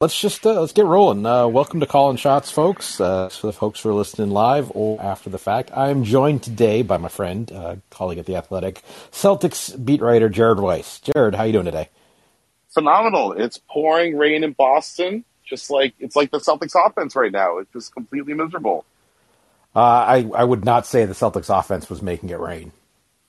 let's 0.00 0.18
just 0.18 0.46
uh, 0.46 0.58
let's 0.58 0.72
get 0.72 0.86
rolling. 0.86 1.26
Uh, 1.26 1.46
welcome 1.46 1.78
to 1.80 1.86
Callin 1.86 2.16
Shots, 2.16 2.50
folks. 2.50 3.00
Uh, 3.00 3.28
for 3.28 3.48
the 3.48 3.52
folks 3.52 3.80
who 3.80 3.90
are 3.90 3.94
listening 3.94 4.30
live 4.30 4.72
or 4.74 5.00
after 5.00 5.28
the 5.28 5.38
fact, 5.38 5.70
I 5.74 5.90
am 5.90 6.04
joined 6.04 6.42
today 6.42 6.80
by 6.80 6.96
my 6.96 7.08
friend, 7.08 7.52
uh, 7.52 7.76
colleague 7.90 8.18
at 8.18 8.24
the 8.24 8.36
Athletic, 8.36 8.82
Celtics 9.12 9.84
beat 9.84 10.00
writer 10.00 10.30
Jared 10.30 10.58
Weiss. 10.58 11.00
Jared, 11.00 11.34
how 11.34 11.44
you 11.44 11.52
doing 11.52 11.66
today? 11.66 11.90
Phenomenal. 12.70 13.32
It's 13.32 13.60
pouring 13.68 14.16
rain 14.16 14.42
in 14.42 14.52
Boston, 14.52 15.24
just 15.44 15.70
like 15.70 15.92
it's 15.98 16.16
like 16.16 16.30
the 16.30 16.38
Celtics 16.38 16.74
offense 16.74 17.14
right 17.14 17.32
now. 17.32 17.58
It's 17.58 17.72
just 17.72 17.92
completely 17.92 18.32
miserable. 18.32 18.86
Uh, 19.76 19.80
I 19.80 20.30
I 20.34 20.44
would 20.44 20.64
not 20.64 20.86
say 20.86 21.04
the 21.04 21.12
Celtics 21.12 21.56
offense 21.56 21.90
was 21.90 22.00
making 22.00 22.30
it 22.30 22.40
rain. 22.40 22.72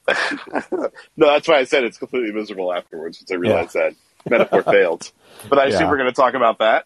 no, 0.72 0.90
that's 1.18 1.48
why 1.48 1.60
I 1.60 1.66
said 1.66 1.84
it's 1.84 1.98
completely 1.98 2.32
miserable 2.32 2.74
afterwards, 2.74 3.20
once 3.22 3.32
I 3.32 3.36
realized 3.36 3.76
yeah. 3.76 3.90
that 3.90 3.96
metaphor 4.30 4.64
failed. 4.72 5.12
But 5.50 5.60
I 5.60 5.66
assume 5.66 5.90
we're 5.90 5.98
going 5.98 6.10
to 6.10 6.16
talk 6.16 6.34
about 6.34 6.60
that. 6.60 6.86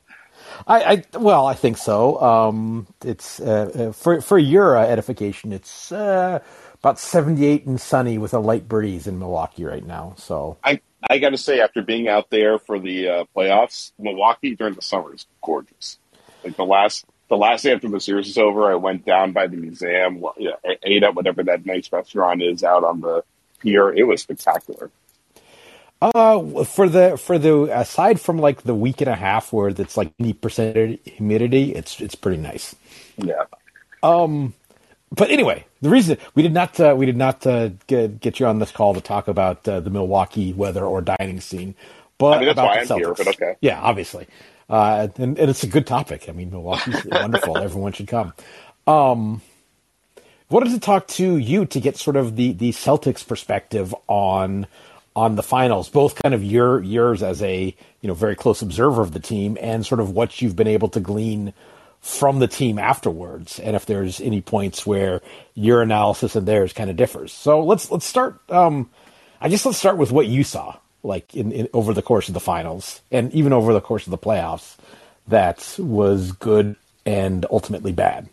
I, 0.68 0.84
I, 0.84 1.18
well, 1.18 1.46
I 1.46 1.54
think 1.54 1.78
so. 1.78 2.22
Um, 2.22 2.88
it's 3.04 3.40
uh, 3.40 3.72
uh, 3.90 3.92
for 3.92 4.22
for 4.22 4.38
your 4.38 4.78
uh, 4.78 4.86
edification. 4.86 5.52
It's 5.52 5.92
uh, 5.92 6.40
about 6.76 7.00
seventy 7.00 7.46
eight 7.46 7.66
and 7.66 7.80
sunny 7.80 8.18
with 8.18 8.34
a 8.34 8.40
light 8.40 8.68
breeze 8.68 9.08
in 9.08 9.20
Milwaukee 9.20 9.66
right 9.66 9.86
now. 9.86 10.16
So 10.18 10.58
I 10.64 10.80
I 11.10 11.20
got 11.20 11.32
to 11.32 11.38
say, 11.38 11.60
after 11.60 11.82
being 11.82 12.08
out 12.08 12.30
there 12.30 12.58
for 12.58 12.80
the 12.80 13.10
uh, 13.10 13.26
playoffs, 13.36 13.92
Milwaukee 14.00 14.56
during 14.56 14.74
the 14.74 14.82
summer 14.82 15.14
is 15.14 15.26
gorgeous. 15.42 16.00
Like 16.44 16.56
the 16.56 16.66
last 16.66 17.06
the 17.28 17.38
last 17.38 17.64
day 17.64 17.74
after 17.74 17.90
the 17.90 18.00
series 18.00 18.28
is 18.28 18.38
over, 18.38 18.72
I 18.72 18.76
went 18.76 19.06
down 19.06 19.32
by 19.32 19.48
the 19.48 19.58
museum, 19.58 20.24
you 20.38 20.50
know, 20.50 20.58
ate 20.84 21.04
at 21.04 21.16
whatever 21.16 21.44
that 21.44 21.66
nice 21.66 21.92
restaurant 21.92 22.42
is 22.42 22.64
out 22.64 22.84
on 22.84 23.02
the 23.02 23.24
pier. 23.60 23.92
It 23.92 24.04
was 24.04 24.22
spectacular. 24.22 24.92
Uh, 26.14 26.64
for 26.66 26.88
the 26.88 27.18
for 27.18 27.40
the 27.40 27.64
aside 27.80 28.22
from 28.22 28.38
like 28.38 28.62
the 28.62 28.76
week 28.76 29.02
and 29.02 29.10
a 29.10 29.16
half 29.16 29.52
where 29.52 29.70
it's 29.70 29.98
like 29.98 30.14
eighty 30.20 30.34
percent 30.34 31.00
humidity, 31.04 31.74
it's 31.74 32.00
it's 32.00 32.14
pretty 32.14 32.40
nice. 32.40 32.76
Yeah. 33.18 33.46
Um, 34.04 34.54
but 35.12 35.32
anyway, 35.32 35.66
the 35.82 35.90
reason 35.90 36.18
we 36.36 36.44
did 36.44 36.54
not 36.54 36.80
uh, 36.80 36.94
we 36.96 37.08
did 37.08 37.18
not 37.18 37.48
uh, 37.48 37.70
get 37.88 38.20
get 38.20 38.40
you 38.40 38.46
on 38.46 38.60
this 38.60 38.72
call 38.72 38.94
to 38.94 39.02
talk 39.02 39.28
about 39.28 39.68
uh, 39.68 39.80
the 39.80 39.90
Milwaukee 39.90 40.54
weather 40.54 40.86
or 40.86 41.02
dining 41.02 41.42
scene, 41.42 41.74
but 42.20 42.38
I 42.38 42.40
mean, 42.42 42.50
about 42.50 42.88
the 42.88 42.94
Celtics. 42.94 42.98
Here, 42.98 43.14
but 43.16 43.28
okay. 43.30 43.56
Yeah, 43.62 43.82
obviously, 43.82 44.28
uh, 44.70 45.08
and, 45.18 45.40
and 45.40 45.50
it's 45.50 45.64
a 45.64 45.68
good 45.68 45.88
topic. 45.88 46.30
I 46.30 46.34
mean, 46.34 46.52
Milwaukee's 46.52 47.04
wonderful. 47.12 47.58
Everyone 47.58 47.94
should 47.94 48.08
come. 48.08 48.34
Um, 48.86 49.42
wanted 50.50 50.70
to 50.70 50.80
talk 50.80 51.08
to 51.08 51.38
you 51.38 51.66
to 51.66 51.80
get 51.80 51.98
sort 51.98 52.16
of 52.16 52.36
the 52.36 52.52
the 52.52 52.74
Celtics 52.74 53.26
perspective 53.26 53.96
on 54.08 54.68
on 55.16 55.36
the 55.36 55.44
finals, 55.44 55.90
both 55.90 56.16
kind 56.16 56.34
of 56.34 56.44
your 56.44 56.82
yours 56.82 57.24
as 57.24 57.42
a 57.42 57.76
you 58.02 58.08
know 58.08 58.14
very 58.14 58.36
close 58.36 58.62
observer 58.62 59.02
of 59.02 59.14
the 59.14 59.20
team 59.20 59.58
and 59.62 59.86
sort 59.86 60.02
of 60.02 60.12
what 60.12 60.42
you've 60.42 60.56
been 60.56 60.68
able 60.68 60.90
to 60.90 61.00
glean 61.00 61.54
from 62.02 62.38
the 62.38 62.48
team 62.48 62.78
afterwards, 62.78 63.60
and 63.60 63.76
if 63.76 63.88
there's 63.88 64.22
any 64.22 64.40
points 64.40 64.86
where 64.86 65.22
your 65.56 65.82
analysis 65.82 66.36
and 66.36 66.48
theirs 66.48 66.72
kind 66.72 66.90
of 66.90 66.96
differs. 66.96 67.34
So 67.34 67.64
let's 67.64 67.90
let's 67.90 68.06
start. 68.06 68.40
Um, 68.50 68.90
I 69.42 69.50
guess 69.50 69.66
let's 69.66 69.78
start 69.78 69.98
with 69.98 70.12
what 70.12 70.28
you 70.28 70.44
saw, 70.44 70.78
like 71.02 71.36
in, 71.36 71.52
in 71.52 71.70
over 71.74 71.94
the 71.94 72.04
course 72.04 72.28
of 72.28 72.34
the 72.34 72.40
finals 72.40 73.02
and 73.12 73.34
even 73.34 73.54
over 73.54 73.74
the 73.74 73.82
course 73.82 74.06
of 74.06 74.12
the 74.12 74.18
playoffs, 74.18 74.76
that 75.28 75.76
was 75.80 76.32
good 76.34 76.76
and 77.06 77.46
ultimately 77.50 77.92
bad. 77.92 78.30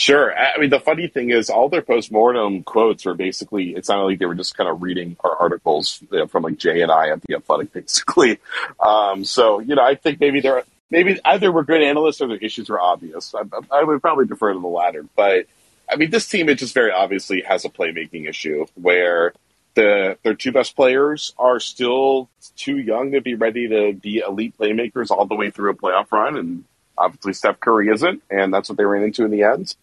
Sure. 0.00 0.34
I 0.34 0.56
mean, 0.58 0.70
the 0.70 0.80
funny 0.80 1.08
thing 1.08 1.28
is, 1.28 1.50
all 1.50 1.68
their 1.68 1.82
postmortem 1.82 2.62
quotes 2.62 3.04
were 3.04 3.12
basically, 3.12 3.74
it's 3.74 3.90
not 3.90 4.02
like 4.02 4.18
they 4.18 4.24
were 4.24 4.34
just 4.34 4.56
kind 4.56 4.66
of 4.66 4.80
reading 4.80 5.14
our 5.22 5.36
articles 5.36 6.02
you 6.10 6.20
know, 6.20 6.26
from 6.26 6.42
like 6.42 6.56
Jay 6.56 6.80
and 6.80 6.90
I 6.90 7.10
at 7.10 7.20
The 7.20 7.34
Athletic, 7.34 7.70
basically. 7.74 8.38
Um, 8.80 9.26
so, 9.26 9.58
you 9.58 9.74
know, 9.74 9.84
I 9.84 9.96
think 9.96 10.18
maybe 10.18 10.40
they're, 10.40 10.64
maybe 10.90 11.20
either 11.22 11.52
we're 11.52 11.64
good 11.64 11.82
analysts 11.82 12.22
or 12.22 12.28
their 12.28 12.38
issues 12.38 12.70
were 12.70 12.80
obvious. 12.80 13.34
I, 13.34 13.42
I 13.70 13.84
would 13.84 14.00
probably 14.00 14.24
prefer 14.24 14.54
to 14.54 14.58
the 14.58 14.66
latter. 14.66 15.04
But, 15.14 15.44
I 15.86 15.96
mean, 15.96 16.08
this 16.08 16.26
team, 16.26 16.48
it 16.48 16.54
just 16.54 16.72
very 16.72 16.92
obviously 16.92 17.42
has 17.42 17.66
a 17.66 17.68
playmaking 17.68 18.26
issue 18.26 18.64
where 18.76 19.34
the 19.74 20.16
their 20.22 20.34
two 20.34 20.50
best 20.50 20.76
players 20.76 21.34
are 21.38 21.60
still 21.60 22.30
too 22.56 22.78
young 22.78 23.12
to 23.12 23.20
be 23.20 23.34
ready 23.34 23.68
to 23.68 23.92
be 23.92 24.20
elite 24.26 24.56
playmakers 24.56 25.10
all 25.10 25.26
the 25.26 25.34
way 25.34 25.50
through 25.50 25.72
a 25.72 25.74
playoff 25.74 26.10
run. 26.10 26.38
And 26.38 26.64
obviously, 26.96 27.34
Steph 27.34 27.60
Curry 27.60 27.88
isn't. 27.88 28.22
And 28.30 28.54
that's 28.54 28.70
what 28.70 28.78
they 28.78 28.86
ran 28.86 29.04
into 29.04 29.26
in 29.26 29.30
the 29.30 29.42
end 29.42 29.76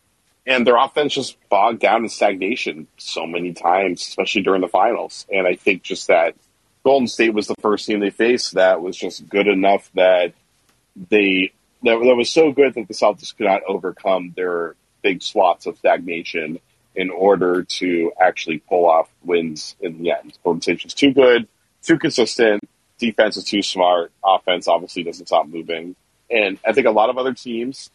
and 0.48 0.66
their 0.66 0.78
offense 0.78 1.14
just 1.14 1.38
bogged 1.50 1.82
down 1.82 2.04
in 2.04 2.10
stagnation 2.10 2.88
so 2.98 3.28
many 3.28 3.54
times, 3.54 4.02
especially 4.02 4.42
during 4.42 4.62
the 4.62 4.70
finals. 4.70 5.28
And 5.32 5.46
I 5.46 5.56
think 5.56 5.84
just 5.84 6.08
that 6.08 6.36
Golden 6.84 7.08
State 7.08 7.34
was 7.34 7.48
the 7.48 7.56
first 7.56 7.86
team 7.86 8.00
they 8.00 8.10
faced 8.10 8.54
that 8.54 8.82
was 8.82 8.96
just 8.96 9.28
good 9.28 9.48
enough 9.48 9.92
that 9.94 10.34
they 11.10 11.52
that, 11.84 12.00
that 12.00 12.16
was 12.16 12.30
so 12.30 12.54
good 12.54 12.74
that 12.74 12.88
the 12.88 12.94
Celtics 12.94 13.36
could 13.36 13.46
not 13.46 13.62
overcome 13.68 14.34
their 14.36 14.76
big 15.04 15.22
swaths 15.22 15.66
of 15.66 15.78
stagnation 15.78 16.60
in 16.96 17.10
order 17.12 17.64
to 17.64 18.12
actually 18.20 18.58
pull 18.58 18.86
off 18.90 19.10
wins 19.24 19.76
in 19.82 20.02
the 20.02 20.12
end. 20.12 20.38
Golden 20.44 20.62
State's 20.62 20.84
just 20.84 20.98
too 20.98 21.14
good, 21.14 21.48
too 21.84 22.00
consistent. 22.00 22.68
Defense 22.98 23.38
is 23.38 23.44
too 23.44 23.62
smart. 23.62 24.12
Offense 24.24 24.68
obviously 24.68 25.04
doesn't 25.04 25.28
stop 25.28 25.48
moving. 25.48 25.96
And 26.32 26.58
I 26.66 26.72
think 26.72 26.88
a 26.88 26.92
lot 26.92 27.10
of 27.10 27.18
other 27.18 27.34
teams 27.34 27.92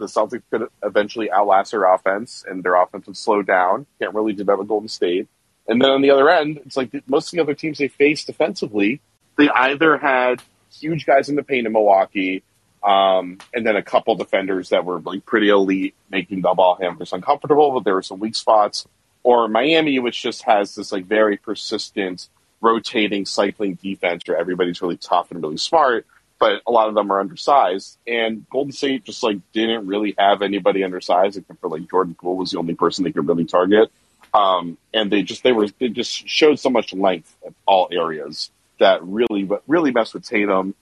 the 0.00 0.06
Celtics 0.06 0.42
could 0.50 0.66
eventually 0.82 1.30
outlast 1.30 1.70
their 1.70 1.84
offense, 1.84 2.44
and 2.48 2.64
their 2.64 2.74
offense 2.74 3.06
would 3.06 3.16
slow 3.16 3.42
down. 3.42 3.86
Can't 4.00 4.14
really 4.14 4.32
do 4.32 4.42
that 4.44 4.58
with 4.58 4.66
Golden 4.66 4.88
State. 4.88 5.28
And 5.68 5.80
then 5.80 5.90
on 5.90 6.02
the 6.02 6.10
other 6.10 6.28
end, 6.28 6.60
it's 6.66 6.76
like 6.76 6.90
most 7.06 7.28
of 7.28 7.36
the 7.36 7.42
other 7.42 7.54
teams 7.54 7.78
they 7.78 7.88
faced 7.88 8.26
defensively, 8.26 9.00
they 9.36 9.48
either 9.48 9.98
had 9.98 10.42
huge 10.72 11.06
guys 11.06 11.28
in 11.28 11.36
the 11.36 11.42
paint 11.42 11.66
in 11.66 11.72
Milwaukee, 11.72 12.42
um, 12.82 13.38
and 13.54 13.66
then 13.66 13.76
a 13.76 13.82
couple 13.82 14.14
defenders 14.16 14.70
that 14.70 14.84
were 14.84 15.00
like 15.00 15.24
pretty 15.26 15.50
elite, 15.50 15.94
making 16.10 16.40
the 16.40 16.52
ball 16.54 16.78
handlers 16.80 17.12
uncomfortable, 17.12 17.70
but 17.72 17.84
there 17.84 17.94
were 17.94 18.02
some 18.02 18.18
weak 18.18 18.34
spots. 18.34 18.86
Or 19.22 19.48
Miami, 19.48 19.98
which 19.98 20.22
just 20.22 20.42
has 20.42 20.74
this 20.74 20.90
like 20.90 21.04
very 21.04 21.36
persistent, 21.36 22.28
rotating, 22.62 23.26
cycling 23.26 23.74
defense 23.74 24.22
where 24.26 24.38
everybody's 24.38 24.80
really 24.80 24.96
tough 24.96 25.30
and 25.30 25.42
really 25.42 25.58
smart 25.58 26.06
but 26.40 26.62
a 26.66 26.72
lot 26.72 26.88
of 26.88 26.94
them 26.94 27.12
are 27.12 27.20
undersized. 27.20 27.98
And 28.06 28.48
Golden 28.50 28.72
State 28.72 29.04
just 29.04 29.22
like 29.22 29.38
didn't 29.52 29.86
really 29.86 30.14
have 30.18 30.42
anybody 30.42 30.82
undersized 30.82 31.36
except 31.36 31.60
for 31.60 31.68
like 31.68 31.88
Jordan 31.88 32.16
Poole 32.18 32.36
was 32.36 32.50
the 32.50 32.58
only 32.58 32.74
person 32.74 33.04
they 33.04 33.12
could 33.12 33.28
really 33.28 33.44
target. 33.44 33.92
Um, 34.32 34.78
and 34.94 35.12
they 35.12 35.22
just 35.22 35.42
they 35.42 35.52
were 35.52 35.68
they 35.78 35.88
just 35.88 36.26
showed 36.28 36.58
so 36.58 36.70
much 36.70 36.94
length 36.94 37.36
at 37.46 37.52
all 37.66 37.88
areas 37.92 38.50
that 38.78 39.04
really 39.04 39.48
really 39.68 39.92
messed 39.92 40.14
with 40.14 40.24
Tatum. 40.24 40.74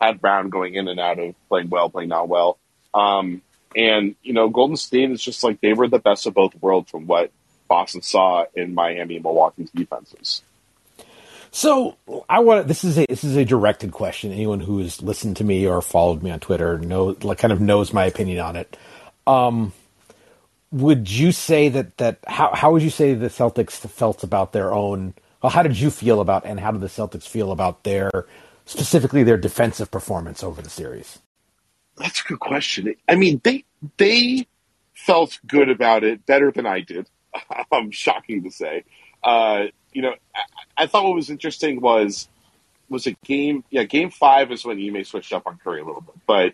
Had 0.00 0.20
Brown 0.20 0.50
going 0.50 0.74
in 0.74 0.88
and 0.88 0.98
out 0.98 1.18
of 1.18 1.34
playing 1.48 1.70
well, 1.70 1.88
playing 1.88 2.08
not 2.08 2.28
well. 2.28 2.58
Um, 2.92 3.40
and 3.76 4.16
you 4.22 4.32
know, 4.32 4.48
Golden 4.48 4.76
State 4.76 5.10
is 5.10 5.22
just 5.22 5.44
like 5.44 5.60
they 5.60 5.72
were 5.72 5.88
the 5.88 6.00
best 6.00 6.26
of 6.26 6.34
both 6.34 6.60
worlds 6.60 6.90
from 6.90 7.06
what 7.06 7.30
Boston 7.68 8.02
saw 8.02 8.46
in 8.54 8.74
Miami 8.74 9.16
and 9.16 9.24
Milwaukee's 9.24 9.70
defenses. 9.70 10.42
So 11.54 11.96
I 12.28 12.40
want 12.40 12.66
this 12.66 12.82
is 12.82 12.98
a 12.98 13.06
this 13.06 13.22
is 13.22 13.36
a 13.36 13.44
directed 13.44 13.92
question. 13.92 14.32
Anyone 14.32 14.58
who 14.58 14.78
has 14.78 15.00
listened 15.00 15.36
to 15.36 15.44
me 15.44 15.68
or 15.68 15.80
followed 15.82 16.20
me 16.20 16.32
on 16.32 16.40
Twitter 16.40 16.78
know 16.80 17.16
like 17.22 17.38
kind 17.38 17.52
of 17.52 17.60
knows 17.60 17.92
my 17.92 18.06
opinion 18.06 18.40
on 18.40 18.56
it. 18.56 18.76
Um, 19.24 19.72
would 20.72 21.08
you 21.08 21.30
say 21.30 21.68
that 21.68 21.96
that 21.98 22.18
how 22.26 22.52
how 22.56 22.72
would 22.72 22.82
you 22.82 22.90
say 22.90 23.14
the 23.14 23.28
Celtics 23.28 23.74
felt 23.88 24.24
about 24.24 24.52
their 24.52 24.74
own? 24.74 25.14
Well, 25.44 25.50
how 25.50 25.62
did 25.62 25.78
you 25.78 25.90
feel 25.90 26.20
about 26.20 26.44
and 26.44 26.58
how 26.58 26.72
did 26.72 26.80
the 26.80 26.88
Celtics 26.88 27.28
feel 27.28 27.52
about 27.52 27.84
their 27.84 28.10
specifically 28.66 29.22
their 29.22 29.36
defensive 29.36 29.92
performance 29.92 30.42
over 30.42 30.60
the 30.60 30.68
series? 30.68 31.20
That's 31.96 32.20
a 32.20 32.24
good 32.24 32.40
question. 32.40 32.96
I 33.08 33.14
mean, 33.14 33.40
they 33.44 33.64
they 33.96 34.48
felt 34.92 35.38
good 35.46 35.68
about 35.68 36.02
it, 36.02 36.26
better 36.26 36.50
than 36.50 36.66
I 36.66 36.80
did. 36.80 37.08
I'm 37.70 37.92
shocking 37.92 38.42
to 38.42 38.50
say. 38.50 38.82
Uh, 39.22 39.66
you 39.94 40.02
know, 40.02 40.14
I, 40.34 40.82
I, 40.82 40.86
thought 40.86 41.04
what 41.04 41.14
was 41.14 41.30
interesting 41.30 41.80
was 41.80 42.28
was 42.90 43.06
it 43.06 43.16
game 43.22 43.64
yeah 43.70 43.84
game 43.84 44.10
five 44.10 44.52
is 44.52 44.64
when 44.64 44.78
Ime 44.78 45.04
switched 45.04 45.32
up 45.32 45.46
on 45.46 45.58
Curry 45.62 45.80
a 45.80 45.84
little 45.84 46.02
bit, 46.02 46.16
but 46.26 46.52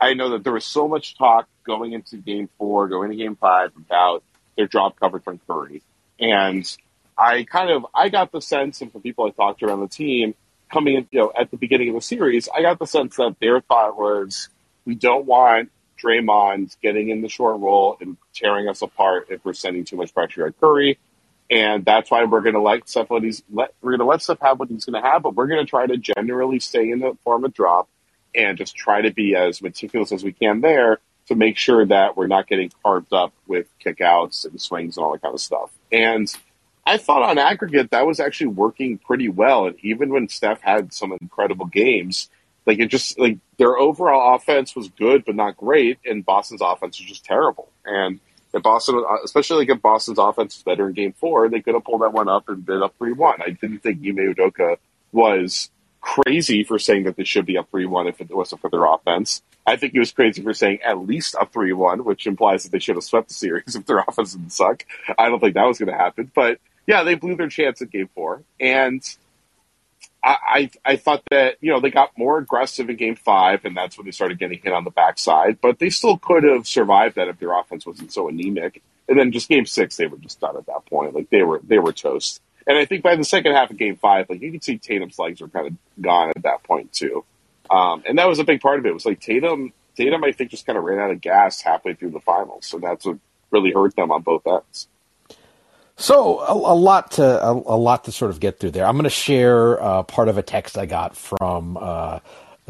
I 0.00 0.14
know 0.14 0.30
that 0.30 0.42
there 0.42 0.52
was 0.52 0.64
so 0.64 0.88
much 0.88 1.16
talk 1.16 1.46
going 1.64 1.92
into 1.92 2.16
game 2.16 2.48
four, 2.58 2.88
going 2.88 3.10
to 3.10 3.16
game 3.16 3.36
five 3.36 3.70
about 3.76 4.24
their 4.56 4.66
drop 4.66 4.98
coverage 4.98 5.22
from 5.22 5.40
Curry, 5.46 5.82
and 6.18 6.66
I 7.16 7.44
kind 7.44 7.70
of 7.70 7.86
I 7.94 8.08
got 8.08 8.32
the 8.32 8.40
sense, 8.40 8.80
and 8.80 8.90
from 8.90 9.02
people 9.02 9.26
I 9.26 9.30
talked 9.30 9.60
to 9.60 9.66
around 9.66 9.80
the 9.80 9.88
team 9.88 10.34
coming 10.72 10.94
in, 10.94 11.08
you 11.10 11.20
know, 11.20 11.32
at 11.38 11.50
the 11.50 11.56
beginning 11.56 11.90
of 11.90 11.96
the 11.96 12.00
series, 12.00 12.48
I 12.48 12.62
got 12.62 12.78
the 12.78 12.86
sense 12.86 13.16
that 13.16 13.36
their 13.40 13.60
thought 13.60 13.98
was 13.98 14.48
we 14.86 14.94
don't 14.94 15.26
want 15.26 15.70
Draymond 16.02 16.76
getting 16.80 17.10
in 17.10 17.20
the 17.20 17.28
short 17.28 17.60
roll 17.60 17.98
and 18.00 18.16
tearing 18.34 18.68
us 18.68 18.80
apart 18.80 19.26
if 19.30 19.44
we're 19.44 19.52
sending 19.52 19.84
too 19.84 19.96
much 19.96 20.14
pressure 20.14 20.46
at 20.46 20.58
Curry 20.58 20.98
and 21.50 21.84
that's 21.84 22.10
why 22.10 22.24
we're 22.24 22.42
going 22.42 22.54
to 22.54 22.60
let 22.60 22.88
Steph 22.88 23.10
what 23.10 23.22
he's 23.22 23.42
let 23.52 23.74
we're 23.82 23.92
going 23.92 24.00
to 24.00 24.06
let 24.06 24.22
Steph 24.22 24.40
have 24.40 24.58
what 24.58 24.68
he's 24.68 24.84
going 24.84 25.02
to 25.02 25.08
have, 25.08 25.22
but 25.22 25.34
we're 25.34 25.48
going 25.48 25.64
to 25.64 25.68
try 25.68 25.86
to 25.86 25.96
generally 25.96 26.60
stay 26.60 26.90
in 26.90 27.00
the 27.00 27.16
form 27.24 27.44
of 27.44 27.52
drop 27.52 27.88
and 28.34 28.56
just 28.56 28.76
try 28.76 29.02
to 29.02 29.12
be 29.12 29.34
as 29.34 29.60
meticulous 29.60 30.12
as 30.12 30.22
we 30.22 30.32
can 30.32 30.60
there 30.60 30.98
to 31.26 31.34
make 31.34 31.56
sure 31.56 31.84
that 31.84 32.16
we're 32.16 32.26
not 32.28 32.46
getting 32.46 32.70
carved 32.82 33.12
up 33.12 33.32
with 33.46 33.66
kickouts 33.84 34.44
and 34.44 34.60
swings 34.60 34.96
and 34.96 35.04
all 35.04 35.12
that 35.12 35.22
kind 35.22 35.34
of 35.34 35.40
stuff. 35.40 35.70
And 35.90 36.32
I 36.86 36.96
thought 36.96 37.22
on 37.22 37.38
aggregate 37.38 37.90
that 37.90 38.06
was 38.06 38.20
actually 38.20 38.48
working 38.48 38.98
pretty 38.98 39.28
well. 39.28 39.66
And 39.66 39.76
even 39.82 40.10
when 40.10 40.28
Steph 40.28 40.60
had 40.60 40.92
some 40.92 41.12
incredible 41.20 41.66
games, 41.66 42.30
Like 42.66 42.78
it 42.78 42.86
just 42.86 43.18
like 43.18 43.38
their 43.58 43.76
overall 43.76 44.34
offense 44.36 44.76
was 44.76 44.88
good 44.88 45.24
but 45.24 45.34
not 45.34 45.56
great, 45.56 45.98
and 46.04 46.24
Boston's 46.24 46.60
offense 46.62 46.98
was 47.00 47.08
just 47.08 47.24
terrible. 47.24 47.68
And 47.84 48.20
if 48.52 48.62
Boston, 48.62 49.04
uh, 49.08 49.16
especially 49.24 49.58
like 49.58 49.76
if 49.76 49.82
Boston's 49.82 50.18
offense 50.18 50.56
was 50.56 50.62
better 50.62 50.88
in 50.88 50.94
Game 50.94 51.12
Four, 51.12 51.48
they 51.48 51.60
could 51.60 51.74
have 51.74 51.84
pulled 51.84 52.02
that 52.02 52.12
one 52.12 52.28
up 52.28 52.48
and 52.48 52.64
been 52.64 52.82
up 52.82 52.94
three 52.98 53.12
one. 53.12 53.40
I 53.42 53.50
didn't 53.50 53.80
think 53.80 53.98
Ime 53.98 54.34
Udoka 54.34 54.76
was 55.12 55.70
crazy 56.00 56.64
for 56.64 56.78
saying 56.78 57.04
that 57.04 57.16
they 57.16 57.24
should 57.24 57.46
be 57.46 57.58
up 57.58 57.70
three 57.70 57.86
one 57.86 58.06
if 58.06 58.20
it 58.20 58.30
wasn't 58.30 58.60
for 58.60 58.70
their 58.70 58.84
offense. 58.84 59.42
I 59.66 59.76
think 59.76 59.92
he 59.92 59.98
was 59.98 60.12
crazy 60.12 60.42
for 60.42 60.54
saying 60.54 60.80
at 60.84 60.98
least 60.98 61.36
a 61.40 61.46
three 61.46 61.72
one, 61.72 62.04
which 62.04 62.26
implies 62.26 62.64
that 62.64 62.72
they 62.72 62.78
should 62.78 62.96
have 62.96 63.04
swept 63.04 63.28
the 63.28 63.34
series 63.34 63.74
if 63.76 63.86
their 63.86 64.00
offense 64.00 64.34
didn't 64.34 64.52
suck. 64.52 64.84
I 65.18 65.28
don't 65.28 65.40
think 65.40 65.54
that 65.54 65.66
was 65.66 65.78
going 65.78 65.90
to 65.90 65.98
happen, 65.98 66.30
but 66.34 66.58
yeah, 66.86 67.04
they 67.04 67.14
blew 67.14 67.36
their 67.36 67.48
chance 67.48 67.80
at 67.82 67.90
Game 67.90 68.08
Four, 68.14 68.42
and 68.58 69.02
I, 70.22 70.36
I, 70.84 70.92
I 70.92 70.96
thought 70.96 71.22
that 71.30 71.56
you 71.60 71.70
know 71.70 71.80
they 71.80 71.90
got 71.90 72.16
more 72.16 72.38
aggressive 72.38 72.90
in 72.90 72.96
Game 72.96 73.16
Five, 73.16 73.64
and 73.64 73.76
that's 73.76 73.96
when 73.96 74.04
they 74.04 74.10
started 74.10 74.38
getting 74.38 74.60
hit 74.62 74.72
on 74.72 74.84
the 74.84 74.90
backside. 74.90 75.60
But 75.60 75.78
they 75.78 75.90
still 75.90 76.18
could 76.18 76.44
have 76.44 76.66
survived 76.66 77.16
that 77.16 77.28
if 77.28 77.38
their 77.38 77.58
offense 77.58 77.86
wasn't 77.86 78.12
so 78.12 78.28
anemic. 78.28 78.82
And 79.08 79.18
then 79.18 79.32
just 79.32 79.48
Game 79.48 79.66
Six, 79.66 79.96
they 79.96 80.06
were 80.06 80.18
just 80.18 80.40
done 80.40 80.56
at 80.56 80.66
that 80.66 80.86
point. 80.86 81.14
Like 81.14 81.30
they 81.30 81.42
were 81.42 81.60
they 81.64 81.78
were 81.78 81.92
toast. 81.92 82.40
And 82.66 82.78
I 82.78 82.84
think 82.84 83.02
by 83.02 83.16
the 83.16 83.24
second 83.24 83.52
half 83.52 83.70
of 83.70 83.78
Game 83.78 83.96
Five, 83.96 84.28
like 84.28 84.42
you 84.42 84.52
could 84.52 84.62
see 84.62 84.78
Tatum's 84.78 85.18
legs 85.18 85.40
were 85.40 85.48
kind 85.48 85.66
of 85.66 85.74
gone 86.00 86.30
at 86.36 86.42
that 86.42 86.62
point 86.62 86.92
too. 86.92 87.24
Um, 87.70 88.02
and 88.06 88.18
that 88.18 88.28
was 88.28 88.38
a 88.38 88.44
big 88.44 88.60
part 88.60 88.78
of 88.78 88.86
it. 88.86 88.90
It 88.90 88.94
was 88.94 89.06
like 89.06 89.20
Tatum, 89.20 89.72
Tatum, 89.96 90.24
I 90.24 90.32
think, 90.32 90.50
just 90.50 90.66
kind 90.66 90.76
of 90.76 90.84
ran 90.84 90.98
out 90.98 91.10
of 91.10 91.20
gas 91.20 91.60
halfway 91.62 91.94
through 91.94 92.10
the 92.10 92.20
finals, 92.20 92.66
so 92.66 92.78
that's 92.78 93.06
what 93.06 93.18
really 93.50 93.72
hurt 93.72 93.96
them 93.96 94.10
on 94.12 94.22
both 94.22 94.46
ends. 94.46 94.88
So 96.00 96.40
a, 96.40 96.54
a 96.54 96.74
lot 96.74 97.10
to 97.12 97.22
a, 97.22 97.52
a, 97.52 97.76
lot 97.76 98.04
to 98.04 98.12
sort 98.12 98.30
of 98.30 98.40
get 98.40 98.58
through 98.58 98.70
there. 98.70 98.86
I'm 98.86 98.94
going 98.94 99.04
to 99.04 99.10
share 99.10 99.80
uh, 99.82 100.02
part 100.02 100.28
of 100.28 100.38
a 100.38 100.42
text 100.42 100.78
I 100.78 100.86
got 100.86 101.14
from 101.14 101.76
uh, 101.78 102.20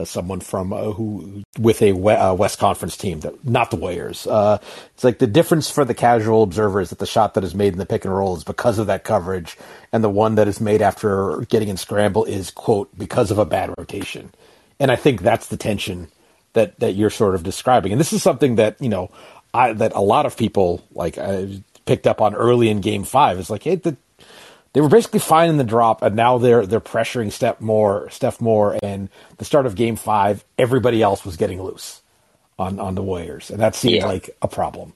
someone 0.03 0.41
from 0.41 0.73
uh, 0.73 0.91
who 0.91 1.45
with 1.57 1.81
a 1.81 1.93
uh, 1.93 2.35
West 2.35 2.59
Conference 2.59 2.97
team, 2.97 3.21
that, 3.21 3.45
not 3.45 3.71
the 3.71 3.77
Warriors. 3.77 4.27
Uh, 4.27 4.59
it's 4.95 5.05
like 5.05 5.21
the 5.21 5.29
difference 5.29 5.71
for 5.71 5.85
the 5.85 5.95
casual 5.95 6.43
observer 6.43 6.81
is 6.81 6.91
that 6.91 6.99
the 6.99 7.07
shot 7.07 7.35
that 7.35 7.45
is 7.45 7.55
made 7.55 7.73
in 7.73 7.79
the 7.79 7.87
pick 7.87 8.05
and 8.05 8.13
roll 8.13 8.37
is 8.37 8.43
because 8.43 8.81
of 8.81 8.89
that 8.89 9.05
coverage, 9.05 9.57
and 9.93 10.03
the 10.03 10.11
one 10.11 10.35
that 10.35 10.49
is 10.49 10.61
made 10.61 10.83
after 10.83 11.43
getting 11.49 11.69
in 11.69 11.77
scramble 11.77 12.25
is 12.25 12.51
quote 12.51 12.91
because 12.99 13.31
of 13.31 13.39
a 13.39 13.47
bad 13.47 13.73
rotation. 13.79 14.33
And 14.81 14.91
I 14.91 14.97
think 14.97 15.23
that's 15.23 15.47
the 15.47 15.57
tension 15.57 16.09
that 16.55 16.81
that 16.81 16.95
you're 16.95 17.11
sort 17.11 17.37
of 17.37 17.45
describing. 17.45 17.93
And 17.93 18.01
this 18.01 18.13
is 18.13 18.25
something 18.25 18.57
that 18.57 18.81
you 18.81 18.89
know 18.89 19.09
I, 19.55 19.73
that 19.73 19.93
a 19.95 20.01
lot 20.01 20.27
of 20.27 20.37
people 20.37 20.85
like 20.93 21.17
uh, 21.17 21.47
picked 21.87 22.07
up 22.07 22.21
on 22.21 22.35
early 22.35 22.69
in 22.69 22.81
Game 22.81 23.05
Five. 23.05 23.39
It's 23.39 23.51
like 23.51 23.63
hey, 23.63 23.77
the, 23.77 23.97
they 24.73 24.81
were 24.81 24.89
basically 24.89 25.21
fine 25.21 25.51
in 25.51 25.57
the 25.57 25.65
drop, 25.65 26.03
and 26.03 26.15
now 26.15 26.39
they're 26.39 26.67
they're 26.67 26.81
pressuring 26.81 27.33
Steph 27.33 27.61
more, 27.61 28.09
Steph 28.11 28.41
more, 28.41 28.79
and 28.83 29.09
the 29.39 29.45
start 29.45 29.67
of 29.67 29.75
Game 29.75 29.97
Five, 29.97 30.45
everybody 30.59 31.03
else 31.03 31.25
was 31.25 31.37
getting 31.37 31.63
loose 31.63 32.03
on 32.59 32.79
on 32.79 32.95
the 32.95 33.03
Warriors, 33.03 33.51
and 33.51 33.61
that 33.61 33.75
seemed 33.75 33.97
yeah. 33.97 34.07
like 34.07 34.31
a 34.43 34.49
problem. 34.49 34.93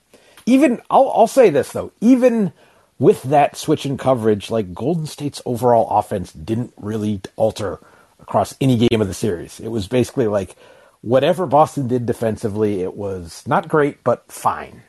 Even 0.46 0.80
I'll 0.90 1.10
I'll 1.14 1.26
say 1.26 1.50
this 1.50 1.72
though, 1.72 1.92
even 2.00 2.52
with 2.98 3.22
that 3.24 3.56
switch 3.56 3.84
in 3.84 3.98
coverage, 3.98 4.50
like 4.50 4.72
Golden 4.72 5.06
State's 5.06 5.42
overall 5.44 5.98
offense 5.98 6.32
didn't 6.32 6.72
really 6.76 7.20
alter 7.36 7.80
across 8.20 8.54
any 8.60 8.76
game 8.76 9.00
of 9.00 9.08
the 9.08 9.14
series. 9.14 9.60
It 9.60 9.68
was 9.68 9.88
basically 9.88 10.28
like 10.28 10.56
whatever 11.00 11.46
Boston 11.46 11.88
did 11.88 12.06
defensively, 12.06 12.80
it 12.80 12.94
was 12.94 13.42
not 13.46 13.68
great, 13.68 14.02
but 14.04 14.24
fine. 14.30 14.82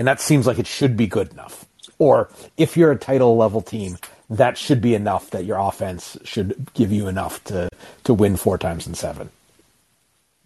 And 0.00 0.08
that 0.08 0.20
seems 0.20 0.46
like 0.46 0.58
it 0.58 0.66
should 0.66 0.96
be 0.96 1.06
good 1.06 1.30
enough. 1.30 1.66
Or 1.98 2.30
if 2.56 2.76
you're 2.76 2.90
a 2.90 2.96
title 2.96 3.36
level 3.36 3.60
team, 3.60 3.98
that 4.30 4.56
should 4.56 4.80
be 4.80 4.94
enough 4.94 5.30
that 5.30 5.44
your 5.44 5.58
offense 5.58 6.16
should 6.24 6.72
give 6.74 6.90
you 6.90 7.06
enough 7.06 7.44
to, 7.44 7.68
to 8.04 8.14
win 8.14 8.36
four 8.36 8.58
times 8.58 8.86
in 8.86 8.94
seven. 8.94 9.30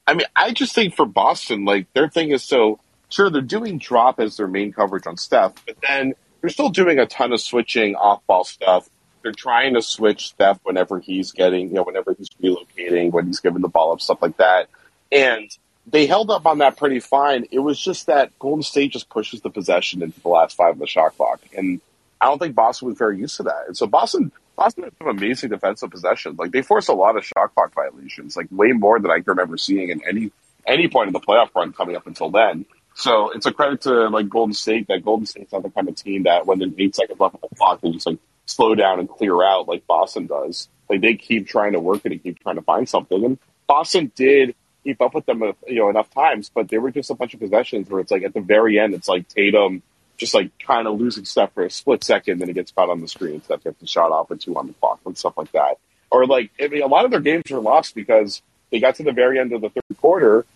I 0.07 0.15
mean, 0.15 0.27
I 0.35 0.53
just 0.53 0.75
think 0.75 0.95
for 0.95 1.07
Boston, 1.07 1.65
like 1.65 1.87
their 1.93 2.09
thing 2.09 2.33
is 2.33 2.43
so 2.43 2.81
sure 3.09 3.31
they're 3.31 3.41
doing 3.41 3.79
drop 3.79 4.21
as 4.21 4.37
their 4.37 4.49
main 4.49 4.73
coverage 4.73 5.07
on 5.07 5.17
Steph, 5.17 5.55
but 5.65 5.77
then 5.89 6.15
they're 6.41 6.51
still 6.51 6.71
doing 6.71 6.99
a 6.99 7.07
ton 7.07 7.33
of 7.33 7.41
switching 7.41 7.95
off 7.95 8.27
ball 8.27 8.45
stuff 8.45 8.91
they're 9.25 9.33
trying 9.33 9.75
to 9.75 9.83
switch 9.83 10.29
Steph 10.29 10.61
whenever 10.63 11.01
he's 11.01 11.33
getting, 11.33 11.69
you 11.69 11.75
know, 11.75 11.83
whenever 11.83 12.15
he's 12.17 12.29
relocating, 12.43 13.11
when 13.11 13.27
he's 13.27 13.41
giving 13.41 13.63
the 13.63 13.69
ball 13.69 13.93
up, 13.93 14.01
stuff 14.01 14.21
like 14.21 14.37
that. 14.37 14.69
And 15.11 15.51
they 15.87 16.07
held 16.07 16.31
up 16.31 16.47
on 16.47 16.59
that 16.59 16.77
pretty 16.77 17.01
fine. 17.01 17.47
It 17.51 17.59
was 17.59 17.79
just 17.79 18.07
that 18.07 18.39
Golden 18.39 18.63
State 18.63 18.93
just 18.93 19.09
pushes 19.09 19.43
the 19.43 19.51
possession 19.51 20.03
into 20.03 20.21
the 20.21 20.29
last 20.29 20.57
five 20.57 20.75
of 20.75 20.79
the 20.79 20.87
shot 20.87 21.17
clock. 21.17 21.41
And 21.57 21.81
I 22.21 22.27
don't 22.27 22.39
think 22.39 22.55
Boston 22.55 22.89
was 22.89 22.99
very 22.99 23.19
used 23.19 23.37
to 23.37 23.45
that. 23.45 23.65
And 23.67 23.77
so 23.77 23.87
Boston, 23.87 24.33
Boston 24.57 24.85
had 24.85 24.93
some 24.99 25.09
amazing 25.09 25.51
defensive 25.51 25.91
possessions. 25.91 26.39
Like 26.39 26.53
they 26.53 26.63
forced 26.63 26.89
a 26.89 26.95
lot 26.95 27.17
of 27.17 27.25
shot 27.25 27.55
clock 27.55 27.75
violations, 27.75 28.37
like 28.37 28.47
way 28.51 28.73
more 28.73 28.99
than 28.99 29.11
I 29.11 29.17
can 29.17 29.25
remember 29.27 29.57
seeing 29.59 29.91
in 29.91 30.01
any 30.09 30.31
any 30.67 30.89
point 30.89 31.09
in 31.09 31.13
the 31.13 31.21
playoff 31.21 31.55
run 31.55 31.75
coming 31.75 31.97
up 31.97 32.07
until 32.07 32.31
then. 32.31 32.65
So 32.95 33.31
it's 33.31 33.45
a 33.45 33.53
credit 33.53 33.83
to 33.83 34.09
like 34.09 34.29
Golden 34.29 34.55
State 34.55 34.89
that 34.89 35.05
Golden 35.05 35.27
State's 35.27 35.53
not 35.53 35.65
the 35.65 35.71
kind 35.71 35.89
of 35.89 35.97
team 35.97 36.23
that 36.23 36.47
when 36.47 36.59
there's 36.59 36.73
eight 36.79 36.95
seconds 36.95 37.21
left 37.21 37.35
on 37.35 37.41
the 37.51 37.57
clock, 37.57 37.81
they 37.83 37.91
just 37.91 38.07
like 38.07 38.19
slow 38.47 38.75
down 38.75 39.01
and 39.01 39.09
clear 39.09 39.45
out 39.45 39.69
like 39.69 39.87
Boston 39.87 40.27
does. 40.27 40.69
Like 40.89 41.01
they 41.01 41.15
keep 41.15 41.49
trying 41.49 41.73
to 41.73 41.81
work 41.81 42.03
it 42.05 42.13
and 42.13 42.23
keep 42.23 42.41
trying 42.41 42.57
to 42.57 42.63
find 42.63 42.89
something. 42.89 43.25
And 43.25 43.39
Boston 43.67 44.13
did 44.15 44.55
keep 44.85 45.01
up 45.01 45.15
with 45.15 45.27
them, 45.27 45.43
uh, 45.43 45.53
you 45.67 45.77
know, 45.77 45.91
enough 45.91 46.11
times, 46.11 46.51
but 46.55 46.69
they 46.69 46.79
were 46.79 46.91
just 46.91 47.11
a 47.11 47.15
bunch 47.15 47.35
of 47.35 47.41
possessions 47.41 47.89
where 47.89 48.01
it's 48.01 48.11
like 48.11 48.23
at 48.23 48.35
the 48.35 48.41
very 48.41 48.79
end, 48.79 48.95
it's 48.95 49.09
like 49.09 49.29
Tatum 49.29 49.83
just 50.17 50.35
like 50.35 50.57
kind 50.61 50.87
of 50.87 51.01
losing 51.01 51.25
stuff 51.25 51.53
for 51.55 51.65
a 51.65 51.71
split 51.71 52.05
second, 52.05 52.39
then 52.39 52.49
it 52.49 52.53
gets 52.53 52.71
caught 52.71 52.89
on 52.89 53.01
the 53.01 53.09
screen, 53.09 53.43
Steph 53.43 53.65
gets 53.65 53.81
the 53.81 53.87
shot 53.87 54.13
off 54.13 54.31
with 54.31 54.41
two 54.41 54.57
on 54.57 54.69
the 54.69 54.73
clock 54.75 55.01
and 55.05 55.19
stuff 55.19 55.37
like 55.37 55.51
that. 55.53 55.79
Or 56.11 56.27
like, 56.27 56.53
I 56.61 56.69
mean, 56.69 56.83
a 56.83 56.87
lot 56.87 57.05
of 57.05 57.11
their 57.11 57.21
games 57.21 57.43
were 57.51 57.59
lost 57.59 57.97
because 57.97 58.41
they 58.71 58.79
got 58.79 58.95
to 58.97 59.03
the 59.03 59.13
very 59.13 59.41
end 59.41 59.53
of 59.53 59.61
the 59.61 59.71
third 59.71 59.99
quarter. 59.99 60.47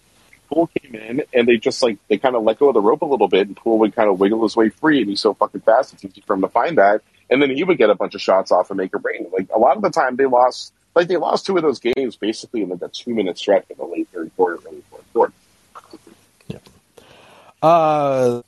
Poole 0.49 0.71
came 0.81 0.95
in 0.95 1.23
and 1.35 1.49
they 1.49 1.57
just 1.57 1.83
like 1.83 1.99
they 2.09 2.19
kind 2.19 2.37
of 2.37 2.45
let 2.45 2.59
go 2.59 2.69
of 2.69 2.75
the 2.75 2.81
rope 2.81 3.03
a 3.03 3.07
little 3.07 3.29
bit, 3.29 3.49
and 3.49 3.57
Poole 3.57 3.81
would 3.81 3.97
kind 3.97 4.09
of 4.09 4.21
wiggle 4.21 4.43
his 4.45 4.55
way 4.55 4.69
free, 4.69 5.01
and 5.01 5.11
he's 5.11 5.21
so 5.21 5.35
fucking 5.35 5.63
fast. 5.63 5.93
It's 5.93 6.05
easy 6.05 6.23
for 6.23 6.35
him 6.35 6.43
to 6.43 6.49
find 6.49 6.79
that 6.79 7.03
and 7.31 7.43
then 7.43 7.51
he 7.51 7.65
would 7.65 7.79
get 7.79 7.91
a 7.91 7.95
bunch 7.95 8.15
of 8.15 8.21
shots 8.21 8.51
off 8.51 8.71
and 8.71 8.79
make 8.79 8.95
a 8.95 8.99
rain. 8.99 9.27
Like 9.33 9.49
a 9.55 9.59
lot 9.59 9.77
of 9.77 9.83
the 9.83 9.91
time, 9.91 10.17
they 10.17 10.27
lost. 10.27 10.73
Like 10.95 11.09
they 11.09 11.17
lost 11.17 11.47
two 11.47 11.57
of 11.57 11.63
those 11.63 11.79
games 11.79 12.17
basically 12.17 12.63
in 12.63 12.71
like 12.71 12.83
a 12.83 12.89
two 12.89 13.15
minute 13.15 13.39
stretch 13.39 13.67
in 13.71 13.77
the 13.77 13.85
late 13.85 14.11
third 14.39 14.63
quarter, 14.63 14.69
early 14.69 14.83
fourth 14.91 15.13
quarter. 15.13 15.33
Yeah. 16.49 16.59
Uh, 17.63 18.43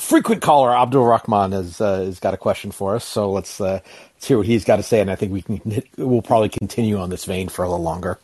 frequent 0.00 0.42
caller 0.42 0.76
Abdul 0.76 1.04
Rahman 1.04 1.52
has 1.52 1.80
uh, 1.80 2.00
has 2.00 2.20
got 2.20 2.34
a 2.34 2.36
question 2.36 2.70
for 2.70 2.94
us, 2.94 3.04
so 3.04 3.30
let's 3.30 3.60
uh, 3.60 3.80
let's 4.14 4.26
hear 4.26 4.38
what 4.38 4.46
he's 4.46 4.64
got 4.64 4.76
to 4.76 4.82
say, 4.82 5.00
and 5.00 5.10
I 5.10 5.16
think 5.16 5.32
we 5.32 5.42
can 5.42 5.82
we'll 5.96 6.22
probably 6.22 6.48
continue 6.48 6.98
on 6.98 7.10
this 7.10 7.24
vein 7.24 7.48
for 7.48 7.64
a 7.64 7.68
little 7.68 7.84
longer. 7.84 8.18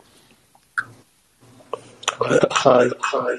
Hi, 2.11 2.38
hi, 2.50 2.89
hi. 3.01 3.37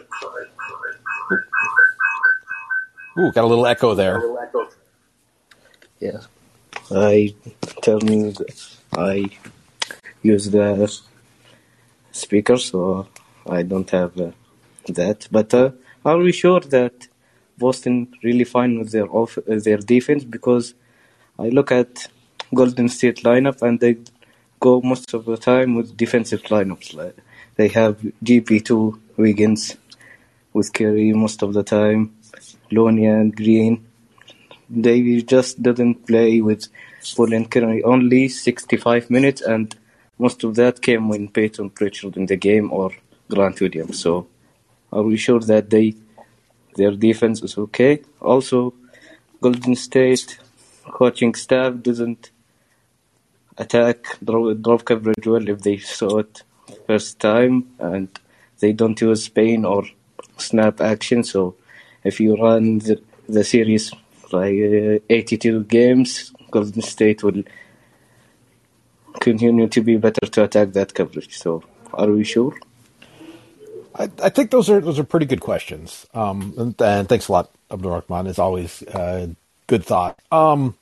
Ooh, 3.17 3.31
got 3.31 3.45
a 3.45 3.47
little 3.47 3.65
echo 3.65 3.95
there. 3.95 4.21
Yeah. 6.01 6.19
I 6.91 7.33
tell 7.81 8.01
me 8.01 8.33
I 8.93 9.29
use 10.21 10.51
the 10.51 10.91
speaker, 12.15 12.57
so 12.57 13.07
I 13.47 13.63
don't 13.63 13.89
have 13.91 14.19
uh, 14.19 14.31
that. 14.87 15.27
But 15.31 15.53
uh, 15.53 15.71
are 16.03 16.17
we 16.17 16.31
sure 16.31 16.59
that 16.59 17.07
Boston 17.57 18.13
really 18.23 18.43
fine 18.43 18.79
with 18.79 18.91
their 18.91 19.09
off 19.09 19.37
their 19.45 19.77
defense? 19.77 20.23
Because 20.23 20.73
I 21.37 21.49
look 21.49 21.71
at 21.71 22.07
Golden 22.53 22.89
State 22.89 23.23
lineup 23.23 23.61
and 23.61 23.79
they 23.79 23.97
go 24.59 24.81
most 24.81 25.13
of 25.13 25.25
the 25.25 25.37
time 25.37 25.75
with 25.75 25.97
defensive 25.97 26.43
lineups. 26.43 26.93
Like 26.93 27.17
they 27.55 27.67
have 27.69 27.99
GP2 28.23 28.99
Wiggins 29.17 29.77
with 30.53 30.73
Curry 30.73 31.11
most 31.13 31.41
of 31.41 31.53
the 31.53 31.63
time, 31.63 32.15
Looney 32.71 33.05
and 33.05 33.35
Green 33.35 33.85
they 34.69 35.21
just 35.21 35.61
didn't 35.61 36.05
play 36.07 36.41
with 36.41 36.67
Poole 37.15 37.45
Curry 37.45 37.83
only 37.83 38.27
65 38.29 39.09
minutes, 39.09 39.41
and 39.41 39.75
most 40.17 40.43
of 40.43 40.55
that 40.55 40.81
came 40.81 41.09
when 41.09 41.27
Payton 41.27 41.71
Pritchard 41.71 42.17
in 42.17 42.25
the 42.25 42.35
game 42.37 42.71
or 42.71 42.91
Grant 43.29 43.59
Williams. 43.59 43.99
So, 43.99 44.27
are 44.91 45.03
we 45.03 45.17
sure 45.17 45.39
that 45.41 45.69
they 45.69 45.95
their 46.75 46.91
defense 46.91 47.41
is 47.41 47.57
okay? 47.57 48.01
Also, 48.21 48.73
Golden 49.41 49.75
State 49.75 50.39
coaching 50.91 51.33
staff 51.35 51.73
doesn't 51.81 52.31
attack 53.57 54.17
drop, 54.23 54.85
coverage 54.85 55.25
well 55.25 55.47
if 55.47 55.61
they 55.61 55.77
saw 55.77 56.19
it 56.19 56.43
first 56.87 57.19
time, 57.19 57.69
and 57.79 58.07
they 58.59 58.73
don't 58.73 58.99
use 59.01 59.25
Spain 59.25 59.65
or 59.65 59.83
snap 60.37 60.81
action. 60.81 61.23
So, 61.23 61.55
if 62.03 62.19
you 62.19 62.35
run 62.35 62.79
the, 62.79 63.01
the 63.27 63.43
series 63.43 63.91
like 64.31 64.53
uh, 64.53 64.99
82 65.09 65.63
games, 65.65 66.31
Golden 66.51 66.81
State 66.81 67.23
will 67.23 67.43
continue 69.21 69.67
to 69.67 69.81
be 69.81 69.97
better 69.97 70.25
to 70.25 70.43
attack 70.43 70.73
that 70.73 70.93
coverage. 70.93 71.37
So, 71.37 71.63
are 71.93 72.09
we 72.11 72.23
sure? 72.23 72.55
I, 73.97 74.09
I 74.21 74.29
think 74.29 74.51
those 74.51 74.69
are 74.69 74.81
those 74.81 74.99
are 74.99 75.03
pretty 75.03 75.25
good 75.25 75.41
questions. 75.41 76.05
Um, 76.13 76.53
and, 76.57 76.81
and, 76.81 77.09
thanks 77.09 77.27
a 77.27 77.31
lot, 77.31 77.51
Abdul 77.71 77.91
Rahman. 77.91 78.27
As 78.27 78.39
always, 78.39 78.83
uh, 78.83 79.27
good 79.67 79.85
thought. 79.85 80.19
Um, 80.31 80.75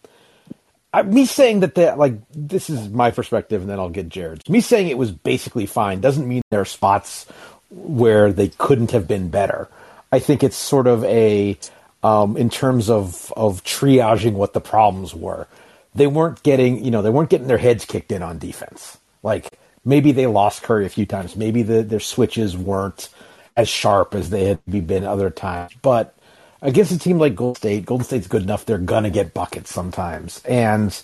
I, 0.94 1.04
me 1.04 1.26
saying 1.26 1.62
that 1.62 1.76
they 1.76 1.92
like 1.92 2.16
this 2.32 2.70
is 2.70 2.90
my 2.90 3.12
perspective, 3.12 3.62
and 3.62 3.70
then 3.70 3.80
I'll 3.80 3.90
get 3.90 4.10
Jared's. 4.10 4.48
Me 4.50 4.62
saying 4.62 4.88
it 4.88 4.98
was 4.98 5.12
basically 5.12 5.66
fine 5.66 6.02
doesn't 6.02 6.28
mean 6.28 6.42
there 6.50 6.62
are 6.62 6.66
spots 6.66 7.26
where 7.70 8.32
they 8.32 8.50
couldn't 8.50 8.92
have 8.92 9.08
been 9.08 9.30
better. 9.30 9.68
I 10.12 10.20
think 10.20 10.44
it's 10.44 10.56
sort 10.56 10.88
of 10.88 11.04
a 11.06 11.58
um, 12.04 12.38
in 12.38 12.50
terms 12.50 12.90
of 12.90 13.32
of 13.36 13.64
triaging 13.64 14.34
what 14.34 14.54
the 14.54 14.62
problems 14.62 15.14
were. 15.16 15.48
They 15.96 16.08
weren't 16.08 16.44
getting 16.44 16.84
you 16.84 16.92
know 16.92 17.02
they 17.02 17.10
weren't 17.10 17.30
getting 17.30 17.48
their 17.48 17.58
heads 17.58 17.86
kicked 17.86 18.12
in 18.12 18.24
on 18.24 18.40
defense. 18.40 18.98
Like 19.22 19.58
maybe 19.86 20.12
they 20.12 20.28
lost 20.28 20.64
Curry 20.64 20.86
a 20.86 20.90
few 20.90 21.06
times. 21.06 21.36
Maybe 21.36 21.64
the, 21.64 21.84
their 21.84 22.00
switches 22.00 22.58
weren't 22.58 23.10
as 23.56 23.70
sharp 23.70 24.16
as 24.16 24.30
they 24.30 24.46
had 24.46 24.60
been 24.88 25.04
other 25.04 25.30
times, 25.30 25.72
but 25.82 26.16
against 26.62 26.92
a 26.92 26.98
team 26.98 27.20
like 27.20 27.36
Golden 27.36 27.56
State, 27.56 27.86
Golden 27.86 28.06
State's 28.06 28.28
good 28.28 28.42
enough; 28.44 28.66
they're 28.66 28.78
gonna 28.78 29.12
get 29.12 29.34
buckets 29.34 29.72
sometimes. 29.72 30.42
And 30.46 31.00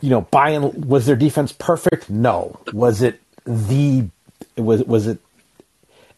you 0.00 0.10
know, 0.10 0.22
by 0.22 0.50
and 0.50 0.84
was 0.84 1.06
their 1.06 1.16
defense 1.16 1.52
perfect? 1.52 2.08
No. 2.08 2.58
Was 2.72 3.02
it 3.02 3.20
the 3.44 4.06
was 4.56 4.82
was 4.84 5.06
it 5.06 5.18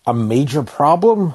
a 0.06 0.14
major 0.14 0.62
problem? 0.62 1.34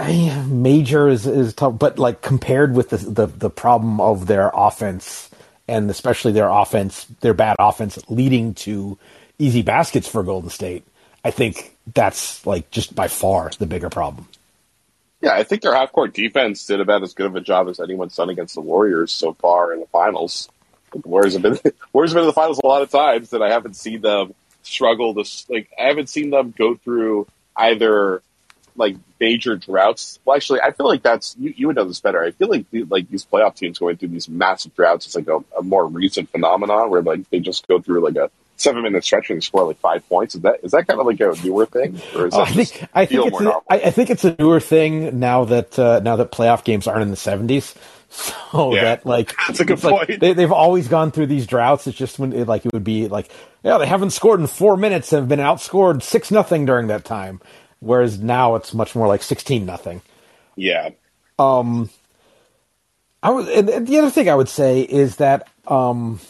I, 0.00 0.44
major 0.46 1.08
is 1.08 1.26
is 1.26 1.54
tough, 1.54 1.78
but 1.78 1.98
like 1.98 2.22
compared 2.22 2.74
with 2.74 2.90
the, 2.90 2.96
the 2.96 3.26
the 3.26 3.50
problem 3.50 4.00
of 4.00 4.26
their 4.26 4.50
offense 4.54 5.30
and 5.68 5.88
especially 5.90 6.32
their 6.32 6.48
offense, 6.48 7.04
their 7.20 7.34
bad 7.34 7.56
offense 7.58 7.98
leading 8.08 8.54
to 8.54 8.98
easy 9.38 9.62
baskets 9.62 10.08
for 10.08 10.22
Golden 10.22 10.50
State, 10.50 10.84
I 11.24 11.30
think 11.30 11.76
that's 11.94 12.44
like 12.46 12.70
just 12.70 12.94
by 12.94 13.08
far 13.08 13.50
the 13.58 13.66
bigger 13.66 13.90
problem. 13.90 14.26
Yeah, 15.20 15.34
I 15.34 15.44
think 15.44 15.62
their 15.62 15.74
half 15.74 15.92
court 15.92 16.14
defense 16.14 16.66
did 16.66 16.80
about 16.80 17.02
as 17.02 17.14
good 17.14 17.26
of 17.26 17.36
a 17.36 17.40
job 17.40 17.68
as 17.68 17.78
anyone's 17.78 18.16
done 18.16 18.30
against 18.30 18.54
the 18.54 18.62
Warriors 18.62 19.12
so 19.12 19.34
far 19.34 19.72
in 19.72 19.80
the 19.80 19.86
finals. 19.86 20.48
The 20.92 21.00
Warriors 21.06 21.34
have 21.34 21.42
been 21.42 21.58
Warriors 21.92 22.12
have 22.12 22.16
been 22.16 22.24
in 22.24 22.28
the 22.28 22.32
finals 22.32 22.60
a 22.62 22.66
lot 22.66 22.82
of 22.82 22.90
times 22.90 23.30
that 23.30 23.42
I 23.42 23.50
haven't 23.50 23.74
seen 23.74 24.00
them 24.00 24.34
struggle 24.62 25.14
to 25.14 25.24
like 25.48 25.70
I 25.78 25.84
haven't 25.84 26.08
seen 26.08 26.30
them 26.30 26.54
go 26.56 26.74
through 26.74 27.26
either 27.56 28.22
like 28.76 28.96
major 29.20 29.56
droughts. 29.56 30.18
Well, 30.24 30.36
actually, 30.36 30.60
I 30.62 30.72
feel 30.72 30.86
like 30.86 31.02
that's 31.02 31.36
you, 31.38 31.54
you 31.56 31.66
would 31.66 31.76
know 31.76 31.84
this 31.84 32.00
better. 32.00 32.22
I 32.22 32.30
feel 32.32 32.48
like 32.48 32.66
like 32.88 33.08
these 33.10 33.24
playoff 33.24 33.54
teams 33.54 33.78
going 33.78 33.98
through 33.98 34.08
these 34.08 34.28
massive 34.28 34.74
droughts 34.74 35.06
is 35.06 35.14
like 35.14 35.28
a, 35.28 35.44
a 35.58 35.62
more 35.62 35.86
recent 35.86 36.30
phenomenon 36.30 36.90
where 36.90 37.02
like 37.02 37.28
they 37.30 37.40
just 37.40 37.68
go 37.68 37.80
through 37.80 38.02
like 38.02 38.16
a 38.16 38.30
seven 38.60 38.82
minute 38.82 39.04
stretch 39.04 39.30
and 39.30 39.42
score 39.42 39.66
like 39.66 39.78
five 39.78 40.06
points. 40.08 40.34
Is 40.34 40.42
that 40.42 40.60
is 40.62 40.72
that 40.72 40.86
kind 40.86 41.00
of 41.00 41.06
like 41.06 41.20
a 41.20 41.34
newer 41.44 41.66
thing, 41.66 42.00
or 42.14 42.26
is 42.26 42.32
that 42.32 42.48
I 42.48 42.52
think 42.52 42.88
I 42.94 43.06
think 43.06 43.26
it's 43.26 43.40
a, 43.40 43.52
I, 43.68 43.74
I, 43.76 43.90
think 43.90 44.10
it's 44.10 44.24
a 44.24 44.36
newer 44.38 44.60
thing 44.60 45.18
now 45.18 45.44
that 45.44 45.78
uh, 45.78 46.00
now 46.00 46.16
that 46.16 46.32
playoff 46.32 46.64
games 46.64 46.86
aren't 46.86 47.02
in 47.02 47.10
the 47.10 47.16
seventies. 47.16 47.74
So 48.12 48.74
yeah. 48.74 48.82
that 48.82 49.06
like 49.06 49.36
that's 49.46 49.60
a 49.60 49.64
good 49.64 49.78
point. 49.78 50.08
Like, 50.08 50.18
they, 50.18 50.34
have 50.34 50.50
always 50.50 50.88
gone 50.88 51.12
through 51.12 51.26
these 51.26 51.46
droughts. 51.46 51.86
It's 51.86 51.96
just 51.96 52.18
when 52.18 52.32
it, 52.32 52.48
like 52.48 52.66
it 52.66 52.72
would 52.72 52.82
be 52.82 53.06
like 53.06 53.30
yeah 53.62 53.78
they 53.78 53.86
haven't 53.86 54.10
scored 54.10 54.40
in 54.40 54.48
four 54.48 54.76
minutes 54.76 55.12
and 55.12 55.20
have 55.20 55.28
been 55.28 55.38
outscored 55.38 56.02
six 56.02 56.32
nothing 56.32 56.66
during 56.66 56.88
that 56.88 57.04
time. 57.04 57.40
Whereas 57.80 58.20
now 58.20 58.54
it's 58.54 58.72
much 58.72 58.94
more 58.94 59.08
like 59.08 59.22
sixteen 59.22 59.66
nothing. 59.66 60.02
Yeah. 60.56 60.90
Um. 61.38 61.90
I 63.22 63.30
was 63.30 63.48
and 63.48 63.86
the 63.86 63.98
other 63.98 64.10
thing 64.10 64.30
I 64.30 64.34
would 64.34 64.48
say 64.48 64.80
is 64.80 65.16
that 65.16 65.48
um 65.66 66.20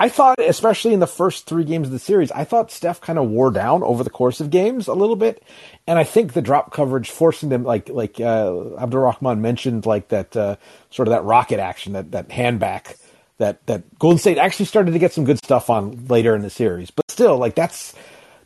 I 0.00 0.08
thought, 0.08 0.38
especially 0.38 0.94
in 0.94 1.00
the 1.00 1.06
first 1.06 1.44
three 1.44 1.64
games 1.64 1.88
of 1.88 1.92
the 1.92 1.98
series, 1.98 2.32
I 2.32 2.44
thought 2.44 2.70
Steph 2.70 3.02
kind 3.02 3.18
of 3.18 3.28
wore 3.28 3.50
down 3.50 3.82
over 3.82 4.02
the 4.02 4.08
course 4.08 4.40
of 4.40 4.48
games 4.48 4.88
a 4.88 4.94
little 4.94 5.14
bit, 5.14 5.42
and 5.86 5.98
I 5.98 6.04
think 6.04 6.32
the 6.32 6.40
drop 6.40 6.72
coverage 6.72 7.10
forcing 7.10 7.50
them, 7.50 7.64
like 7.64 7.90
like 7.90 8.18
uh, 8.18 8.76
Abdul-Rahman 8.78 9.42
mentioned, 9.42 9.84
like 9.84 10.08
that 10.08 10.34
uh, 10.34 10.56
sort 10.88 11.06
of 11.06 11.12
that 11.12 11.24
rocket 11.24 11.60
action, 11.60 11.92
that 11.92 12.12
that 12.12 12.30
hand 12.30 12.60
back, 12.60 12.96
that 13.36 13.66
that 13.66 13.98
Golden 13.98 14.18
State 14.18 14.38
actually 14.38 14.64
started 14.64 14.92
to 14.92 14.98
get 14.98 15.12
some 15.12 15.24
good 15.24 15.36
stuff 15.36 15.68
on 15.68 16.06
later 16.06 16.34
in 16.34 16.40
the 16.40 16.48
series, 16.48 16.90
but 16.90 17.10
still, 17.10 17.36
like 17.36 17.54
that's 17.54 17.94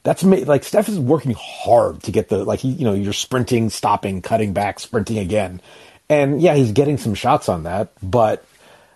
that's 0.05 0.23
like 0.23 0.65
Steph 0.65 0.89
is 0.89 0.99
working 0.99 1.35
hard 1.37 2.03
to 2.05 2.13
get 2.13 2.29
the 2.29 2.45
like 2.45 2.61
he, 2.61 2.69
you 2.69 2.85
know 2.85 2.93
you're 2.95 3.13
sprinting, 3.13 3.71
stopping, 3.71 4.23
cutting 4.23 4.53
back, 4.53 4.79
sprinting 4.79 5.19
again, 5.19 5.61
and 6.09 6.41
yeah, 6.41 6.55
he's 6.55 6.73
getting 6.73 6.99
some 6.99 7.15
shots 7.15 7.49
on 7.49 7.65
that, 7.65 7.93
but 8.03 8.45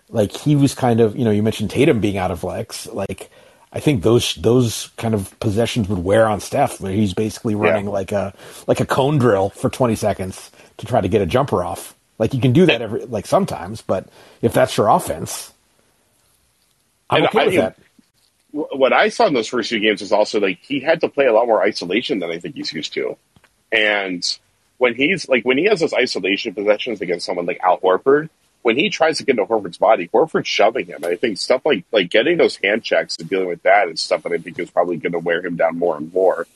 like 0.09 0.31
he 0.35 0.55
was 0.55 0.73
kind 0.73 0.99
of, 1.01 1.15
you 1.15 1.25
know, 1.25 1.31
you 1.31 1.43
mentioned 1.43 1.69
Tatum 1.69 1.99
being 1.99 2.17
out 2.17 2.31
of 2.31 2.43
legs. 2.43 2.87
Like 2.87 3.29
I 3.73 3.79
think 3.79 4.03
those 4.03 4.35
those 4.35 4.89
kind 4.97 5.13
of 5.13 5.37
possessions 5.39 5.89
would 5.89 5.99
wear 5.99 6.27
on 6.27 6.39
Steph, 6.39 6.79
where 6.79 6.91
he's 6.91 7.13
basically 7.13 7.55
running 7.55 7.85
yeah. 7.85 7.91
like 7.91 8.11
a 8.11 8.33
like 8.67 8.79
a 8.79 8.85
cone 8.85 9.17
drill 9.17 9.49
for 9.49 9.69
20 9.69 9.95
seconds 9.95 10.51
to 10.77 10.85
try 10.85 11.01
to 11.01 11.07
get 11.07 11.21
a 11.21 11.25
jumper 11.25 11.63
off. 11.63 11.95
Like 12.17 12.33
you 12.33 12.41
can 12.41 12.53
do 12.53 12.65
that 12.65 12.81
every 12.81 13.05
like 13.05 13.25
sometimes, 13.25 13.81
but 13.81 14.07
if 14.41 14.53
that's 14.53 14.75
your 14.77 14.89
offense, 14.89 15.51
I'm 17.09 17.23
okay 17.25 17.39
I, 17.39 17.45
with 17.45 17.55
that. 17.55 17.77
What 18.51 18.93
I 18.93 19.09
saw 19.09 19.27
in 19.27 19.33
those 19.33 19.47
first 19.47 19.69
few 19.69 19.79
games 19.79 20.01
is 20.01 20.11
also 20.11 20.39
like 20.39 20.59
he 20.61 20.79
had 20.79 21.01
to 21.01 21.09
play 21.09 21.25
a 21.25 21.33
lot 21.33 21.45
more 21.45 21.61
isolation 21.61 22.19
than 22.19 22.31
I 22.31 22.39
think 22.39 22.55
he's 22.55 22.73
used 22.73 22.93
to, 22.93 23.17
and 23.71 24.23
when 24.79 24.95
he's 24.95 25.29
like 25.29 25.43
when 25.43 25.57
he 25.57 25.65
has 25.65 25.81
those 25.81 25.93
isolation 25.93 26.55
possessions 26.55 27.01
against 27.01 27.25
someone 27.25 27.45
like 27.45 27.59
Al 27.61 27.79
Horford, 27.79 28.29
when 28.63 28.75
he 28.75 28.89
tries 28.89 29.17
to 29.17 29.23
get 29.23 29.37
into 29.37 29.45
Horford's 29.45 29.77
body, 29.77 30.07
Horford's 30.07 30.47
shoving 30.47 30.87
him. 30.87 31.03
I 31.03 31.15
think 31.15 31.37
stuff 31.37 31.61
like 31.65 31.85
like 31.91 32.09
getting 32.09 32.37
those 32.37 32.55
hand 32.55 32.83
checks 32.83 33.17
and 33.19 33.29
dealing 33.29 33.47
with 33.47 33.61
that 33.63 33.89
is 33.89 34.01
stuff 34.01 34.23
that 34.23 34.31
I 34.31 34.37
think 34.37 34.57
is 34.57 34.71
probably 34.71 34.97
going 34.97 35.13
to 35.13 35.19
wear 35.19 35.45
him 35.45 35.55
down 35.55 35.77
more 35.77 35.97
and 35.97 36.11
more. 36.11 36.47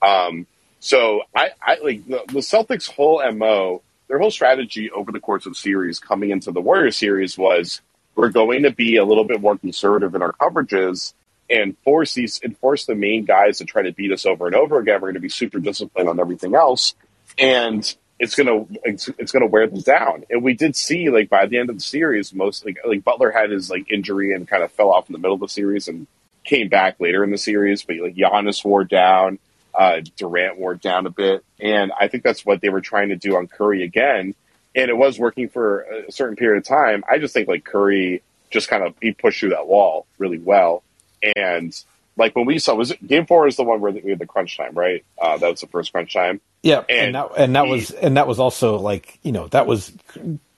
Um, 0.00 0.46
so 0.80 1.22
I, 1.34 1.50
I 1.62 1.78
like 1.82 2.06
the, 2.06 2.22
the, 2.26 2.40
Celtics' 2.40 2.90
whole 2.90 3.22
mo, 3.32 3.82
their 4.08 4.18
whole 4.18 4.32
strategy 4.32 4.90
over 4.90 5.12
the 5.12 5.20
course 5.20 5.46
of 5.46 5.52
the 5.52 5.56
series, 5.56 6.00
coming 6.00 6.30
into 6.30 6.50
the 6.50 6.60
Warriors 6.60 6.96
series, 6.96 7.38
was 7.38 7.80
we're 8.16 8.30
going 8.30 8.64
to 8.64 8.72
be 8.72 8.96
a 8.96 9.04
little 9.04 9.24
bit 9.24 9.40
more 9.40 9.56
conservative 9.56 10.14
in 10.16 10.22
our 10.22 10.32
coverages 10.32 11.14
and 11.50 11.76
force 11.78 12.14
these 12.14 12.40
and 12.42 12.56
force 12.58 12.86
the 12.86 12.94
main 12.94 13.24
guys 13.24 13.58
to 13.58 13.64
try 13.64 13.82
to 13.82 13.92
beat 13.92 14.12
us 14.12 14.26
over 14.26 14.46
and 14.46 14.54
over 14.54 14.78
again. 14.78 14.94
We're 14.96 15.08
going 15.08 15.14
to 15.14 15.20
be 15.20 15.28
super 15.28 15.58
disciplined 15.58 16.08
on 16.08 16.20
everything 16.20 16.54
else, 16.54 16.94
and 17.38 17.94
it's 18.22 18.36
gonna 18.36 18.66
it's, 18.84 19.08
it's, 19.18 19.32
gonna 19.32 19.46
wear 19.46 19.66
them 19.66 19.80
down. 19.80 20.24
And 20.30 20.44
we 20.44 20.54
did 20.54 20.76
see 20.76 21.10
like 21.10 21.28
by 21.28 21.46
the 21.46 21.58
end 21.58 21.70
of 21.70 21.76
the 21.76 21.82
series, 21.82 22.32
most 22.32 22.64
like, 22.64 22.78
like 22.86 23.02
Butler 23.02 23.32
had 23.32 23.50
his 23.50 23.68
like 23.68 23.90
injury 23.90 24.32
and 24.32 24.46
kind 24.46 24.62
of 24.62 24.70
fell 24.70 24.90
off 24.90 25.08
in 25.08 25.12
the 25.12 25.18
middle 25.18 25.34
of 25.34 25.40
the 25.40 25.48
series 25.48 25.88
and 25.88 26.06
came 26.44 26.68
back 26.68 27.00
later 27.00 27.24
in 27.24 27.30
the 27.30 27.38
series. 27.38 27.82
But 27.82 27.96
like 27.96 28.14
Giannis 28.14 28.64
wore 28.64 28.84
down, 28.84 29.40
uh, 29.74 30.02
Durant 30.16 30.56
wore 30.56 30.76
down 30.76 31.06
a 31.06 31.10
bit, 31.10 31.44
and 31.60 31.90
I 31.98 32.06
think 32.06 32.22
that's 32.22 32.46
what 32.46 32.60
they 32.60 32.68
were 32.68 32.80
trying 32.80 33.08
to 33.08 33.16
do 33.16 33.36
on 33.36 33.48
Curry 33.48 33.82
again. 33.82 34.36
And 34.74 34.88
it 34.88 34.96
was 34.96 35.18
working 35.18 35.48
for 35.48 35.80
a 35.80 36.12
certain 36.12 36.36
period 36.36 36.58
of 36.58 36.64
time. 36.64 37.04
I 37.10 37.18
just 37.18 37.34
think 37.34 37.48
like 37.48 37.64
Curry 37.64 38.22
just 38.50 38.68
kind 38.68 38.84
of 38.84 38.94
he 39.02 39.12
pushed 39.12 39.40
through 39.40 39.50
that 39.50 39.66
wall 39.66 40.06
really 40.18 40.38
well, 40.38 40.84
and 41.36 41.84
like 42.16 42.36
when 42.36 42.44
we 42.44 42.58
saw 42.58 42.74
was 42.74 42.90
it, 42.90 43.06
game 43.06 43.26
four 43.26 43.46
is 43.46 43.56
the 43.56 43.64
one 43.64 43.80
where 43.80 43.92
we 43.92 44.10
had 44.10 44.18
the 44.18 44.26
crunch 44.26 44.56
time, 44.56 44.74
right? 44.74 45.04
Uh, 45.20 45.38
that 45.38 45.50
was 45.50 45.60
the 45.60 45.66
first 45.66 45.92
crunch 45.92 46.12
time. 46.12 46.40
Yeah, 46.62 46.84
and, 46.88 47.06
and 47.06 47.14
that, 47.14 47.30
and 47.36 47.56
that 47.56 47.64
he, 47.64 47.70
was 47.70 47.90
and 47.90 48.16
that 48.16 48.26
was 48.26 48.38
also 48.38 48.78
like 48.78 49.18
you 49.22 49.32
know 49.32 49.48
that 49.48 49.66
was 49.66 49.92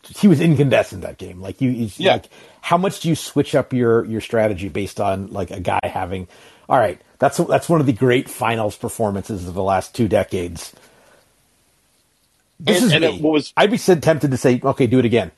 he 0.09 0.28
was 0.28 0.40
incandescent 0.40 1.02
that 1.02 1.18
game. 1.18 1.40
Like 1.40 1.61
you, 1.61 1.71
you 1.71 1.90
yeah. 1.97 2.12
Like, 2.14 2.28
how 2.61 2.76
much 2.78 3.00
do 3.00 3.09
you 3.09 3.14
switch 3.14 3.54
up 3.54 3.73
your 3.73 4.04
your 4.04 4.21
strategy 4.21 4.68
based 4.68 5.00
on 5.00 5.28
like 5.28 5.50
a 5.50 5.61
guy 5.61 5.80
having? 5.83 6.28
All 6.68 6.78
right, 6.78 7.00
that's 7.18 7.38
that's 7.38 7.68
one 7.68 7.80
of 7.80 7.87
the 7.87 7.92
great 7.92 8.28
finals 8.28 8.76
performances 8.76 9.47
of 9.47 9.54
the 9.54 9.62
last 9.62 9.94
two 9.94 10.09
decades. 10.09 10.73
This 12.61 12.78
and, 12.78 12.87
is 12.87 12.92
and 12.92 13.02
me. 13.02 13.21
was 13.21 13.52
I'd 13.56 13.71
be 13.71 13.78
tempted 13.78 14.30
to 14.30 14.37
say, 14.37 14.61
okay, 14.62 14.87
do 14.87 14.99
it 14.99 15.04
again. 15.04 15.30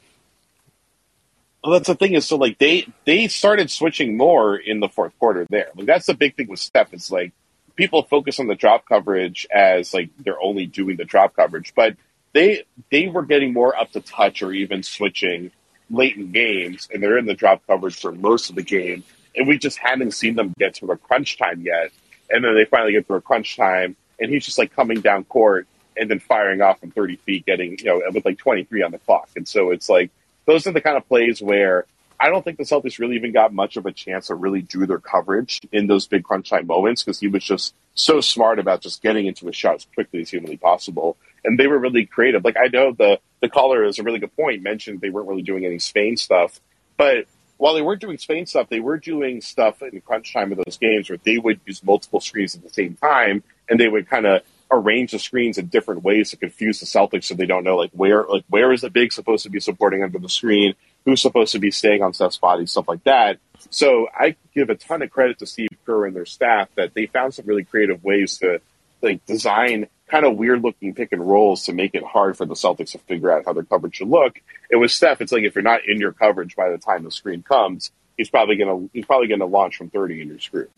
Well, 1.66 1.72
that's 1.72 1.88
the 1.88 1.96
thing 1.96 2.14
is, 2.14 2.24
so 2.24 2.36
like 2.36 2.58
they 2.58 2.86
they 3.06 3.26
started 3.26 3.72
switching 3.72 4.16
more 4.16 4.54
in 4.54 4.78
the 4.78 4.88
fourth 4.88 5.18
quarter. 5.18 5.48
There, 5.50 5.68
like 5.74 5.86
that's 5.86 6.06
the 6.06 6.14
big 6.14 6.36
thing 6.36 6.46
with 6.46 6.60
Steph. 6.60 6.94
It's 6.94 7.10
like 7.10 7.32
people 7.74 8.04
focus 8.04 8.38
on 8.38 8.46
the 8.46 8.54
drop 8.54 8.86
coverage 8.86 9.48
as 9.52 9.92
like 9.92 10.10
they're 10.20 10.40
only 10.40 10.66
doing 10.66 10.96
the 10.96 11.04
drop 11.04 11.34
coverage, 11.34 11.72
but 11.74 11.96
they 12.32 12.62
they 12.92 13.08
were 13.08 13.24
getting 13.24 13.52
more 13.52 13.76
up 13.76 13.90
to 13.92 14.00
touch 14.00 14.44
or 14.44 14.52
even 14.52 14.84
switching 14.84 15.50
late 15.90 16.16
in 16.16 16.30
games, 16.30 16.88
and 16.94 17.02
they're 17.02 17.18
in 17.18 17.26
the 17.26 17.34
drop 17.34 17.66
coverage 17.66 17.96
for 17.96 18.12
most 18.12 18.48
of 18.48 18.54
the 18.54 18.62
game, 18.62 19.02
and 19.34 19.48
we 19.48 19.58
just 19.58 19.76
hadn't 19.78 20.12
seen 20.12 20.36
them 20.36 20.54
get 20.60 20.74
to 20.74 20.86
a 20.92 20.96
crunch 20.96 21.36
time 21.36 21.62
yet. 21.62 21.90
And 22.30 22.44
then 22.44 22.54
they 22.54 22.64
finally 22.64 22.92
get 22.92 23.08
to 23.08 23.14
a 23.14 23.20
crunch 23.20 23.56
time, 23.56 23.96
and 24.20 24.30
he's 24.30 24.44
just 24.44 24.58
like 24.58 24.72
coming 24.72 25.00
down 25.00 25.24
court 25.24 25.66
and 25.96 26.08
then 26.08 26.20
firing 26.20 26.60
off 26.60 26.78
from 26.78 26.92
30 26.92 27.16
feet, 27.16 27.44
getting 27.44 27.76
you 27.80 27.86
know 27.86 28.02
with 28.14 28.24
like 28.24 28.38
23 28.38 28.84
on 28.84 28.92
the 28.92 28.98
clock, 29.00 29.30
and 29.34 29.48
so 29.48 29.72
it's 29.72 29.88
like 29.88 30.12
those 30.46 30.66
are 30.66 30.72
the 30.72 30.80
kind 30.80 30.96
of 30.96 31.06
plays 31.08 31.42
where 31.42 31.86
I 32.18 32.28
don't 32.30 32.42
think 32.42 32.56
the 32.56 32.64
Celtics 32.64 32.98
really 32.98 33.16
even 33.16 33.32
got 33.32 33.52
much 33.52 33.76
of 33.76 33.84
a 33.84 33.92
chance 33.92 34.28
to 34.28 34.34
really 34.34 34.62
do 34.62 34.86
their 34.86 34.98
coverage 34.98 35.60
in 35.70 35.86
those 35.86 36.06
big 36.06 36.24
crunch 36.24 36.48
time 36.48 36.66
moments 36.66 37.02
because 37.02 37.20
he 37.20 37.28
was 37.28 37.44
just 37.44 37.74
so 37.94 38.20
smart 38.20 38.58
about 38.58 38.80
just 38.80 39.02
getting 39.02 39.26
into 39.26 39.48
a 39.48 39.52
shot 39.52 39.76
as 39.76 39.86
quickly 39.94 40.22
as 40.22 40.30
humanly 40.30 40.56
possible. 40.56 41.16
And 41.44 41.58
they 41.58 41.66
were 41.66 41.78
really 41.78 42.06
creative. 42.06 42.44
Like 42.44 42.56
I 42.56 42.68
know 42.68 42.92
the 42.92 43.20
the 43.40 43.48
caller 43.48 43.84
is 43.84 43.98
a 43.98 44.02
really 44.02 44.18
good 44.18 44.34
point. 44.34 44.62
Mentioned 44.62 45.00
they 45.00 45.10
weren't 45.10 45.28
really 45.28 45.42
doing 45.42 45.66
any 45.66 45.78
Spain 45.78 46.16
stuff, 46.16 46.60
but 46.96 47.26
while 47.58 47.74
they 47.74 47.82
weren't 47.82 48.00
doing 48.00 48.18
Spain 48.18 48.46
stuff, 48.46 48.68
they 48.68 48.80
were 48.80 48.98
doing 48.98 49.40
stuff 49.40 49.82
in 49.82 50.00
crunch 50.00 50.32
time 50.32 50.52
of 50.52 50.58
those 50.58 50.78
games 50.78 51.08
where 51.08 51.18
they 51.22 51.38
would 51.38 51.60
use 51.64 51.82
multiple 51.82 52.20
screens 52.20 52.54
at 52.54 52.62
the 52.62 52.70
same 52.70 52.94
time, 52.94 53.42
and 53.68 53.80
they 53.80 53.88
would 53.88 54.08
kind 54.08 54.26
of 54.26 54.42
arrange 54.70 55.12
the 55.12 55.18
screens 55.18 55.58
in 55.58 55.66
different 55.66 56.02
ways 56.02 56.30
to 56.30 56.36
confuse 56.36 56.80
the 56.80 56.86
Celtics 56.86 57.24
so 57.24 57.34
they 57.34 57.46
don't 57.46 57.64
know 57.64 57.76
like 57.76 57.90
where 57.92 58.24
like 58.24 58.44
where 58.48 58.72
is 58.72 58.80
the 58.80 58.90
big 58.90 59.12
supposed 59.12 59.44
to 59.44 59.50
be 59.50 59.60
supporting 59.60 60.02
under 60.02 60.18
the 60.18 60.28
screen 60.28 60.74
who's 61.04 61.22
supposed 61.22 61.52
to 61.52 61.58
be 61.58 61.70
staying 61.70 62.02
on 62.02 62.12
Steph's 62.12 62.38
body, 62.38 62.66
stuff 62.66 62.88
like 62.88 63.04
that. 63.04 63.38
So 63.70 64.08
I 64.12 64.36
give 64.54 64.70
a 64.70 64.74
ton 64.74 65.02
of 65.02 65.10
credit 65.10 65.38
to 65.38 65.46
Steve 65.46 65.68
Kerr 65.84 66.06
and 66.06 66.16
their 66.16 66.26
staff 66.26 66.68
that 66.74 66.94
they 66.94 67.06
found 67.06 67.34
some 67.34 67.46
really 67.46 67.64
creative 67.64 68.02
ways 68.02 68.38
to 68.38 68.60
like 69.02 69.24
design 69.26 69.86
kind 70.08 70.24
of 70.24 70.36
weird 70.36 70.62
looking 70.62 70.94
pick 70.94 71.12
and 71.12 71.26
rolls 71.26 71.64
to 71.64 71.72
make 71.72 71.94
it 71.94 72.04
hard 72.04 72.36
for 72.36 72.44
the 72.44 72.54
Celtics 72.54 72.92
to 72.92 72.98
figure 72.98 73.30
out 73.30 73.44
how 73.44 73.52
their 73.52 73.64
coverage 73.64 73.96
should 73.96 74.08
look. 74.08 74.40
And 74.70 74.80
with 74.80 74.90
Steph, 74.90 75.20
it's 75.20 75.32
like 75.32 75.44
if 75.44 75.54
you're 75.54 75.62
not 75.62 75.86
in 75.86 75.98
your 75.98 76.12
coverage 76.12 76.56
by 76.56 76.70
the 76.70 76.78
time 76.78 77.04
the 77.04 77.10
screen 77.10 77.42
comes, 77.42 77.90
he's 78.16 78.30
probably 78.30 78.56
gonna 78.56 78.88
he's 78.92 79.06
probably 79.06 79.28
gonna 79.28 79.46
launch 79.46 79.76
from 79.76 79.90
thirty 79.90 80.20
and 80.20 80.30
you're 80.30 80.40
screwed. 80.40 80.70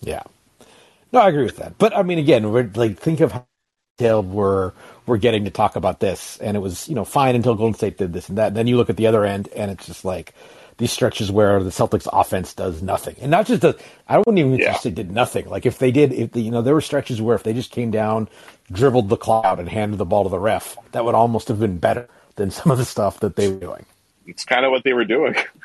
Yeah. 0.00 0.22
No, 1.12 1.20
I 1.20 1.28
agree 1.28 1.44
with 1.44 1.58
that. 1.58 1.78
But 1.78 1.96
I 1.96 2.02
mean 2.02 2.18
again, 2.18 2.50
we're 2.52 2.70
like 2.74 2.98
think 2.98 3.20
of 3.20 3.32
how 3.32 3.46
detailed 3.98 4.30
we're 4.30 4.72
we're 5.06 5.18
getting 5.18 5.44
to 5.44 5.50
talk 5.50 5.76
about 5.76 6.00
this 6.00 6.38
and 6.38 6.56
it 6.56 6.60
was, 6.60 6.88
you 6.88 6.94
know, 6.94 7.04
fine 7.04 7.34
until 7.34 7.54
Golden 7.54 7.74
State 7.74 7.98
did 7.98 8.12
this 8.12 8.28
and 8.28 8.38
that. 8.38 8.54
Then 8.54 8.66
you 8.66 8.76
look 8.76 8.90
at 8.90 8.96
the 8.96 9.06
other 9.06 9.24
end 9.24 9.48
and 9.56 9.70
it's 9.70 9.86
just 9.86 10.04
like 10.04 10.34
these 10.78 10.92
stretches 10.92 11.30
where 11.30 11.62
the 11.62 11.70
Celtics 11.70 12.08
offense 12.12 12.54
does 12.54 12.82
nothing, 12.82 13.16
and 13.20 13.30
not 13.30 13.46
just 13.46 13.62
the. 13.62 13.78
I 14.08 14.18
wouldn't 14.18 14.38
even 14.38 14.54
yeah. 14.58 14.74
say 14.74 14.90
did 14.90 15.12
nothing. 15.12 15.48
Like 15.48 15.66
if 15.66 15.78
they 15.78 15.90
did, 15.92 16.12
if 16.12 16.32
the, 16.32 16.40
you 16.40 16.50
know, 16.50 16.62
there 16.62 16.74
were 16.74 16.80
stretches 16.80 17.22
where 17.22 17.36
if 17.36 17.42
they 17.44 17.52
just 17.52 17.70
came 17.70 17.90
down, 17.92 18.28
dribbled 18.72 19.08
the 19.08 19.16
cloud, 19.16 19.60
and 19.60 19.68
handed 19.68 19.98
the 19.98 20.04
ball 20.04 20.24
to 20.24 20.30
the 20.30 20.40
ref, 20.40 20.76
that 20.92 21.04
would 21.04 21.14
almost 21.14 21.48
have 21.48 21.60
been 21.60 21.78
better 21.78 22.08
than 22.36 22.50
some 22.50 22.72
of 22.72 22.78
the 22.78 22.84
stuff 22.84 23.20
that 23.20 23.36
they 23.36 23.48
were 23.48 23.60
doing. 23.60 23.86
It's 24.26 24.44
kind 24.44 24.64
of 24.64 24.72
what 24.72 24.84
they 24.84 24.92
were 24.92 25.04
doing. 25.04 25.34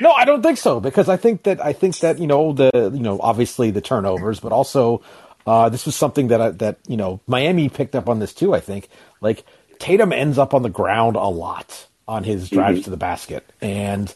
no, 0.00 0.12
I 0.12 0.24
don't 0.24 0.42
think 0.42 0.58
so 0.58 0.80
because 0.80 1.08
I 1.08 1.16
think 1.16 1.44
that 1.44 1.64
I 1.64 1.72
think 1.72 1.98
that 1.98 2.18
you 2.18 2.26
know 2.26 2.52
the 2.52 2.70
you 2.92 3.02
know 3.02 3.18
obviously 3.20 3.70
the 3.70 3.80
turnovers, 3.80 4.40
but 4.40 4.52
also 4.52 5.02
uh, 5.46 5.68
this 5.68 5.86
was 5.86 5.94
something 5.94 6.28
that 6.28 6.40
I, 6.40 6.50
that 6.50 6.78
you 6.88 6.96
know 6.96 7.20
Miami 7.26 7.68
picked 7.68 7.94
up 7.94 8.08
on 8.08 8.18
this 8.18 8.32
too. 8.32 8.54
I 8.54 8.60
think 8.60 8.88
like 9.20 9.44
Tatum 9.78 10.12
ends 10.12 10.38
up 10.38 10.54
on 10.54 10.62
the 10.62 10.70
ground 10.70 11.16
a 11.16 11.28
lot 11.28 11.86
on 12.06 12.24
his 12.24 12.50
drives 12.50 12.78
mm-hmm. 12.78 12.84
to 12.84 12.90
the 12.90 12.96
basket. 12.96 13.50
And 13.60 14.12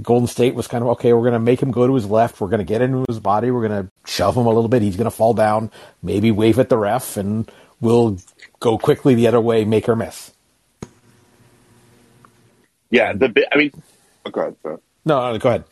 Golden 0.00 0.26
State 0.26 0.54
was 0.54 0.66
kind 0.66 0.82
of 0.82 0.88
okay. 0.90 1.12
We're 1.12 1.22
going 1.22 1.34
to 1.34 1.38
make 1.38 1.60
him 1.60 1.70
go 1.70 1.86
to 1.86 1.94
his 1.94 2.06
left. 2.06 2.40
We're 2.40 2.48
going 2.48 2.58
to 2.58 2.64
get 2.64 2.82
into 2.82 3.04
his 3.08 3.20
body. 3.20 3.50
We're 3.50 3.66
going 3.66 3.84
to 3.84 3.90
shove 4.10 4.36
him 4.36 4.46
a 4.46 4.50
little 4.50 4.68
bit. 4.68 4.82
He's 4.82 4.96
going 4.96 5.10
to 5.10 5.16
fall 5.16 5.34
down. 5.34 5.70
Maybe 6.02 6.30
wave 6.30 6.58
at 6.58 6.68
the 6.68 6.78
ref, 6.78 7.16
and 7.16 7.50
we'll 7.80 8.18
go 8.60 8.78
quickly 8.78 9.14
the 9.14 9.26
other 9.26 9.40
way, 9.40 9.64
make 9.64 9.88
or 9.88 9.96
miss. 9.96 10.32
Yeah, 12.90 13.12
the 13.12 13.48
I 13.52 13.56
mean, 13.56 13.72
oh, 14.24 14.30
go 14.30 14.40
ahead. 14.40 14.80
No, 15.04 15.36
go 15.38 15.48
ahead. 15.48 15.64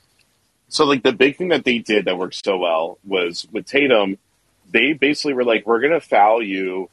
So, 0.68 0.84
like, 0.84 1.02
the 1.02 1.12
big 1.12 1.36
thing 1.36 1.48
that 1.48 1.64
they 1.64 1.78
did 1.78 2.06
that 2.06 2.16
worked 2.16 2.42
so 2.44 2.58
well 2.58 2.98
was 3.04 3.46
with 3.52 3.66
Tatum. 3.66 4.18
They 4.70 4.94
basically 4.94 5.34
were 5.34 5.44
like, 5.44 5.66
"We're 5.66 5.80
going 5.80 5.92
to 5.92 6.00
foul 6.00 6.42
you 6.42 6.88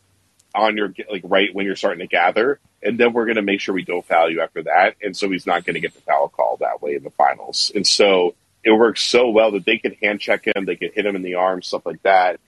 on 0.55 0.77
your 0.77 0.93
like 1.09 1.21
right 1.23 1.53
when 1.53 1.65
you're 1.65 1.75
starting 1.75 1.99
to 1.99 2.07
gather, 2.07 2.59
and 2.81 2.99
then 2.99 3.13
we're 3.13 3.25
going 3.25 3.35
to 3.35 3.41
make 3.41 3.61
sure 3.61 3.73
we 3.73 3.83
don't 3.83 4.05
foul 4.05 4.29
you 4.29 4.41
after 4.41 4.63
that. 4.63 4.95
And 5.01 5.15
so 5.15 5.29
he's 5.29 5.45
not 5.45 5.65
going 5.65 5.75
to 5.75 5.79
get 5.79 5.93
the 5.93 6.01
foul 6.01 6.29
call 6.29 6.57
that 6.57 6.81
way 6.81 6.95
in 6.95 7.03
the 7.03 7.09
finals. 7.11 7.71
And 7.75 7.85
so 7.85 8.35
it 8.63 8.71
works 8.71 9.01
so 9.01 9.29
well 9.29 9.51
that 9.51 9.65
they 9.65 9.77
could 9.77 9.97
hand 10.01 10.19
check 10.19 10.45
him, 10.45 10.65
they 10.65 10.75
could 10.75 10.93
hit 10.93 11.05
him 11.05 11.15
in 11.15 11.21
the 11.21 11.35
arm, 11.35 11.61
stuff 11.61 11.85
like 11.85 12.01
that. 12.03 12.39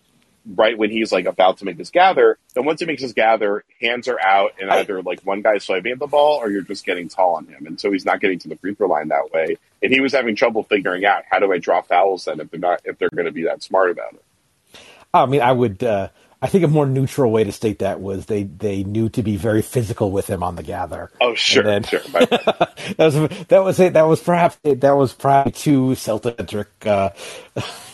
Right 0.45 0.77
when 0.77 0.89
he's 0.89 1.11
like 1.11 1.25
about 1.25 1.59
to 1.59 1.65
make 1.65 1.77
his 1.77 1.91
gather, 1.91 2.37
then 2.55 2.65
once 2.65 2.79
he 2.79 2.85
makes 2.85 3.01
his 3.01 3.13
gather, 3.13 3.63
hands 3.79 4.07
are 4.07 4.19
out, 4.19 4.53
and 4.59 4.71
either 4.71 5.01
like 5.03 5.21
one 5.21 5.41
guy's 5.41 5.63
swiping 5.63 5.91
at 5.91 5.99
the 5.99 6.07
ball, 6.07 6.37
or 6.37 6.49
you're 6.49 6.63
just 6.63 6.85
getting 6.85 7.09
tall 7.09 7.35
on 7.35 7.45
him, 7.45 7.67
and 7.67 7.79
so 7.79 7.91
he's 7.91 8.05
not 8.05 8.19
getting 8.19 8.39
to 8.39 8.47
the 8.47 8.55
free 8.55 8.73
throw 8.73 8.87
line 8.87 9.09
that 9.09 9.31
way. 9.31 9.57
And 9.83 9.93
he 9.93 10.01
was 10.01 10.13
having 10.13 10.35
trouble 10.35 10.63
figuring 10.63 11.05
out 11.05 11.23
how 11.29 11.39
do 11.39 11.51
I 11.53 11.59
draw 11.59 11.81
fouls 11.81 12.25
then 12.25 12.39
if 12.39 12.49
they're 12.49 12.59
not 12.59 12.81
if 12.85 12.97
they're 12.97 13.09
going 13.09 13.25
to 13.25 13.31
be 13.31 13.43
that 13.43 13.61
smart 13.61 13.91
about 13.91 14.13
it. 14.13 14.79
I 15.13 15.25
mean, 15.25 15.41
I 15.41 15.51
would. 15.51 15.83
Uh 15.83 16.09
I 16.43 16.47
think 16.47 16.63
a 16.63 16.67
more 16.67 16.87
neutral 16.87 17.31
way 17.31 17.43
to 17.43 17.51
state 17.51 17.79
that 17.79 18.01
was 18.01 18.25
they, 18.25 18.43
they 18.43 18.83
knew 18.83 19.09
to 19.09 19.21
be 19.21 19.37
very 19.37 19.61
physical 19.61 20.09
with 20.09 20.25
him 20.27 20.41
on 20.41 20.55
the 20.55 20.63
gather. 20.63 21.11
Oh 21.21 21.35
sure, 21.35 21.61
then, 21.61 21.83
sure. 21.83 21.99
that 22.11 22.95
was 22.97 23.15
that 23.47 23.63
was 23.63 23.79
it. 23.79 23.93
That 23.93 24.07
was 24.07 24.21
perhaps 24.21 24.57
that 24.63 24.97
was 24.97 25.13
probably 25.13 25.51
too 25.51 25.93
Celtic. 25.93 26.67
Uh, 26.83 27.11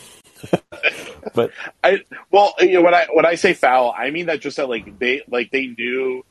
but 1.34 1.50
I 1.82 2.02
well, 2.30 2.54
you 2.60 2.74
know 2.74 2.82
when 2.82 2.94
I 2.94 3.06
when 3.12 3.26
I 3.26 3.34
say 3.34 3.54
foul, 3.54 3.94
I 3.96 4.10
mean 4.10 4.26
that 4.26 4.40
just 4.40 4.56
that 4.56 4.68
like 4.68 4.98
they 4.98 5.22
like 5.28 5.50
they 5.50 5.66
knew 5.66 6.24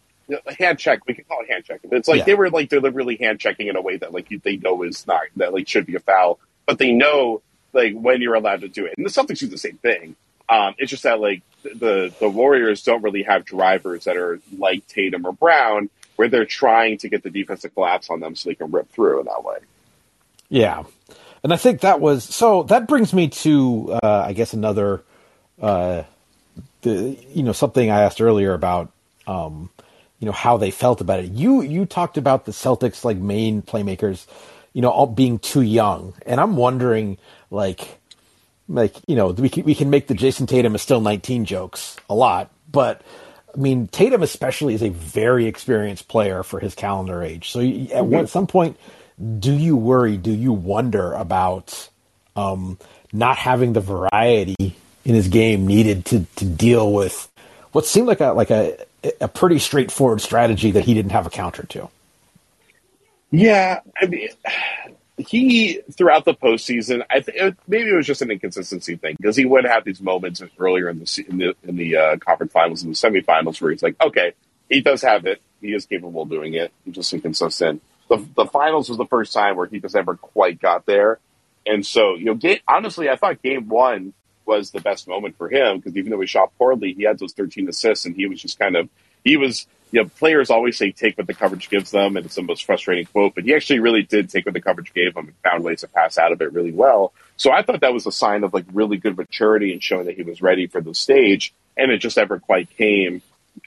hand 0.59 0.79
check. 0.79 1.05
We 1.07 1.13
can 1.13 1.25
call 1.25 1.41
it 1.41 1.49
hand 1.49 1.65
check. 1.65 1.81
It's 1.83 2.07
like 2.07 2.19
yeah. 2.19 2.25
they 2.25 2.33
were 2.35 2.49
like 2.49 2.69
deliberately 2.69 3.17
hand 3.17 3.39
checking 3.39 3.67
in 3.67 3.75
a 3.75 3.81
way 3.81 3.97
that 3.97 4.13
like 4.13 4.29
they 4.43 4.57
know 4.57 4.83
is 4.83 5.05
not 5.07 5.21
that 5.37 5.53
like 5.53 5.67
should 5.67 5.85
be 5.85 5.95
a 5.95 5.99
foul, 5.99 6.39
but 6.65 6.77
they 6.77 6.91
know 6.91 7.41
like 7.73 7.93
when 7.93 8.21
you're 8.21 8.35
allowed 8.35 8.61
to 8.61 8.67
do 8.67 8.85
it. 8.85 8.95
And 8.97 9.05
the 9.05 9.09
Celtics 9.09 9.39
do 9.39 9.47
the 9.47 9.57
same 9.57 9.77
thing. 9.77 10.15
Um, 10.49 10.75
it's 10.77 10.89
just 10.89 11.03
that 11.03 11.19
like 11.19 11.41
the 11.63 12.13
the 12.19 12.29
Warriors 12.29 12.83
don't 12.83 13.01
really 13.01 13.23
have 13.23 13.45
drivers 13.45 14.05
that 14.05 14.17
are 14.17 14.39
like 14.57 14.87
Tatum 14.87 15.25
or 15.25 15.33
Brown, 15.33 15.89
where 16.15 16.29
they're 16.29 16.45
trying 16.45 16.97
to 16.99 17.09
get 17.09 17.23
the 17.23 17.29
defense 17.29 17.61
to 17.61 17.69
collapse 17.69 18.09
on 18.09 18.19
them 18.19 18.35
so 18.35 18.49
they 18.49 18.55
can 18.55 18.71
rip 18.71 18.89
through 18.91 19.19
in 19.19 19.25
that 19.25 19.43
way. 19.43 19.57
Yeah, 20.49 20.83
and 21.43 21.53
I 21.53 21.57
think 21.57 21.81
that 21.81 21.99
was 21.99 22.23
so. 22.23 22.63
That 22.63 22.87
brings 22.87 23.13
me 23.13 23.29
to 23.29 23.99
uh, 24.03 24.25
I 24.27 24.33
guess 24.33 24.53
another, 24.53 25.03
uh, 25.61 26.03
the 26.81 27.17
you 27.33 27.43
know 27.43 27.51
something 27.51 27.89
I 27.89 28.01
asked 28.01 28.21
earlier 28.21 28.53
about. 28.53 28.91
Um, 29.25 29.69
you 30.19 30.25
know 30.25 30.31
how 30.31 30.57
they 30.57 30.71
felt 30.71 31.01
about 31.01 31.19
it. 31.19 31.31
You 31.31 31.61
you 31.61 31.85
talked 31.85 32.17
about 32.17 32.45
the 32.45 32.51
Celtics 32.51 33.03
like 33.05 33.17
main 33.17 33.61
playmakers, 33.61 34.25
you 34.73 34.81
know, 34.81 34.89
all 34.89 35.05
being 35.05 35.39
too 35.39 35.61
young, 35.61 36.13
and 36.25 36.39
I'm 36.39 36.57
wondering 36.57 37.17
like 37.51 37.99
like 38.67 38.95
you 39.07 39.15
know 39.15 39.27
we 39.27 39.49
can, 39.49 39.63
we 39.63 39.75
can 39.75 39.89
make 39.89 40.07
the 40.07 40.15
Jayson 40.15 40.47
Tatum 40.47 40.75
is 40.75 40.81
still 40.81 41.01
19 41.01 41.45
jokes 41.45 41.97
a 42.09 42.15
lot, 42.15 42.51
but 42.71 43.01
I 43.53 43.59
mean 43.59 43.87
Tatum 43.87 44.23
especially 44.23 44.73
is 44.73 44.83
a 44.83 44.89
very 44.89 45.45
experienced 45.45 46.07
player 46.07 46.43
for 46.43 46.59
his 46.59 46.75
calendar 46.75 47.21
age. 47.21 47.51
So 47.51 47.59
at 47.59 47.65
mm-hmm. 47.65 48.09
one, 48.09 48.27
some 48.27 48.47
point, 48.47 48.77
do 49.39 49.53
you 49.53 49.75
worry? 49.75 50.17
Do 50.17 50.31
you 50.31 50.53
wonder 50.53 51.13
about 51.13 51.89
um, 52.35 52.77
not 53.11 53.37
having 53.37 53.73
the 53.73 53.81
variety 53.81 54.75
in 55.05 55.15
his 55.15 55.27
game 55.27 55.67
needed 55.67 56.05
to 56.05 56.25
to 56.35 56.45
deal 56.45 56.91
with 56.91 57.29
what 57.71 57.85
seemed 57.85 58.07
like 58.07 58.19
a 58.19 58.33
like 58.33 58.51
a 58.51 58.77
a 59.21 59.27
pretty 59.27 59.59
straightforward 59.59 60.21
strategy 60.21 60.71
that 60.71 60.85
he 60.85 60.93
didn't 60.93 61.11
have 61.11 61.25
a 61.25 61.29
counter 61.29 61.63
to? 61.67 61.89
Yeah, 63.31 63.81
I 63.99 64.05
mean, 64.05 64.29
he 65.17 65.81
throughout 65.91 66.25
the 66.25 66.33
postseason, 66.33 67.03
I 67.09 67.21
think 67.21 67.57
maybe 67.67 67.89
it 67.89 67.95
was 67.95 68.07
just 68.07 68.21
an 68.21 68.31
inconsistency 68.31 68.95
thing 68.95 69.15
because 69.19 69.35
he 69.35 69.45
would 69.45 69.65
have 69.65 69.83
these 69.83 70.01
moments 70.01 70.41
earlier 70.59 70.89
in 70.89 70.99
the 70.99 71.25
in 71.27 71.37
the, 71.37 71.55
in 71.63 71.75
the 71.75 71.97
uh, 71.97 72.17
conference 72.17 72.51
finals 72.51 72.83
and 72.83 72.93
the 72.93 72.97
semifinals 72.97 73.59
where 73.61 73.71
he's 73.71 73.83
like, 73.83 73.95
okay, 74.01 74.33
he 74.69 74.81
does 74.81 75.01
have 75.01 75.25
it, 75.25 75.41
he 75.59 75.73
is 75.73 75.85
capable 75.85 76.21
of 76.21 76.29
doing 76.29 76.53
it, 76.53 76.71
he's 76.85 76.95
just 76.95 77.13
inconsistent. 77.13 77.81
The 78.09 78.25
the 78.35 78.45
finals 78.45 78.89
was 78.89 78.97
the 78.97 79.05
first 79.05 79.33
time 79.33 79.57
where 79.57 79.67
he 79.67 79.79
just 79.79 79.95
never 79.95 80.15
quite 80.15 80.59
got 80.59 80.85
there, 80.85 81.19
and 81.65 81.85
so 81.85 82.15
you 82.15 82.25
know, 82.25 82.35
game, 82.35 82.59
honestly, 82.67 83.09
I 83.09 83.15
thought 83.15 83.41
game 83.41 83.67
one 83.67 84.13
was 84.45 84.71
the 84.71 84.79
best 84.79 85.07
moment 85.07 85.37
for 85.37 85.49
him 85.49 85.77
because 85.77 85.95
even 85.97 86.09
though 86.09 86.21
he 86.21 86.27
shot 86.27 86.51
poorly, 86.57 86.93
he 86.93 87.03
had 87.03 87.19
those 87.19 87.33
13 87.33 87.67
assists 87.67 88.05
and 88.05 88.15
he 88.15 88.27
was 88.27 88.41
just 88.41 88.57
kind 88.57 88.77
of 88.77 88.87
he 89.25 89.35
was 89.35 89.67
you 89.91 90.01
know, 90.01 90.09
players 90.19 90.49
always 90.49 90.77
say 90.77 90.91
take 90.91 91.17
what 91.17 91.27
the 91.27 91.33
coverage 91.33 91.69
gives 91.69 91.91
them, 91.91 92.17
and 92.17 92.25
it's 92.25 92.35
the 92.35 92.41
most 92.41 92.65
frustrating 92.65 93.05
quote. 93.05 93.35
But 93.35 93.45
he 93.45 93.55
actually 93.55 93.79
really 93.79 94.03
did 94.03 94.29
take 94.29 94.45
what 94.45 94.53
the 94.53 94.61
coverage 94.61 94.93
gave 94.93 95.15
him 95.15 95.27
and 95.27 95.35
found 95.43 95.63
ways 95.63 95.81
to 95.81 95.87
pass 95.87 96.17
out 96.17 96.31
of 96.31 96.41
it 96.41 96.51
really 96.51 96.73
well. 96.73 97.13
So 97.37 97.51
I 97.51 97.61
thought 97.61 97.81
that 97.81 97.93
was 97.93 98.05
a 98.05 98.11
sign 98.11 98.43
of 98.43 98.53
like 98.53 98.65
really 98.73 98.97
good 98.97 99.17
maturity 99.17 99.71
and 99.71 99.81
showing 99.81 100.07
that 100.07 100.15
he 100.15 100.23
was 100.23 100.41
ready 100.41 100.67
for 100.67 100.81
the 100.81 100.93
stage, 100.93 101.53
and 101.77 101.91
it 101.91 101.99
just 101.99 102.17
never 102.17 102.39
quite 102.39 102.69
came 102.77 103.21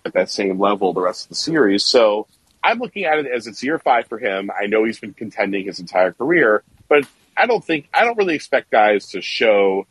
at 0.05 0.13
that 0.13 0.31
same 0.31 0.59
level 0.59 0.93
the 0.93 1.01
rest 1.01 1.25
of 1.25 1.29
the 1.31 1.35
series. 1.35 1.85
So 1.85 2.27
I'm 2.63 2.79
looking 2.79 3.05
at 3.05 3.19
it 3.19 3.27
as 3.27 3.47
it's 3.47 3.63
year 3.63 3.79
five 3.79 4.07
for 4.07 4.19
him. 4.19 4.51
I 4.51 4.67
know 4.67 4.85
he's 4.85 5.01
been 5.01 5.15
contending 5.15 5.67
his 5.67 5.79
entire 5.79 6.13
career, 6.13 6.63
but 6.89 7.07
I 7.37 7.47
don't 7.47 7.65
think 7.65 7.89
I 7.95 8.05
don't 8.05 8.19
really 8.19 8.35
expect 8.35 8.71
guys 8.71 9.09
to 9.11 9.23
show 9.23 9.87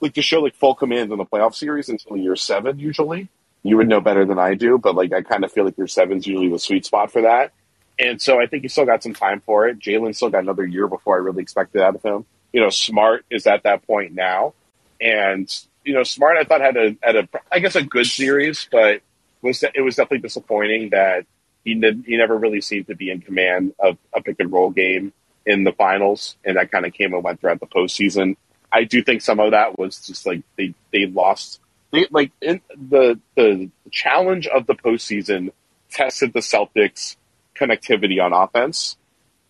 like 0.00 0.14
to 0.14 0.22
show 0.22 0.40
like 0.40 0.54
full 0.54 0.74
command 0.74 1.12
in 1.12 1.18
the 1.18 1.24
playoff 1.24 1.54
series 1.54 1.88
until 1.88 2.16
year 2.16 2.34
seven 2.34 2.78
usually 2.78 3.28
you 3.62 3.76
would 3.76 3.88
know 3.88 4.00
better 4.00 4.24
than 4.24 4.38
I 4.38 4.54
do, 4.54 4.78
but 4.78 4.94
like 4.94 5.12
I 5.12 5.22
kind 5.22 5.44
of 5.44 5.52
feel 5.52 5.64
like 5.64 5.78
your 5.78 5.86
seven's 5.86 6.26
usually 6.26 6.48
the 6.48 6.58
sweet 6.58 6.84
spot 6.84 7.12
for 7.12 7.22
that. 7.22 7.52
And 7.98 8.20
so 8.20 8.40
I 8.40 8.46
think 8.46 8.62
he 8.62 8.68
still 8.68 8.86
got 8.86 9.02
some 9.02 9.14
time 9.14 9.40
for 9.40 9.68
it. 9.68 9.78
Jalen 9.78 10.14
still 10.14 10.30
got 10.30 10.42
another 10.42 10.66
year 10.66 10.88
before 10.88 11.14
I 11.14 11.18
really 11.18 11.42
expected 11.42 11.80
out 11.82 11.94
of 11.94 12.02
him. 12.02 12.24
You 12.52 12.60
know, 12.60 12.70
Smart 12.70 13.24
is 13.30 13.46
at 13.46 13.62
that 13.62 13.86
point 13.86 14.14
now, 14.14 14.54
and 15.00 15.48
you 15.84 15.94
know, 15.94 16.02
Smart 16.02 16.36
I 16.36 16.44
thought 16.44 16.60
had 16.60 16.76
a 16.76 16.96
had 17.02 17.16
a 17.16 17.28
I 17.50 17.60
guess 17.60 17.76
a 17.76 17.82
good 17.82 18.06
series, 18.06 18.68
but 18.70 19.02
was 19.40 19.62
it 19.62 19.80
was 19.80 19.96
definitely 19.96 20.18
disappointing 20.18 20.90
that 20.90 21.24
he 21.64 21.74
did, 21.74 22.04
he 22.06 22.16
never 22.16 22.36
really 22.36 22.60
seemed 22.60 22.88
to 22.88 22.96
be 22.96 23.10
in 23.10 23.20
command 23.20 23.74
of 23.78 23.96
a 24.14 24.22
pick 24.22 24.36
and 24.40 24.52
roll 24.52 24.70
game 24.70 25.12
in 25.46 25.64
the 25.64 25.72
finals, 25.72 26.36
and 26.44 26.56
that 26.56 26.70
kind 26.70 26.86
of 26.86 26.92
came 26.92 27.14
and 27.14 27.22
went 27.22 27.40
throughout 27.40 27.60
the 27.60 27.66
postseason. 27.66 28.36
I 28.70 28.84
do 28.84 29.02
think 29.02 29.22
some 29.22 29.40
of 29.40 29.50
that 29.50 29.78
was 29.78 30.06
just 30.06 30.26
like 30.26 30.42
they 30.56 30.74
they 30.92 31.06
lost 31.06 31.60
they, 31.92 32.06
like 32.10 32.32
the 32.40 33.20
the 33.36 33.70
challenge 33.90 34.46
of 34.46 34.66
the 34.66 34.74
postseason 34.74 35.50
tested 35.90 36.32
the 36.32 36.40
Celtics' 36.40 37.16
connectivity 37.54 38.22
on 38.22 38.32
offense 38.32 38.96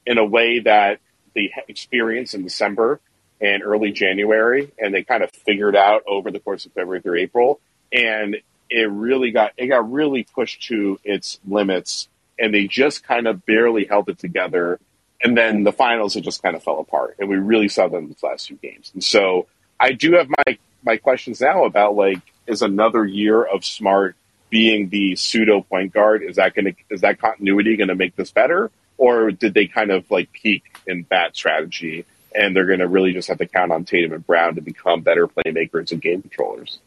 in 0.07 0.18
a 0.18 0.25
way 0.25 0.59
that 0.61 0.98
they 1.35 1.53
experienced 1.68 2.35
in 2.35 2.42
December 2.42 3.01
and 3.40 3.62
early 3.62 3.92
January, 3.92 4.72
and 4.79 4.94
they 4.94 5.03
kind 5.03 5.22
of 5.22 5.31
figured 5.31 5.77
out 5.77 6.03
over 6.07 6.31
the 6.31 6.40
course 6.40 6.66
of 6.66 6.72
February 6.72 7.01
through 7.01 7.18
April, 7.18 7.61
and 7.92 8.37
it 8.72 8.90
really 8.90 9.30
got 9.30 9.52
it 9.56 9.66
got 9.66 9.90
really 9.90 10.24
pushed 10.24 10.62
to 10.64 10.98
its 11.04 11.38
limits 11.46 12.08
and 12.38 12.52
they 12.52 12.66
just 12.66 13.04
kind 13.04 13.26
of 13.26 13.44
barely 13.46 13.85
held 13.85 14.08
it 14.08 14.18
together. 14.18 14.80
And 15.22 15.37
then 15.37 15.62
the 15.62 15.72
finals, 15.72 16.16
it 16.16 16.22
just 16.22 16.42
kind 16.42 16.56
of 16.56 16.64
fell 16.64 16.80
apart, 16.80 17.16
and 17.20 17.28
we 17.28 17.37
really 17.37 17.68
saw 17.68 17.87
them 17.87 18.04
in 18.04 18.08
these 18.08 18.22
last 18.22 18.48
few 18.48 18.56
games. 18.56 18.90
And 18.92 19.04
so 19.04 19.46
I 19.78 19.92
do 19.92 20.14
have 20.14 20.28
my 20.28 20.58
my 20.85 20.96
questions 20.96 21.40
now 21.40 21.64
about 21.64 21.94
like 21.94 22.20
is 22.46 22.62
another 22.62 23.04
year 23.04 23.42
of 23.42 23.64
Smart 23.64 24.16
being 24.50 24.88
the 24.88 25.14
pseudo 25.16 25.62
point 25.62 25.92
guard 25.92 26.22
is 26.22 26.37
that 26.37 26.54
going 26.54 26.66
to 26.66 26.74
is 26.90 27.02
that 27.02 27.20
continuity 27.20 27.76
going 27.76 27.88
to 27.88 27.94
make 27.94 28.16
this 28.16 28.32
better, 28.32 28.70
or 28.98 29.30
did 29.30 29.54
they 29.54 29.66
kind 29.66 29.90
of 29.90 30.11
like 30.11 30.32
peak 30.32 30.78
in 30.87 31.06
that 31.11 31.37
strategy 31.37 32.04
and 32.35 32.56
they're 32.56 32.66
going 32.66 32.78
to 32.78 32.88
really 32.88 33.12
just 33.12 33.28
have 33.28 33.38
to 33.38 33.46
count 33.46 33.72
on 33.72 33.85
Tatum 33.85 34.12
and 34.12 34.26
Brown 34.26 34.54
to 34.54 34.62
become 34.62 35.02
better 35.02 35.28
playmakers 35.28 35.92
and 35.92 36.00
game 36.00 36.22
controllers? 36.22 36.80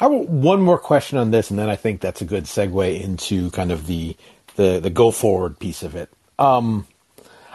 I 0.00 0.04
have 0.04 0.12
one 0.12 0.62
more 0.62 0.78
question 0.78 1.18
on 1.18 1.30
this, 1.30 1.50
and 1.50 1.58
then 1.58 1.68
I 1.68 1.76
think 1.76 2.00
that's 2.00 2.22
a 2.22 2.24
good 2.24 2.44
segue 2.44 3.00
into 3.00 3.50
kind 3.50 3.70
of 3.70 3.86
the 3.86 4.16
the, 4.56 4.80
the 4.80 4.90
go 4.90 5.10
forward 5.10 5.58
piece 5.58 5.82
of 5.82 5.94
it. 5.94 6.10
Um, 6.38 6.86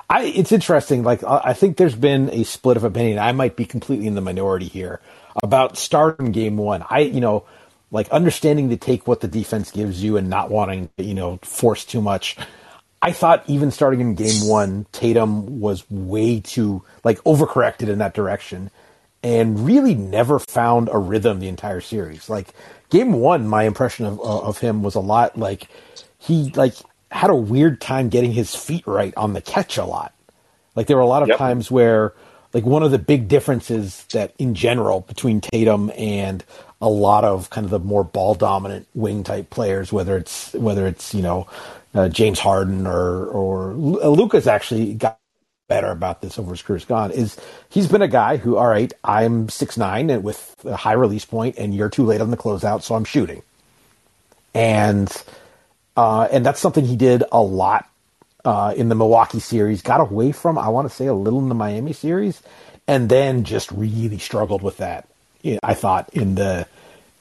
I, 0.10 0.26
it's 0.26 0.52
interesting. 0.52 1.04
Like 1.04 1.24
I 1.24 1.54
think 1.54 1.78
there's 1.78 1.96
been 1.96 2.30
a 2.30 2.44
split 2.44 2.78
of 2.78 2.84
opinion. 2.84 3.20
I 3.20 3.32
might 3.32 3.56
be 3.56 3.66
completely 3.66 4.08
in 4.08 4.16
the 4.16 4.22
minority 4.22 4.68
here 4.68 5.02
about 5.44 5.78
starting 5.78 6.32
game 6.32 6.58
one. 6.58 6.86
I, 6.90 7.00
you 7.00 7.20
know, 7.20 7.46
like 7.92 8.10
understanding 8.10 8.70
to 8.70 8.78
take 8.78 9.08
what 9.08 9.22
the 9.22 9.28
defense 9.28 9.72
gives 9.72 10.04
you 10.04 10.18
and 10.18 10.30
not 10.30 10.52
wanting 10.52 10.90
to, 10.98 11.04
you 11.04 11.16
know, 11.16 11.38
force 11.42 11.84
too 11.84 12.02
much. 12.02 12.38
I 13.02 13.12
thought 13.12 13.44
even 13.48 13.72
starting 13.72 14.02
in 14.02 14.16
game 14.16 14.48
one, 14.48 14.86
Tatum 14.92 15.60
was 15.60 15.84
way 15.90 16.40
too 16.40 16.84
like 17.04 17.18
overcorrected 17.24 17.90
in 17.90 17.98
that 18.00 18.14
direction 18.14 18.70
and 19.26 19.66
really 19.66 19.96
never 19.96 20.38
found 20.38 20.88
a 20.92 21.00
rhythm 21.00 21.40
the 21.40 21.48
entire 21.48 21.82
series. 21.82 22.30
Like 22.30 22.50
game 22.92 23.14
one, 23.14 23.48
my 23.48 23.64
impression 23.64 24.06
of 24.06 24.22
of 24.22 24.60
him 24.60 24.84
was 24.84 24.94
a 24.94 25.00
lot 25.00 25.36
like 25.36 25.68
he 26.20 26.52
like 26.52 26.76
had 27.10 27.32
a 27.32 27.36
weird 27.36 27.82
time 27.82 28.10
getting 28.10 28.32
his 28.32 28.54
feet 28.54 28.86
right 28.86 29.14
on 29.18 29.34
the 29.34 29.42
catch 29.42 29.80
a 29.80 29.84
lot. 29.84 30.14
Like 30.76 30.86
there 30.86 30.96
were 30.96 31.02
a 31.02 31.08
lot 31.08 31.24
of 31.24 31.30
yep. 31.30 31.40
times 31.40 31.72
where 31.72 32.14
like 32.54 32.66
one 32.66 32.84
of 32.84 32.92
the 32.92 33.00
big 33.00 33.28
differences 33.28 34.06
that 34.12 34.36
in 34.38 34.54
general 34.54 35.02
between 35.02 35.42
Tatum 35.42 35.92
and 35.98 36.44
a 36.80 36.90
lot 36.90 37.24
of 37.24 37.50
kind 37.50 37.66
of 37.66 37.72
the 37.72 37.80
more 37.80 38.04
ball 38.04 38.36
dominant 38.36 38.88
wing 38.94 39.24
type 39.24 39.50
players, 39.50 39.92
whether 39.92 40.18
it's 40.18 40.54
whether 40.54 40.86
it's 40.86 41.16
you 41.16 41.24
know 41.24 41.48
uh, 41.96 42.10
James 42.10 42.38
Harden 42.38 42.86
or 42.86 43.26
or 43.26 43.74
Luka's 43.74 44.46
actually 44.46 44.94
got 44.94 45.18
better 45.68 45.88
about 45.88 46.22
this 46.22 46.38
over 46.38 46.52
his 46.52 46.62
career's 46.62 46.86
gone 46.86 47.12
is 47.12 47.38
he's 47.70 47.88
been 47.88 48.02
a 48.02 48.08
guy 48.08 48.38
who, 48.38 48.58
all 48.58 48.68
right, 48.68 48.92
I'm 49.04 49.50
six 49.50 49.78
nine 49.78 50.10
and 50.10 50.24
with 50.24 50.56
a 50.66 50.76
high 50.76 50.94
release 50.94 51.26
point, 51.26 51.56
and 51.58 51.74
you're 51.74 51.90
too 51.90 52.06
late 52.06 52.22
on 52.22 52.32
the 52.32 52.38
closeout, 52.38 52.84
so 52.84 52.96
I'm 52.96 53.06
shooting. 53.06 53.42
And 54.54 55.12
uh, 55.98 56.28
and 56.32 56.46
that's 56.46 56.60
something 56.60 56.86
he 56.86 56.96
did 56.96 57.24
a 57.32 57.42
lot 57.42 57.90
uh, 58.44 58.74
in 58.76 58.90
the 58.90 58.96
Milwaukee 58.96 59.40
series. 59.40 59.82
Got 59.82 60.02
away 60.02 60.32
from, 60.32 60.58
I 60.58 60.70
want 60.70 60.90
to 60.90 60.96
say, 60.96 61.08
a 61.08 61.14
little 61.14 61.40
in 61.40 61.50
the 61.50 61.56
Miami 61.56 61.94
series, 61.94 62.42
and 62.88 63.10
then 63.10 63.44
just 63.44 63.72
really 63.72 64.18
struggled 64.18 64.62
with 64.62 64.78
that. 64.78 65.08
I 65.62 65.74
thought 65.74 66.10
in 66.14 66.36
the 66.36 66.68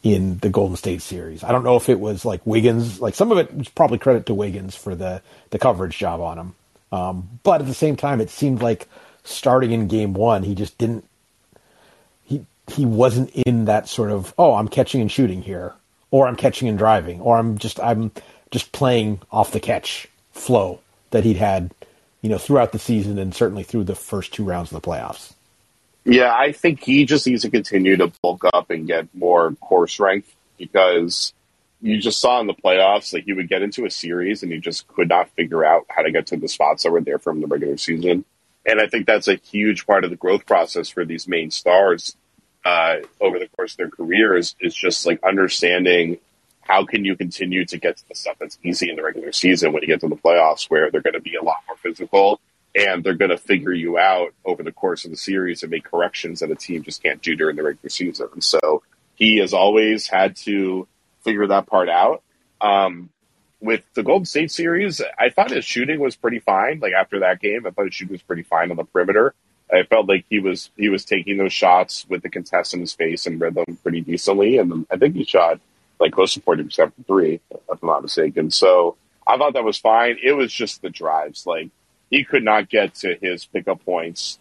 in 0.02 0.38
the 0.38 0.50
Golden 0.50 0.76
State 0.76 1.02
series. 1.02 1.42
I 1.42 1.50
don't 1.50 1.64
know 1.64 1.76
if 1.76 1.88
it 1.88 1.98
was 1.98 2.24
like 2.24 2.46
Wiggins, 2.46 3.00
like 3.00 3.14
some 3.14 3.32
of 3.32 3.38
it 3.38 3.54
was 3.54 3.68
probably 3.68 3.98
credit 3.98 4.26
to 4.26 4.34
Wiggins 4.34 4.76
for 4.76 4.94
the 4.94 5.22
the 5.50 5.58
coverage 5.58 5.96
job 5.98 6.20
on 6.20 6.38
him. 6.38 6.54
Um, 6.94 7.40
but 7.42 7.60
at 7.60 7.66
the 7.66 7.74
same 7.74 7.96
time, 7.96 8.20
it 8.20 8.30
seemed 8.30 8.62
like 8.62 8.88
starting 9.24 9.72
in 9.72 9.88
game 9.88 10.14
one, 10.14 10.44
he 10.44 10.54
just 10.54 10.78
didn't. 10.78 11.04
He 12.24 12.46
he 12.70 12.86
wasn't 12.86 13.30
in 13.30 13.64
that 13.64 13.88
sort 13.88 14.12
of 14.12 14.32
oh 14.38 14.54
I'm 14.54 14.68
catching 14.68 15.00
and 15.00 15.10
shooting 15.10 15.42
here, 15.42 15.74
or 16.12 16.28
I'm 16.28 16.36
catching 16.36 16.68
and 16.68 16.78
driving, 16.78 17.20
or 17.20 17.36
I'm 17.36 17.58
just 17.58 17.80
I'm 17.80 18.12
just 18.52 18.70
playing 18.70 19.20
off 19.32 19.50
the 19.50 19.58
catch 19.58 20.06
flow 20.30 20.78
that 21.10 21.24
he'd 21.24 21.36
had, 21.36 21.72
you 22.22 22.30
know, 22.30 22.38
throughout 22.38 22.70
the 22.70 22.78
season 22.78 23.18
and 23.18 23.34
certainly 23.34 23.64
through 23.64 23.84
the 23.84 23.96
first 23.96 24.32
two 24.32 24.44
rounds 24.44 24.70
of 24.70 24.80
the 24.80 24.88
playoffs. 24.88 25.32
Yeah, 26.04 26.32
I 26.32 26.52
think 26.52 26.84
he 26.84 27.06
just 27.06 27.26
needs 27.26 27.42
to 27.42 27.50
continue 27.50 27.96
to 27.96 28.12
bulk 28.22 28.44
up 28.52 28.70
and 28.70 28.86
get 28.86 29.08
more 29.14 29.52
core 29.60 29.88
strength 29.88 30.32
because 30.58 31.32
you 31.84 31.98
just 31.98 32.18
saw 32.18 32.40
in 32.40 32.46
the 32.46 32.54
playoffs, 32.54 33.12
like 33.12 33.26
you 33.26 33.36
would 33.36 33.48
get 33.48 33.60
into 33.60 33.84
a 33.84 33.90
series 33.90 34.42
and 34.42 34.50
you 34.50 34.58
just 34.58 34.88
could 34.88 35.10
not 35.10 35.28
figure 35.30 35.66
out 35.66 35.84
how 35.90 36.00
to 36.00 36.10
get 36.10 36.26
to 36.28 36.36
the 36.38 36.48
spots 36.48 36.82
that 36.82 36.90
were 36.90 37.02
there 37.02 37.18
from 37.18 37.42
the 37.42 37.46
regular 37.46 37.76
season. 37.76 38.24
And 38.64 38.80
I 38.80 38.86
think 38.86 39.06
that's 39.06 39.28
a 39.28 39.34
huge 39.34 39.86
part 39.86 40.02
of 40.02 40.08
the 40.08 40.16
growth 40.16 40.46
process 40.46 40.88
for 40.88 41.04
these 41.04 41.28
main 41.28 41.50
stars 41.50 42.16
uh, 42.64 42.96
over 43.20 43.38
the 43.38 43.48
course 43.48 43.72
of 43.72 43.76
their 43.76 43.90
careers 43.90 44.56
is 44.60 44.74
just 44.74 45.04
like 45.04 45.22
understanding 45.22 46.16
how 46.62 46.86
can 46.86 47.04
you 47.04 47.16
continue 47.16 47.66
to 47.66 47.76
get 47.76 47.98
to 47.98 48.08
the 48.08 48.14
stuff 48.14 48.36
that's 48.40 48.58
easy 48.62 48.88
in 48.88 48.96
the 48.96 49.02
regular 49.02 49.32
season 49.32 49.74
when 49.74 49.82
you 49.82 49.88
get 49.88 50.00
to 50.00 50.08
the 50.08 50.16
playoffs 50.16 50.70
where 50.70 50.90
they're 50.90 51.02
going 51.02 51.12
to 51.12 51.20
be 51.20 51.34
a 51.34 51.44
lot 51.44 51.58
more 51.68 51.76
physical 51.76 52.40
and 52.74 53.04
they're 53.04 53.12
going 53.12 53.30
to 53.30 53.36
figure 53.36 53.74
you 53.74 53.98
out 53.98 54.32
over 54.46 54.62
the 54.62 54.72
course 54.72 55.04
of 55.04 55.10
the 55.10 55.18
series 55.18 55.62
and 55.62 55.70
make 55.70 55.84
corrections 55.84 56.40
that 56.40 56.50
a 56.50 56.56
team 56.56 56.82
just 56.82 57.02
can't 57.02 57.20
do 57.20 57.36
during 57.36 57.56
the 57.56 57.62
regular 57.62 57.90
season. 57.90 58.28
And 58.32 58.42
so 58.42 58.82
he 59.16 59.36
has 59.40 59.52
always 59.52 60.08
had 60.08 60.34
to 60.36 60.88
figure 61.24 61.46
that 61.46 61.66
part 61.66 61.88
out. 61.88 62.22
Um, 62.60 63.10
with 63.60 63.82
the 63.94 64.02
Golden 64.02 64.26
State 64.26 64.50
series, 64.50 65.00
I 65.18 65.30
thought 65.30 65.50
his 65.50 65.64
shooting 65.64 65.98
was 65.98 66.16
pretty 66.16 66.38
fine. 66.38 66.80
Like 66.80 66.92
after 66.92 67.20
that 67.20 67.40
game, 67.40 67.66
I 67.66 67.70
thought 67.70 67.86
his 67.86 67.94
shooting 67.94 68.12
was 68.12 68.22
pretty 68.22 68.42
fine 68.42 68.70
on 68.70 68.76
the 68.76 68.84
perimeter. 68.84 69.34
I 69.72 69.84
felt 69.84 70.06
like 70.06 70.26
he 70.28 70.38
was 70.38 70.70
he 70.76 70.90
was 70.90 71.04
taking 71.04 71.38
those 71.38 71.52
shots 71.52 72.06
with 72.08 72.22
the 72.22 72.28
contest 72.28 72.74
in 72.74 72.80
his 72.80 72.92
face 72.92 73.26
and 73.26 73.40
rhythm 73.40 73.78
pretty 73.82 74.02
decently, 74.02 74.58
and 74.58 74.86
I 74.90 74.96
think 74.98 75.16
he 75.16 75.24
shot 75.24 75.60
like 75.98 76.12
close 76.12 76.34
to 76.34 76.40
forty 76.40 76.62
percent 76.62 76.94
from 76.94 77.04
three, 77.04 77.40
if 77.50 77.82
I'm 77.82 77.88
not 77.88 78.02
mistaken. 78.02 78.50
So 78.50 78.96
I 79.26 79.38
thought 79.38 79.54
that 79.54 79.64
was 79.64 79.78
fine. 79.78 80.18
It 80.22 80.32
was 80.32 80.52
just 80.52 80.82
the 80.82 80.90
drives, 80.90 81.46
like 81.46 81.70
he 82.10 82.24
could 82.24 82.44
not 82.44 82.68
get 82.68 82.94
to 82.96 83.16
his 83.20 83.46
pickup 83.46 83.82
points 83.84 84.38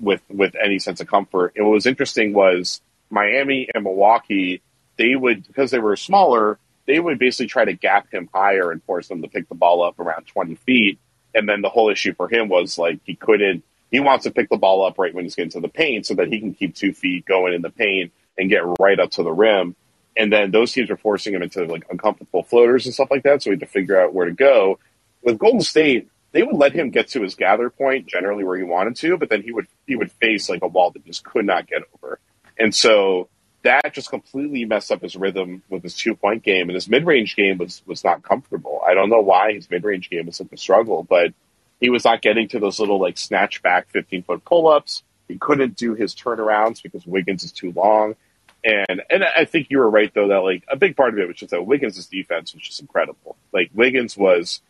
with 0.00 0.22
with 0.28 0.56
any 0.56 0.80
sense 0.80 1.00
of 1.00 1.06
comfort. 1.06 1.52
And 1.54 1.64
what 1.64 1.72
was 1.74 1.86
interesting 1.86 2.32
was 2.32 2.80
Miami 3.08 3.68
and 3.72 3.84
Milwaukee 3.84 4.60
they 4.96 5.14
would 5.14 5.46
because 5.46 5.70
they 5.70 5.78
were 5.78 5.96
smaller, 5.96 6.58
they 6.86 6.98
would 6.98 7.18
basically 7.18 7.46
try 7.46 7.64
to 7.64 7.72
gap 7.72 8.12
him 8.12 8.28
higher 8.32 8.70
and 8.70 8.82
force 8.84 9.10
him 9.10 9.22
to 9.22 9.28
pick 9.28 9.48
the 9.48 9.54
ball 9.54 9.82
up 9.82 9.98
around 9.98 10.26
20 10.26 10.54
feet. 10.56 10.98
And 11.34 11.48
then 11.48 11.60
the 11.60 11.68
whole 11.68 11.90
issue 11.90 12.14
for 12.14 12.28
him 12.28 12.48
was 12.48 12.78
like 12.78 13.00
he 13.04 13.14
couldn't. 13.14 13.62
He 13.90 14.00
wants 14.00 14.24
to 14.24 14.30
pick 14.30 14.48
the 14.48 14.56
ball 14.56 14.84
up 14.84 14.98
right 14.98 15.14
when 15.14 15.24
he's 15.24 15.34
getting 15.34 15.50
to 15.52 15.60
the 15.60 15.68
paint 15.68 16.06
so 16.06 16.14
that 16.14 16.28
he 16.28 16.40
can 16.40 16.54
keep 16.54 16.74
two 16.74 16.92
feet 16.92 17.24
going 17.24 17.54
in 17.54 17.62
the 17.62 17.70
paint 17.70 18.12
and 18.38 18.50
get 18.50 18.62
right 18.80 18.98
up 18.98 19.10
to 19.12 19.22
the 19.22 19.32
rim. 19.32 19.76
And 20.16 20.32
then 20.32 20.50
those 20.50 20.72
teams 20.72 20.90
were 20.90 20.96
forcing 20.96 21.34
him 21.34 21.42
into 21.42 21.64
like 21.66 21.84
uncomfortable 21.90 22.42
floaters 22.42 22.86
and 22.86 22.94
stuff 22.94 23.10
like 23.10 23.22
that. 23.24 23.42
So 23.42 23.50
he 23.50 23.52
had 23.52 23.60
to 23.60 23.66
figure 23.66 24.00
out 24.00 24.14
where 24.14 24.26
to 24.26 24.32
go. 24.32 24.78
With 25.22 25.38
Golden 25.38 25.60
State, 25.60 26.08
they 26.32 26.42
would 26.42 26.56
let 26.56 26.72
him 26.72 26.90
get 26.90 27.08
to 27.08 27.22
his 27.22 27.34
gather 27.34 27.70
point 27.70 28.06
generally 28.06 28.44
where 28.44 28.56
he 28.56 28.62
wanted 28.62 28.96
to, 28.96 29.16
but 29.16 29.28
then 29.28 29.42
he 29.42 29.52
would 29.52 29.66
he 29.86 29.96
would 29.96 30.12
face 30.12 30.48
like 30.48 30.62
a 30.62 30.66
wall 30.66 30.90
that 30.90 31.04
just 31.04 31.24
could 31.24 31.46
not 31.46 31.66
get 31.66 31.82
over. 31.94 32.18
And 32.58 32.74
so 32.74 33.28
that 33.66 33.92
just 33.92 34.10
completely 34.10 34.64
messed 34.64 34.92
up 34.92 35.02
his 35.02 35.16
rhythm 35.16 35.62
with 35.68 35.82
his 35.82 35.96
two 35.96 36.14
point 36.14 36.42
game, 36.42 36.68
and 36.68 36.74
his 36.74 36.88
mid 36.88 37.04
range 37.04 37.36
game 37.36 37.58
was 37.58 37.82
was 37.86 38.04
not 38.04 38.22
comfortable. 38.22 38.80
I 38.86 38.94
don't 38.94 39.10
know 39.10 39.20
why 39.20 39.52
his 39.52 39.70
mid 39.70 39.84
range 39.84 40.08
game 40.08 40.26
was 40.26 40.36
such 40.36 40.52
a 40.52 40.56
struggle, 40.56 41.02
but 41.02 41.32
he 41.80 41.90
was 41.90 42.04
not 42.04 42.22
getting 42.22 42.48
to 42.48 42.58
those 42.58 42.80
little 42.80 43.00
like 43.00 43.18
snatch 43.18 43.62
back 43.62 43.88
fifteen 43.90 44.22
foot 44.22 44.44
pull 44.44 44.68
ups. 44.68 45.02
He 45.28 45.36
couldn't 45.38 45.76
do 45.76 45.94
his 45.94 46.14
turnarounds 46.14 46.82
because 46.82 47.04
Wiggins 47.06 47.42
is 47.42 47.52
too 47.52 47.72
long. 47.72 48.14
And 48.64 49.02
and 49.10 49.24
I 49.24 49.44
think 49.44 49.68
you 49.70 49.78
were 49.78 49.90
right 49.90 50.12
though 50.14 50.28
that 50.28 50.38
like 50.38 50.64
a 50.68 50.76
big 50.76 50.96
part 50.96 51.12
of 51.12 51.18
it 51.18 51.28
was 51.28 51.36
just 51.36 51.50
that 51.50 51.66
Wiggins' 51.66 52.06
defense 52.06 52.54
was 52.54 52.62
just 52.62 52.80
incredible. 52.80 53.36
Like 53.52 53.70
Wiggins 53.74 54.16
was 54.16 54.60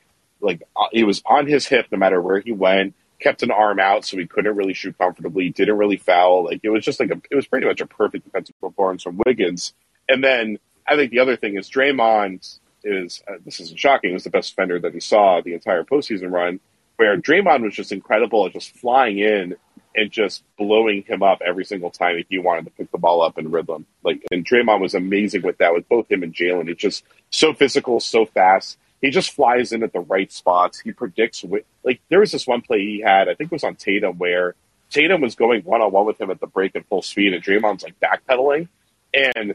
like 0.40 0.62
uh, 0.74 0.88
he 0.90 1.04
was 1.04 1.22
on 1.26 1.46
his 1.46 1.66
hip 1.66 1.86
no 1.92 1.98
matter 1.98 2.20
where 2.20 2.40
he 2.40 2.52
went 2.52 2.94
kept 3.18 3.42
an 3.42 3.50
arm 3.50 3.78
out 3.78 4.04
so 4.04 4.16
he 4.16 4.26
couldn't 4.26 4.56
really 4.56 4.74
shoot 4.74 4.96
comfortably, 4.98 5.50
didn't 5.50 5.78
really 5.78 5.96
foul. 5.96 6.44
Like 6.44 6.60
it 6.62 6.70
was 6.70 6.84
just 6.84 7.00
like 7.00 7.10
a, 7.10 7.20
it 7.30 7.34
was 7.34 7.46
pretty 7.46 7.66
much 7.66 7.80
a 7.80 7.86
perfect 7.86 8.24
defensive 8.24 8.60
performance 8.60 9.02
from 9.02 9.20
Wiggins. 9.24 9.74
And 10.08 10.22
then 10.22 10.58
I 10.86 10.96
think 10.96 11.10
the 11.10 11.20
other 11.20 11.36
thing 11.36 11.56
is 11.56 11.68
Draymond 11.68 12.58
is 12.84 13.22
uh, 13.28 13.34
this 13.44 13.60
isn't 13.60 13.78
shocking. 13.78 14.12
Was 14.12 14.24
the 14.24 14.30
best 14.30 14.50
defender 14.50 14.78
that 14.80 14.94
he 14.94 15.00
saw 15.00 15.40
the 15.40 15.54
entire 15.54 15.82
postseason 15.82 16.30
run, 16.30 16.60
where 16.96 17.16
Draymond 17.16 17.62
was 17.62 17.74
just 17.74 17.92
incredible 17.92 18.46
at 18.46 18.52
just 18.52 18.72
flying 18.76 19.18
in 19.18 19.56
and 19.96 20.10
just 20.10 20.44
blowing 20.58 21.02
him 21.02 21.22
up 21.22 21.40
every 21.44 21.64
single 21.64 21.90
time 21.90 22.16
if 22.16 22.26
he 22.28 22.38
wanted 22.38 22.66
to 22.66 22.70
pick 22.70 22.92
the 22.92 22.98
ball 22.98 23.22
up 23.22 23.38
and 23.38 23.52
rhythm. 23.52 23.86
Like 24.04 24.22
and 24.30 24.44
Draymond 24.44 24.80
was 24.80 24.94
amazing 24.94 25.42
with 25.42 25.58
that 25.58 25.72
with 25.72 25.88
both 25.88 26.10
him 26.10 26.22
and 26.22 26.34
Jalen. 26.34 26.68
It's 26.68 26.80
just 26.80 27.04
so 27.30 27.54
physical, 27.54 27.98
so 27.98 28.26
fast 28.26 28.78
he 29.00 29.10
just 29.10 29.32
flies 29.32 29.72
in 29.72 29.82
at 29.82 29.92
the 29.92 30.00
right 30.00 30.30
spots. 30.32 30.80
He 30.80 30.92
predicts 30.92 31.44
like 31.84 32.00
there 32.08 32.20
was 32.20 32.32
this 32.32 32.46
one 32.46 32.62
play 32.62 32.80
he 32.80 33.00
had, 33.00 33.28
I 33.28 33.34
think 33.34 33.52
it 33.52 33.56
was 33.56 33.64
on 33.64 33.76
Tatum, 33.76 34.18
where 34.18 34.54
Tatum 34.90 35.20
was 35.20 35.34
going 35.34 35.62
one 35.62 35.82
on 35.82 35.92
one 35.92 36.06
with 36.06 36.20
him 36.20 36.30
at 36.30 36.40
the 36.40 36.46
break 36.46 36.76
at 36.76 36.86
full 36.86 37.02
speed, 37.02 37.34
and 37.34 37.42
Draymond's 37.42 37.84
like 37.84 37.94
backpedaling, 38.00 38.68
and 39.12 39.54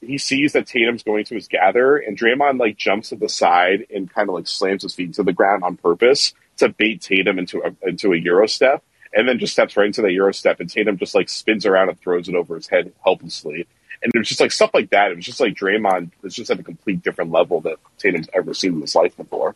he 0.00 0.18
sees 0.18 0.52
that 0.52 0.66
Tatum's 0.66 1.02
going 1.02 1.24
to 1.24 1.34
his 1.34 1.48
gather, 1.48 1.96
and 1.96 2.18
Draymond 2.18 2.58
like 2.58 2.76
jumps 2.76 3.10
to 3.10 3.16
the 3.16 3.28
side 3.28 3.86
and 3.94 4.12
kind 4.12 4.28
of 4.28 4.34
like 4.34 4.46
slams 4.46 4.82
his 4.82 4.94
feet 4.94 5.14
to 5.14 5.22
the 5.22 5.32
ground 5.32 5.62
on 5.62 5.76
purpose 5.76 6.34
to 6.58 6.68
bait 6.68 7.00
Tatum 7.00 7.38
into 7.38 7.62
a 7.62 7.88
into 7.88 8.12
a 8.12 8.16
euro 8.16 8.46
step, 8.46 8.82
and 9.12 9.28
then 9.28 9.38
just 9.38 9.52
steps 9.52 9.76
right 9.76 9.86
into 9.86 10.02
the 10.02 10.12
euro 10.12 10.32
step, 10.32 10.60
and 10.60 10.70
Tatum 10.70 10.98
just 10.98 11.14
like 11.14 11.28
spins 11.28 11.66
around 11.66 11.88
and 11.88 11.98
throws 11.98 12.28
it 12.28 12.34
over 12.34 12.54
his 12.54 12.68
head 12.68 12.92
helplessly. 13.02 13.66
And 14.02 14.12
it 14.14 14.18
was 14.18 14.28
just 14.28 14.40
like 14.40 14.52
stuff 14.52 14.70
like 14.72 14.90
that. 14.90 15.10
It 15.10 15.16
was 15.16 15.26
just 15.26 15.40
like 15.40 15.54
Draymond 15.54 16.10
was 16.22 16.34
just 16.34 16.50
at 16.50 16.58
a 16.58 16.62
complete 16.62 17.02
different 17.02 17.30
level 17.30 17.60
that 17.62 17.78
Tatum's 17.98 18.28
ever 18.32 18.54
seen 18.54 18.74
in 18.74 18.80
his 18.80 18.94
life 18.94 19.16
before. 19.16 19.54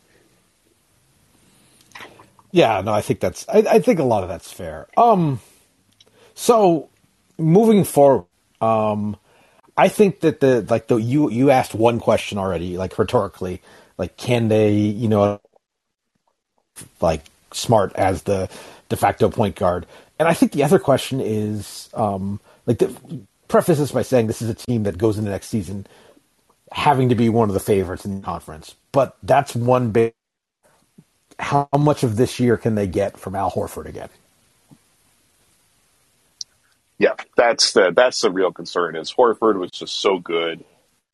Yeah, 2.53 2.81
no, 2.83 2.93
I 2.93 3.01
think 3.01 3.21
that's 3.21 3.49
I, 3.49 3.65
I 3.69 3.79
think 3.81 3.99
a 3.99 4.05
lot 4.05 4.23
of 4.23 4.29
that's 4.29 4.53
fair. 4.53 4.87
Um, 4.97 5.41
so 6.35 6.89
moving 7.37 7.83
forward, 7.85 8.27
um, 8.61 9.17
I 9.77 9.89
think 9.89 10.21
that 10.21 10.41
the 10.41 10.65
like 10.69 10.87
the 10.87 10.97
you 10.97 11.31
you 11.31 11.51
asked 11.51 11.75
one 11.75 11.99
question 11.99 12.39
already, 12.39 12.77
like 12.77 12.97
rhetorically, 12.97 13.61
like 13.99 14.17
can 14.17 14.49
they, 14.49 14.73
you 14.73 15.09
know, 15.09 15.41
like 17.01 17.23
smart 17.53 17.93
as 17.97 18.23
the 18.23 18.49
de 18.89 18.97
facto 18.97 19.29
point 19.31 19.57
guard, 19.57 19.87
and 20.21 20.29
I 20.29 20.35
think 20.35 20.53
the 20.53 20.63
other 20.63 20.79
question 20.79 21.21
is, 21.21 21.89
um, 21.95 22.41
like 22.67 22.79
the 22.79 22.95
preface 23.49 23.79
this 23.79 23.93
by 23.93 24.03
saying 24.03 24.29
this 24.29 24.43
is 24.43 24.51
a 24.51 24.55
team 24.55 24.85
that 24.85 24.99
goes 24.99 25.19
into 25.19 25.31
next 25.31 25.49
season 25.49 25.87
having 26.73 27.11
to 27.11 27.17
be 27.17 27.29
one 27.29 27.51
of 27.51 27.55
the 27.55 27.61
favorites 27.61 28.05
in 28.05 28.17
the 28.17 28.23
conference, 28.23 28.77
but 28.93 29.17
that's 29.23 29.55
one 29.57 29.91
big. 29.93 30.15
How 31.39 31.69
much 31.79 32.05
of 32.05 32.17
this 32.17 32.41
year 32.41 32.57
can 32.57 32.77
they 32.77 32.87
get 32.87 33.19
from 33.19 33.35
Al 33.35 33.51
Horford 33.51 33.87
again? 33.87 34.11
Yeah, 36.99 37.15
that's 37.37 37.75
the 37.75 37.93
that's 37.97 38.23
the 38.23 38.33
real 38.33 38.53
concern. 38.53 38.97
Is 38.97 39.13
Horford 39.15 39.59
was 39.61 39.73
just 39.73 39.97
so 40.01 40.19
good. 40.21 40.65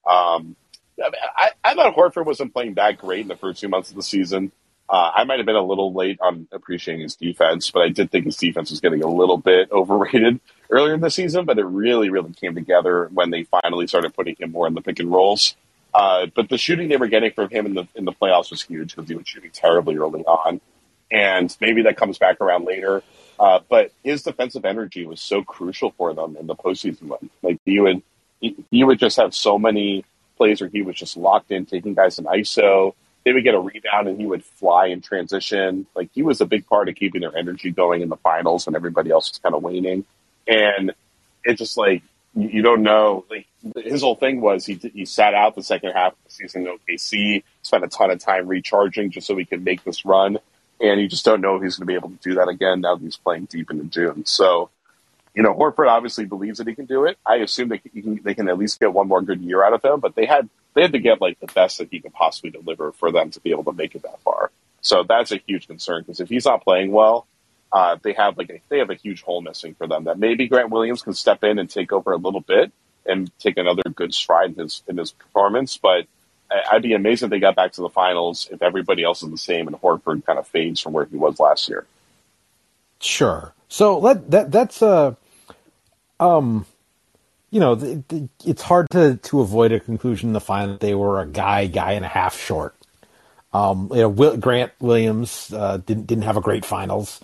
Um, 0.09 0.57
I, 1.03 1.51
I 1.65 1.75
thought 1.75 1.97
Horford 1.97 2.27
wasn't 2.27 2.55
playing 2.55 2.75
that 2.75 2.99
great 2.99 3.21
in 3.23 3.29
the 3.29 3.37
first 3.37 3.61
two 3.61 3.69
months 3.69 3.91
of 3.91 3.97
the 3.97 4.03
season. 4.05 4.53
Uh, 4.89 5.13
I 5.17 5.25
might 5.25 5.39
have 5.39 5.47
been 5.47 5.57
a 5.57 5.63
little 5.65 5.95
late 5.95 6.19
on 6.21 6.49
appreciating 6.53 7.03
his 7.03 7.17
defense, 7.17 7.71
but 7.73 7.83
I 7.83 7.91
did 7.91 8.11
think 8.13 8.27
his 8.27 8.37
defense 8.37 8.71
was 8.71 8.81
getting 8.81 9.03
a 9.03 9.09
little 9.09 9.39
bit 9.39 9.71
overrated 9.73 10.41
earlier 10.71 10.95
in 10.95 11.01
the 11.01 11.11
season. 11.11 11.45
But 11.45 11.59
it 11.59 11.65
really, 11.65 12.11
really 12.11 12.33
came 12.33 12.55
together 12.55 13.11
when 13.13 13.31
they 13.31 13.45
finally 13.45 13.87
started 13.87 14.15
putting 14.15 14.37
him 14.39 14.53
more 14.53 14.67
in 14.67 14.75
the 14.75 14.83
pick 14.83 14.99
and 14.99 15.11
rolls. 15.11 15.57
Uh, 15.93 16.27
but 16.35 16.49
the 16.49 16.59
shooting 16.59 16.89
they 16.89 16.97
were 16.97 17.09
getting 17.09 17.33
from 17.33 17.51
him 17.51 17.67
in 17.67 17.75
the 17.75 17.89
in 17.95 18.05
the 18.05 18.13
playoffs 18.13 18.51
was 18.51 18.63
huge 18.63 18.95
because 18.95 19.09
he 19.09 19.17
was 19.17 19.27
shooting 19.29 19.51
terribly 19.53 19.97
early 19.97 20.23
on, 20.23 20.61
and 21.11 21.57
maybe 21.61 21.83
that 21.83 21.97
comes 21.97 22.19
back 22.19 22.41
around 22.41 22.65
later. 22.65 23.03
Uh, 23.41 23.61
but 23.71 23.91
his 24.05 24.23
defensive 24.23 24.67
energy 24.67 25.07
was 25.07 25.21
so 25.21 25.43
crucial 25.43 25.93
for 25.93 26.13
them 26.13 26.37
in 26.39 26.47
the 26.47 26.55
postseason 26.55 27.09
run. 27.11 27.31
Like 27.43 27.59
he 27.65 27.81
would, 27.81 28.03
he 28.41 28.85
would 28.85 28.99
just 28.99 29.17
have 29.17 29.35
so 29.35 29.59
many 29.59 30.05
plays 30.37 30.61
where 30.61 30.71
he 30.71 30.83
was 30.83 30.95
just 30.95 31.17
locked 31.17 31.51
in, 31.51 31.65
taking 31.65 31.95
guys 31.95 32.19
in 32.19 32.27
ISO. 32.27 32.95
They 33.25 33.33
would 33.33 33.45
get 33.45 33.55
a 33.55 33.59
rebound 33.59 34.09
and 34.09 34.21
he 34.21 34.27
would 34.27 34.45
fly 34.45 34.87
in 34.87 35.01
transition. 35.01 35.87
Like 35.95 36.11
he 36.15 36.23
was 36.23 36.43
a 36.43 36.47
big 36.47 36.67
part 36.67 36.91
of 36.91 36.97
keeping 36.97 37.23
their 37.23 37.37
energy 37.37 37.71
going 37.71 38.03
in 38.03 38.11
the 38.11 38.17
finals 38.17 38.67
when 38.67 38.77
everybody 38.77 39.11
else 39.11 39.31
was 39.31 39.39
kind 39.39 39.55
of 39.55 39.63
waning. 39.63 40.05
And 40.51 40.93
it's 41.45 41.59
just 41.59 41.79
like 41.79 42.03
you, 42.35 42.63
don't 42.63 42.83
know. 42.83 43.25
Like 43.31 43.47
his 43.77 44.03
whole 44.03 44.17
thing 44.17 44.41
was 44.41 44.67
he 44.67 44.75
he 44.75 45.07
sat 45.07 45.33
out 45.35 45.55
the 45.55 45.63
second 45.63 45.93
half 45.93 46.13
of 46.13 46.19
the 46.27 46.31
season 46.31 46.67
in 46.67 46.77
OKC, 46.77 47.43
spent 47.63 47.85
a 47.85 47.89
ton 47.89 48.11
of 48.11 48.19
time 48.19 48.47
recharging 48.47 49.11
just 49.11 49.27
so 49.27 49.37
he 49.37 49.47
could 49.47 49.65
make 49.65 49.85
this 49.85 50.05
run 50.05 50.39
and 50.81 51.01
you 51.01 51.09
just 51.09 51.25
don't 51.25 51.41
know 51.41 51.57
if 51.57 51.63
he's 51.63 51.77
going 51.77 51.87
to 51.87 51.91
be 51.91 51.95
able 51.95 52.09
to 52.11 52.17
do 52.17 52.35
that 52.35 52.49
again 52.49 52.81
now 52.81 52.95
that 52.95 53.03
he's 53.03 53.17
playing 53.17 53.45
deep 53.47 53.71
into 53.71 53.85
June. 53.85 54.25
So, 54.25 54.71
you 55.35 55.43
know, 55.43 55.55
Horford 55.55 55.89
obviously 55.89 56.25
believes 56.25 56.59
that 56.59 56.67
he 56.67 56.75
can 56.75 56.87
do 56.87 57.05
it. 57.05 57.19
I 57.25 57.37
assume 57.37 57.69
they 57.69 57.79
can, 57.79 58.21
they 58.25 58.35
can 58.35 58.49
at 58.49 58.59
least 58.59 58.81
get 58.81 58.93
one 58.93 59.07
more 59.07 59.21
good 59.21 59.43
year 59.43 59.63
out 59.63 59.75
of 59.75 59.85
him, 59.85 60.01
but 60.01 60.15
they 60.15 60.27
had 60.27 60.49
they 60.75 60.83
had 60.83 60.93
to 60.93 60.99
get 60.99 61.21
like 61.21 61.39
the 61.41 61.49
best 61.49 61.79
that 61.79 61.89
he 61.91 62.01
could 62.01 62.13
possibly 62.13 62.51
deliver 62.51 62.93
for 62.93 63.13
them 63.13 63.31
to 63.33 63.41
be 63.41 63.51
able 63.51 63.65
to 63.65 63.73
make 63.73 63.95
it 63.95 64.03
that 64.03 64.21
far. 64.23 64.51
So 64.81 65.05
that's 65.07 65.33
a 65.33 65.41
huge 65.47 65.67
concern 65.67 66.03
because 66.03 66.21
if 66.21 66.29
he's 66.29 66.47
not 66.47 66.65
playing 66.65 66.93
well, 66.93 67.27
uh, 67.73 67.97
they 68.03 68.13
have 68.13 68.37
like 68.37 68.51
a, 68.51 68.61
they 68.69 68.79
have 68.79 68.91
a 68.91 68.95
huge 68.95 69.23
hole 69.23 69.41
missing 69.41 69.75
for 69.75 69.87
them. 69.87 70.05
That 70.05 70.19
maybe 70.19 70.49
Grant 70.49 70.71
Williams 70.71 71.03
can 71.03 71.15
step 71.15 71.45
in 71.45 71.59
and 71.59 71.69
take 71.69 71.93
over 71.93 72.13
a 72.13 72.17
little 72.17 72.41
bit 72.41 72.73
and 73.07 73.31
take 73.39 73.57
another 73.57 73.83
good 73.95 74.15
stride 74.15 74.51
in 74.51 74.57
his 74.57 74.83
in 74.89 74.97
his 74.97 75.13
performance, 75.13 75.77
but 75.77 76.07
I'd 76.51 76.83
be 76.83 76.95
amazed 76.95 77.23
if 77.23 77.31
they 77.31 77.39
got 77.39 77.55
back 77.55 77.73
to 77.73 77.81
the 77.81 77.89
finals 77.89 78.49
if 78.51 78.63
everybody 78.63 79.05
else 79.05 79.23
is 79.23 79.31
the 79.31 79.39
same 79.39 79.69
and 79.69 79.77
Horford 79.77 80.25
kind 80.25 80.39
of 80.39 80.47
fades 80.47 80.81
from 80.81 80.93
where 80.93 81.05
he 81.05 81.17
was 81.17 81.39
last 81.39 81.69
year. 81.69 81.87
Sure. 83.01 83.55
So 83.69 83.99
let 83.99 84.31
that 84.31 84.51
that's 84.51 84.83
uh 84.83 85.15
um 86.19 86.67
you 87.51 87.61
know 87.61 87.75
the, 87.77 88.03
the, 88.09 88.29
it's 88.45 88.63
hard 88.63 88.91
to 88.91 89.17
to 89.17 89.41
avoid 89.41 89.73
a 89.73 89.81
conclusion 89.81 90.31
in 90.31 90.33
the 90.33 90.41
final 90.41 90.77
they 90.77 90.95
were 90.95 91.21
a 91.21 91.27
guy 91.27 91.67
guy 91.67 91.93
and 91.93 92.05
a 92.05 92.09
half 92.09 92.39
short. 92.39 92.75
Um, 93.53 93.89
you 93.91 94.03
know, 94.03 94.09
Will, 94.09 94.37
Grant 94.37 94.73
Williams 94.81 95.53
uh, 95.53 95.79
didn't 95.79 96.07
didn't 96.07 96.25
have 96.25 96.37
a 96.37 96.41
great 96.41 96.65
finals. 96.65 97.21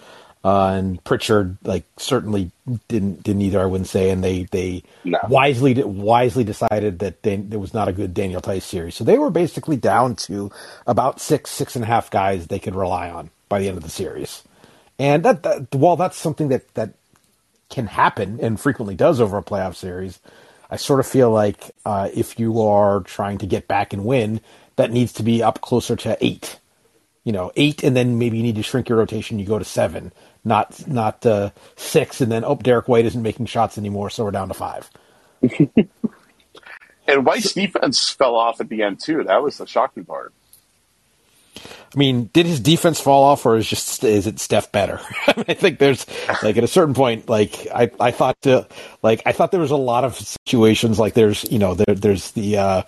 Uh, 0.47 0.75
and 0.75 1.03
Pritchard, 1.03 1.59
like, 1.65 1.83
certainly 1.97 2.53
didn't 2.87 3.25
didn't 3.25 3.43
either. 3.43 3.61
I 3.61 3.67
wouldn't 3.67 3.89
say, 3.89 4.11
and 4.11 4.23
they 4.23 4.45
they 4.53 4.85
no. 5.03 5.19
wisely 5.29 5.75
wisely 5.83 6.45
decided 6.45 7.01
that 7.01 7.23
they, 7.23 7.35
it 7.35 7.59
was 7.59 7.75
not 7.75 7.89
a 7.89 7.93
good 7.93 8.15
Daniel 8.15 8.41
Theis 8.41 8.63
series. 8.63 8.95
So 8.95 9.03
they 9.03 9.19
were 9.19 9.31
basically 9.31 9.77
down 9.77 10.15
to 10.27 10.53
about 10.87 11.21
six 11.21 11.51
six 11.51 11.75
and 11.75 11.83
a 11.83 11.89
half 11.89 12.13
guys 12.13 12.47
they 12.47 12.61
could 12.61 12.77
rely 12.77 13.11
on 13.11 13.31
by 13.49 13.59
the 13.59 13.67
end 13.67 13.77
of 13.77 13.83
the 13.83 13.91
series. 13.91 14.45
And 15.01 15.25
that, 15.25 15.43
that 15.43 15.75
while 15.75 15.97
that's 15.97 16.17
something 16.17 16.47
that 16.51 16.73
that 16.75 16.91
can 17.69 17.89
happen 17.89 18.39
and 18.41 18.61
frequently 18.61 18.95
does 18.95 19.21
over 19.21 19.39
a 19.39 19.43
playoff 19.43 19.75
series, 19.75 20.21
I 20.71 20.77
sort 20.77 21.01
of 21.01 21.09
feel 21.09 21.33
like 21.33 21.73
uh, 21.85 22.09
if 22.15 22.39
you 22.39 22.63
are 22.63 23.01
trying 23.01 23.39
to 23.39 23.47
get 23.47 23.67
back 23.67 23.93
and 23.93 24.05
win, 24.05 24.41
that 24.77 24.93
needs 24.93 25.13
to 25.15 25.25
be 25.25 25.43
up 25.43 25.61
closer 25.61 25.97
to 25.97 26.17
eight. 26.25 26.61
You 27.25 27.33
know, 27.33 27.51
eight, 27.57 27.83
and 27.83 27.97
then 27.97 28.21
maybe 28.21 28.37
you 28.37 28.45
need 28.45 28.55
to 28.55 28.63
shrink 28.63 28.89
your 28.89 28.99
rotation. 28.99 29.41
You 29.41 29.47
go 29.47 29.59
to 29.59 29.65
seven 29.65 30.13
not 30.47 30.87
not 30.87 31.27
uh, 31.27 31.51
six, 31.75 32.21
and 32.21 32.31
then 32.31 32.45
oh, 32.45 32.55
Derrick 32.55 32.89
White 32.89 33.05
isn't 33.05 33.21
making 33.21 33.47
shots 33.47 33.77
anymore, 33.77 34.11
so 34.11 34.25
we're 34.25 34.31
down 34.31 34.49
to 34.49 34.55
five. 34.55 34.89
and 37.07 37.27
White's 37.27 37.53
defense 37.53 38.11
fell 38.11 38.37
off 38.37 38.61
at 38.61 38.69
the 38.69 38.83
end 38.83 39.01
too. 39.01 39.25
That 39.25 39.43
was 39.43 39.59
the 39.59 39.67
shocking 39.67 40.05
part. 40.05 40.33
I 41.95 41.99
mean, 41.99 42.31
did 42.33 42.47
his 42.47 42.61
defense 42.61 43.01
fall 43.01 43.25
off, 43.25 43.45
or 43.45 43.57
is 43.57 43.69
just 43.69 44.05
is 44.05 44.27
it 44.27 44.39
Steph 44.39 44.71
better? 44.71 45.01
I 45.27 45.55
think 45.55 45.79
there's 45.79 46.07
like 46.43 46.57
at 46.57 46.65
a 46.65 46.69
certain 46.69 46.95
point, 46.95 47.29
like 47.29 47.67
I 47.75 47.91
I 47.99 48.11
thought 48.13 48.41
to, 48.43 48.69
like 49.03 49.23
I 49.27 49.33
thought 49.33 49.51
there 49.51 49.61
was 49.61 49.71
a 49.71 49.77
lot 49.77 50.05
of 50.05 50.15
situations 50.15 50.99
like 50.99 51.15
there's 51.15 51.51
you 51.51 51.59
know 51.59 51.75
there 51.75 51.95
there's 51.95 52.33
the 52.33 52.59
uh, 52.59 52.83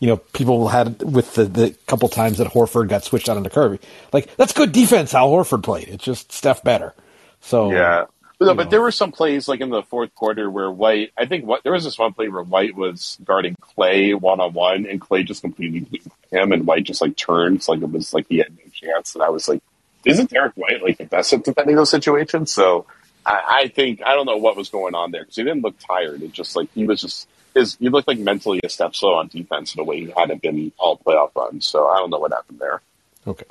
you 0.00 0.08
know 0.08 0.16
people 0.16 0.68
had 0.68 1.02
with 1.02 1.34
the 1.34 1.44
the 1.44 1.76
couple 1.86 2.08
times 2.08 2.38
that 2.38 2.48
Horford 2.48 2.88
got 2.88 3.04
switched 3.04 3.28
out 3.28 3.36
into 3.36 3.50
Curry, 3.50 3.80
like 4.12 4.34
that's 4.36 4.52
good 4.52 4.72
defense 4.72 5.12
how 5.12 5.28
Horford 5.28 5.62
played. 5.62 5.88
It's 5.88 6.04
just 6.04 6.32
Steph 6.32 6.62
better. 6.62 6.94
So 7.42 7.72
yeah, 7.72 8.06
but, 8.38 8.56
but 8.56 8.70
there 8.70 8.80
were 8.80 8.92
some 8.92 9.12
plays 9.12 9.48
like 9.48 9.60
in 9.60 9.70
the 9.70 9.82
fourth 9.82 10.14
quarter 10.14 10.50
where 10.50 10.70
White, 10.70 11.12
I 11.16 11.26
think 11.26 11.44
what 11.44 11.62
there 11.62 11.72
was 11.72 11.84
this 11.84 11.98
one 11.98 12.12
play 12.12 12.28
where 12.28 12.42
White 12.42 12.74
was 12.74 13.18
guarding 13.24 13.56
Clay 13.60 14.14
one 14.14 14.40
on 14.40 14.52
one, 14.52 14.86
and 14.86 15.00
Clay 15.00 15.22
just 15.22 15.42
completely 15.42 15.80
beat 15.80 16.06
him, 16.30 16.52
and 16.52 16.66
White 16.66 16.84
just 16.84 17.00
like 17.00 17.16
turns 17.16 17.56
It's 17.56 17.68
like 17.68 17.82
it 17.82 17.90
was 17.90 18.14
like 18.14 18.26
he 18.28 18.38
had 18.38 18.52
no 18.52 18.70
chance, 18.72 19.14
and 19.14 19.22
I 19.22 19.28
was 19.28 19.48
like, 19.48 19.62
isn't 20.04 20.30
Derrick 20.30 20.54
White 20.54 20.82
like 20.82 20.98
the 20.98 21.04
best 21.04 21.32
at 21.32 21.44
defending 21.44 21.76
those 21.76 21.90
situations? 21.90 22.52
So 22.52 22.86
I, 23.24 23.42
I 23.46 23.68
think 23.68 24.02
I 24.04 24.14
don't 24.14 24.26
know 24.26 24.38
what 24.38 24.56
was 24.56 24.68
going 24.68 24.94
on 24.94 25.10
there 25.10 25.22
because 25.22 25.36
he 25.36 25.42
didn't 25.42 25.62
look 25.62 25.78
tired. 25.78 26.22
It 26.22 26.32
just 26.32 26.56
like 26.56 26.68
he 26.74 26.86
was 26.86 27.00
just 27.00 27.28
his 27.54 27.76
he 27.76 27.88
looked 27.88 28.08
like 28.08 28.18
mentally 28.18 28.60
a 28.64 28.68
step 28.68 28.94
slow 28.94 29.14
on 29.14 29.28
defense 29.28 29.74
in 29.74 29.80
a 29.80 29.84
way 29.84 30.00
he 30.00 30.12
hadn't 30.16 30.42
been 30.42 30.72
all 30.78 30.98
playoff 30.98 31.30
runs. 31.34 31.66
So 31.66 31.86
I 31.86 31.98
don't 31.98 32.10
know 32.10 32.18
what 32.18 32.32
happened 32.32 32.58
there. 32.58 32.82
Okay. 33.26 33.46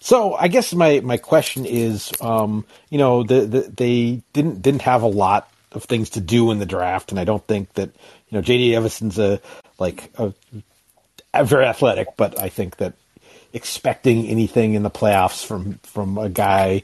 So 0.00 0.34
I 0.34 0.48
guess 0.48 0.72
my, 0.72 1.00
my 1.00 1.16
question 1.16 1.66
is, 1.66 2.12
um, 2.20 2.64
you 2.88 2.98
know, 2.98 3.24
the, 3.24 3.40
the, 3.40 3.60
they 3.62 4.22
didn't 4.32 4.62
didn't 4.62 4.82
have 4.82 5.02
a 5.02 5.08
lot 5.08 5.50
of 5.72 5.84
things 5.84 6.10
to 6.10 6.20
do 6.20 6.50
in 6.50 6.58
the 6.58 6.66
draft, 6.66 7.10
and 7.10 7.20
I 7.20 7.24
don't 7.24 7.46
think 7.46 7.72
that 7.74 7.90
you 8.28 8.36
know 8.38 8.42
J.D. 8.42 8.70
Davison's 8.70 9.18
a 9.18 9.40
like 9.78 10.10
a, 10.18 10.32
a 11.34 11.44
very 11.44 11.66
athletic, 11.66 12.08
but 12.16 12.38
I 12.38 12.48
think 12.48 12.76
that 12.76 12.94
expecting 13.52 14.26
anything 14.26 14.74
in 14.74 14.82
the 14.82 14.90
playoffs 14.90 15.44
from 15.44 15.74
from 15.82 16.16
a 16.18 16.28
guy 16.28 16.82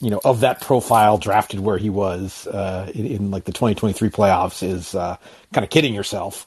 you 0.00 0.10
know 0.10 0.20
of 0.24 0.40
that 0.40 0.60
profile 0.60 1.18
drafted 1.18 1.60
where 1.60 1.78
he 1.78 1.90
was 1.90 2.46
uh, 2.48 2.90
in, 2.94 3.06
in, 3.06 3.30
like 3.30 3.44
the 3.44 3.52
2023 3.52 4.10
playoffs 4.10 4.62
is 4.62 4.94
uh, 4.94 5.16
kind 5.52 5.64
of 5.64 5.70
kidding 5.70 5.94
yourself. 5.94 6.46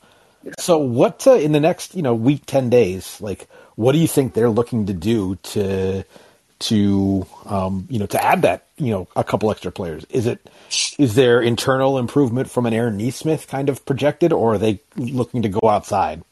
So 0.60 0.78
what 0.78 1.26
uh, 1.26 1.34
in 1.34 1.54
the 1.54 1.60
next 1.60 1.96
you 1.96 2.02
know 2.02 2.14
week 2.14 2.44
ten 2.46 2.70
days 2.70 3.20
like 3.22 3.48
what 3.78 3.94
do 3.94 4.00
you 4.00 4.08
think 4.08 4.34
they're 4.34 4.50
looking 4.50 4.88
to 4.88 4.94
do 4.94 5.36
to 5.36 6.04
to 6.60 7.26
um, 7.46 7.88
you 7.90 8.00
know 8.00 8.08
to 8.08 8.22
add 8.22 8.42
that 8.42 8.66
you 8.78 8.92
know 8.92 9.08
a 9.16 9.24
couple 9.24 9.50
extra 9.50 9.72
players? 9.72 10.06
Is 10.10 10.26
it 10.26 10.50
is 10.98 11.16
there 11.16 11.42
internal 11.42 11.98
improvement 11.98 12.50
from 12.50 12.66
an 12.66 12.74
Aaron 12.74 12.98
Nesmith 12.98 13.48
kind 13.48 13.70
of 13.70 13.86
projected, 13.86 14.34
or 14.34 14.56
are 14.56 14.58
they 14.58 14.82
looking 14.98 15.44
to 15.44 15.50
go 15.50 15.70
outside? 15.70 16.24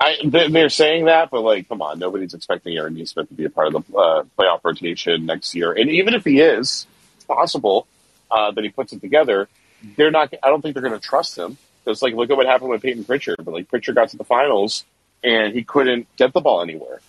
I, 0.00 0.16
they're 0.24 0.70
saying 0.70 1.06
that, 1.06 1.30
but 1.30 1.42
like, 1.42 1.68
come 1.68 1.82
on, 1.82 1.98
nobody's 1.98 2.32
expecting 2.32 2.76
Aaron 2.76 2.94
Nesmith 2.94 3.28
to 3.28 3.34
be 3.34 3.44
a 3.44 3.50
part 3.50 3.74
of 3.74 3.84
the 3.84 3.96
uh, 3.96 4.24
playoff 4.38 4.60
rotation 4.62 5.26
next 5.26 5.54
year. 5.56 5.72
And 5.72 5.90
even 5.90 6.14
if 6.14 6.24
he 6.24 6.40
is, 6.40 6.86
it's 7.16 7.24
possible 7.24 7.86
uh, 8.30 8.52
that 8.52 8.62
he 8.62 8.70
puts 8.70 8.92
it 8.92 9.00
together. 9.00 9.48
They're 9.96 10.12
not. 10.12 10.32
I 10.42 10.48
don't 10.48 10.62
think 10.62 10.74
they're 10.74 10.88
going 10.88 10.98
to 10.98 11.04
trust 11.04 11.36
him 11.36 11.58
because, 11.84 12.00
like, 12.00 12.14
look 12.14 12.30
at 12.30 12.36
what 12.36 12.46
happened 12.46 12.70
with 12.70 12.80
Payton 12.80 13.04
Pritchard. 13.04 13.36
But 13.44 13.52
like, 13.52 13.68
Pritchard 13.68 13.96
got 13.96 14.08
to 14.10 14.16
the 14.16 14.24
finals 14.24 14.84
and 15.22 15.54
he 15.54 15.64
couldn't 15.64 16.06
get 16.16 16.32
the 16.32 16.40
ball 16.40 16.62
anywhere. 16.62 17.00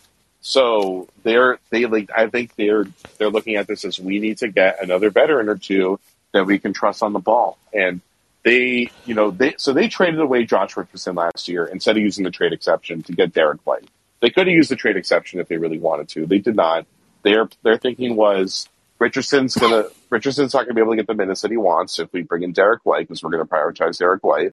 So 0.41 1.07
they're 1.23 1.59
they 1.69 1.85
like 1.85 2.09
I 2.15 2.27
think 2.27 2.55
they're 2.55 2.85
they're 3.17 3.29
looking 3.29 3.55
at 3.55 3.67
this 3.67 3.85
as 3.85 3.99
we 3.99 4.19
need 4.19 4.37
to 4.39 4.47
get 4.47 4.81
another 4.81 5.09
veteran 5.09 5.49
or 5.49 5.57
two 5.57 5.99
that 6.33 6.45
we 6.45 6.59
can 6.59 6.73
trust 6.73 7.03
on 7.03 7.13
the 7.13 7.19
ball. 7.19 7.57
And 7.73 8.01
they 8.43 8.89
you 9.05 9.15
know 9.15 9.31
they 9.31 9.55
so 9.57 9.73
they 9.73 9.87
traded 9.89 10.19
away 10.19 10.45
Josh 10.45 10.77
Richardson 10.77 11.15
last 11.15 11.47
year 11.47 11.65
instead 11.65 11.97
of 11.97 12.03
using 12.03 12.23
the 12.23 12.31
trade 12.31 12.53
exception 12.53 13.03
to 13.03 13.13
get 13.13 13.33
Derrick 13.33 13.59
White. 13.65 13.87
They 14.21 14.29
could 14.29 14.47
have 14.47 14.53
used 14.53 14.71
the 14.71 14.75
trade 14.75 14.97
exception 14.97 15.39
if 15.39 15.47
they 15.47 15.57
really 15.57 15.79
wanted 15.79 16.09
to. 16.09 16.25
They 16.25 16.39
did 16.39 16.55
not. 16.55 16.85
their 17.23 17.49
their 17.63 17.77
thinking 17.77 18.15
was 18.15 18.67
Richardson's 18.97 19.55
gonna 19.55 19.85
Richardson's 20.09 20.53
not 20.53 20.63
gonna 20.63 20.73
be 20.73 20.81
able 20.81 20.93
to 20.93 20.97
get 20.97 21.07
the 21.07 21.13
minutes 21.13 21.41
that 21.41 21.51
he 21.51 21.57
wants 21.57 21.99
if 21.99 22.11
we 22.13 22.21
bring 22.21 22.43
in 22.43 22.53
Derrick 22.53 22.85
White 22.85 23.07
because 23.07 23.23
we're 23.23 23.31
gonna 23.31 23.45
prioritize 23.45 23.97
Derrick 23.97 24.23
White, 24.23 24.53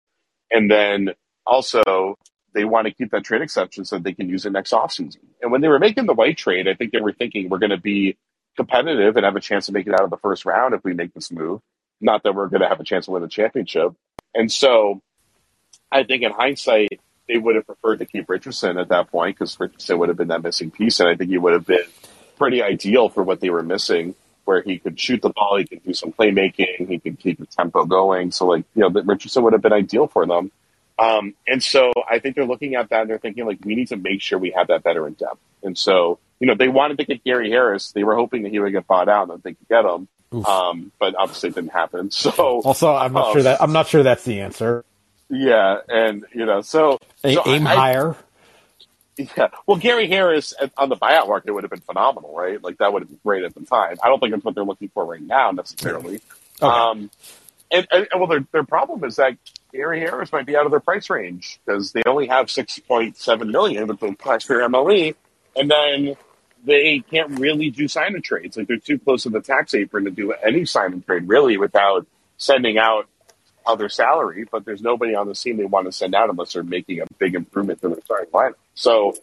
and 0.51 0.71
then 0.71 1.11
also 1.47 2.17
they 2.55 2.64
want 2.64 2.87
to 2.87 2.95
keep 2.95 3.11
that 3.11 3.25
trade 3.25 3.43
exception 3.43 3.85
so 3.85 3.99
they 3.99 4.14
can 4.14 4.29
use 4.29 4.47
it 4.47 4.53
next 4.53 4.73
offseason. 4.73 5.19
And 5.43 5.53
when 5.53 5.61
they 5.61 5.69
were 5.69 5.79
making 5.79 6.07
the 6.07 6.14
White 6.14 6.38
trade, 6.38 6.69
I 6.69 6.75
think 6.75 6.93
they 6.93 7.01
were 7.01 7.12
thinking 7.12 7.49
we're 7.49 7.59
going 7.59 7.71
to 7.71 7.77
be 7.77 8.17
competitive 8.57 9.17
and 9.17 9.25
have 9.25 9.37
a 9.37 9.40
chance 9.40 9.67
to 9.67 9.73
make 9.73 9.87
it 9.87 9.93
out 9.93 10.03
of 10.03 10.11
the 10.11 10.17
first 10.17 10.45
round 10.47 10.75
if 10.75 10.85
we 10.85 10.95
make 10.95 11.12
this 11.12 11.31
move. 11.31 11.61
Not 12.01 12.23
that 12.23 12.35
we're 12.35 12.49
going 12.49 12.62
to 12.62 12.69
have 12.69 12.81
a 12.81 12.85
chance 12.85 13.07
to 13.07 13.11
win 13.11 13.23
the 13.23 13.29
championship. 13.29 13.93
And 14.35 14.51
so 14.51 15.01
I 15.90 16.05
think 16.05 16.23
in 16.23 16.33
hindsight, 16.33 17.01
they 17.29 17.38
would 17.38 17.57
have 17.57 17.67
preferred 17.67 17.99
to 17.99 18.07
keep 18.07 18.29
Richardson 18.29 18.79
at 18.79 18.88
that 18.88 19.11
point 19.11 19.37
because 19.37 19.59
Richardson 19.59 19.99
would 19.99 20.09
have 20.09 20.19
been 20.19 20.29
that 20.29 20.43
missing 20.43 20.71
piece. 20.71 21.01
And 21.01 21.09
I 21.09 21.17
think 21.17 21.31
he 21.31 21.38
would 21.38 21.53
have 21.53 21.67
been 21.67 21.85
pretty 22.37 22.62
ideal 22.62 23.09
for 23.09 23.23
what 23.23 23.40
they 23.40 23.51
were 23.51 23.62
missing, 23.62 24.14
where 24.45 24.61
he 24.62 24.79
could 24.79 24.99
shoot 24.99 25.23
the 25.23 25.31
ball, 25.31 25.57
he 25.57 25.64
could 25.64 25.83
do 25.85 25.95
some 25.95 26.12
playmaking, 26.12 26.88
he 26.88 26.99
could 26.99 27.19
keep 27.19 27.38
the 27.38 27.47
tempo 27.47 27.85
going. 27.85 28.31
So, 28.31 28.47
like, 28.47 28.64
you 28.75 28.83
know, 28.83 28.88
Richardson 28.88 29.43
would 29.45 29.53
have 29.53 29.62
been 29.62 29.73
ideal 29.73 30.07
for 30.07 30.27
them. 30.27 30.51
Um, 30.98 31.35
and 31.46 31.62
so 31.62 31.92
I 32.09 32.18
think 32.18 32.37
they're 32.37 32.44
looking 32.44 32.76
at 32.76 32.90
that 32.90 33.02
and 33.02 33.11
they're 33.11 33.18
thinking, 33.18 33.46
like, 33.46 33.59
we 33.64 33.74
need 33.74 33.88
to 33.88 33.96
make 33.96 34.22
sure 34.22 34.38
we 34.38 34.52
have 34.57 34.68
that 34.68 34.85
veteran 34.85 35.14
depth. 35.14 35.40
And 35.62 35.76
so, 35.76 36.18
you 36.38 36.46
know, 36.46 36.54
they 36.54 36.68
wanted 36.68 36.98
to 36.98 37.04
get 37.04 37.24
Gary 37.24 37.50
Harris. 37.50 37.92
They 37.92 38.04
were 38.04 38.14
hoping 38.14 38.42
that 38.44 38.50
he 38.52 38.61
would 38.61 38.72
get 38.72 38.87
bought 38.87 39.09
out 39.09 39.28
and 39.28 39.33
that 39.33 39.42
they 39.42 39.54
could 39.54 39.68
get 39.68 39.85
him. 39.85 40.09
Um, 40.46 40.90
but 40.98 41.14
obviously 41.16 41.50
it 41.50 41.54
didn't 41.54 41.72
happen. 41.72 42.11
So 42.24 42.30
also, 42.30 42.94
I'm 42.94 43.12
not 43.12 43.26
um, 43.26 43.33
sure 43.33 43.42
that 43.42 43.62
I'm 43.62 43.72
not 43.72 43.87
sure 43.87 44.02
that's 44.02 44.24
the 44.24 44.40
answer. 44.40 44.85
Yeah, 45.30 45.78
and 45.88 46.24
you 46.35 46.44
know, 46.44 46.61
so, 46.61 46.98
so 47.22 47.42
aim 47.46 47.66
I, 47.66 47.74
higher. 47.74 48.16
Yeah, 49.16 49.48
well, 49.66 49.76
Gary 49.76 50.09
Harris 50.09 50.54
on 50.76 50.88
the 50.88 50.96
buyout 50.96 51.28
market 51.28 51.52
would 51.52 51.62
have 51.62 51.70
been 51.70 51.80
phenomenal, 51.80 52.35
right? 52.37 52.62
Like 52.62 52.78
that 52.78 52.92
would 52.92 53.02
have 53.02 53.09
been 53.09 53.20
great 53.24 53.44
at 53.44 53.54
the 53.54 53.64
time. 53.64 53.96
I 54.02 54.09
don't 54.09 54.18
think 54.18 54.33
that's 54.33 54.44
what 54.44 54.54
they're 54.54 54.64
looking 54.64 54.88
for 54.88 55.04
right 55.04 55.22
now 55.22 55.50
necessarily. 55.52 56.20
Okay. 56.61 56.66
Um, 56.66 57.11
and, 57.70 57.87
and, 57.90 58.07
well, 58.16 58.27
their 58.27 58.46
their 58.53 58.64
problem 58.64 59.05
is 59.05 59.16
that 59.16 59.37
Gary 59.72 60.00
Harris 60.00 60.33
might 60.33 60.46
be 60.46 60.57
out 60.57 60.64
of 60.66 60.70
their 60.70 60.81
price 60.81 61.11
range 61.11 61.61
because 61.64 61.92
they 61.92 62.03
only 62.07 62.27
have 62.27 62.50
six 62.50 62.79
point 62.79 63.16
seven 63.16 63.50
million 63.50 63.87
with 63.87 64.00
the 64.00 64.12
price 64.12 64.44
for 64.44 64.59
MLE, 64.59 65.14
and 65.57 65.70
then 65.70 66.16
they 66.64 67.00
can't 67.11 67.38
really 67.38 67.70
do 67.70 67.88
sign 67.88 68.14
and 68.14 68.24
trades. 68.24 68.57
Like 68.57 68.68
they're 68.68 68.77
too 68.79 68.98
close 68.98 69.24
to 69.24 69.31
the 69.31 69.40
tax 69.40 69.74
apron 69.74 70.05
to 70.05 70.11
do 70.11 70.33
any 70.33 70.64
sign 70.64 70.92
and 70.92 71.05
trade 71.05 71.29
really 71.29 71.57
without 71.59 72.07
sending 72.38 72.79
out 72.79 73.07
other 73.66 73.88
salary. 73.88 74.44
But 74.50 74.64
there's 74.64 74.83
nobody 74.83 75.14
on 75.14 75.29
the 75.29 75.35
team 75.35 75.57
they 75.57 75.64
want 75.64 75.87
to 75.87 75.92
send 75.92 76.14
out 76.14 76.31
unless 76.31 76.53
they're 76.53 76.62
making 76.62 77.00
a 77.00 77.07
big 77.18 77.35
improvement 77.35 77.81
to 77.83 77.88
their 77.88 78.00
starting 78.05 78.31
lineup. 78.31 78.55
So 78.74 79.14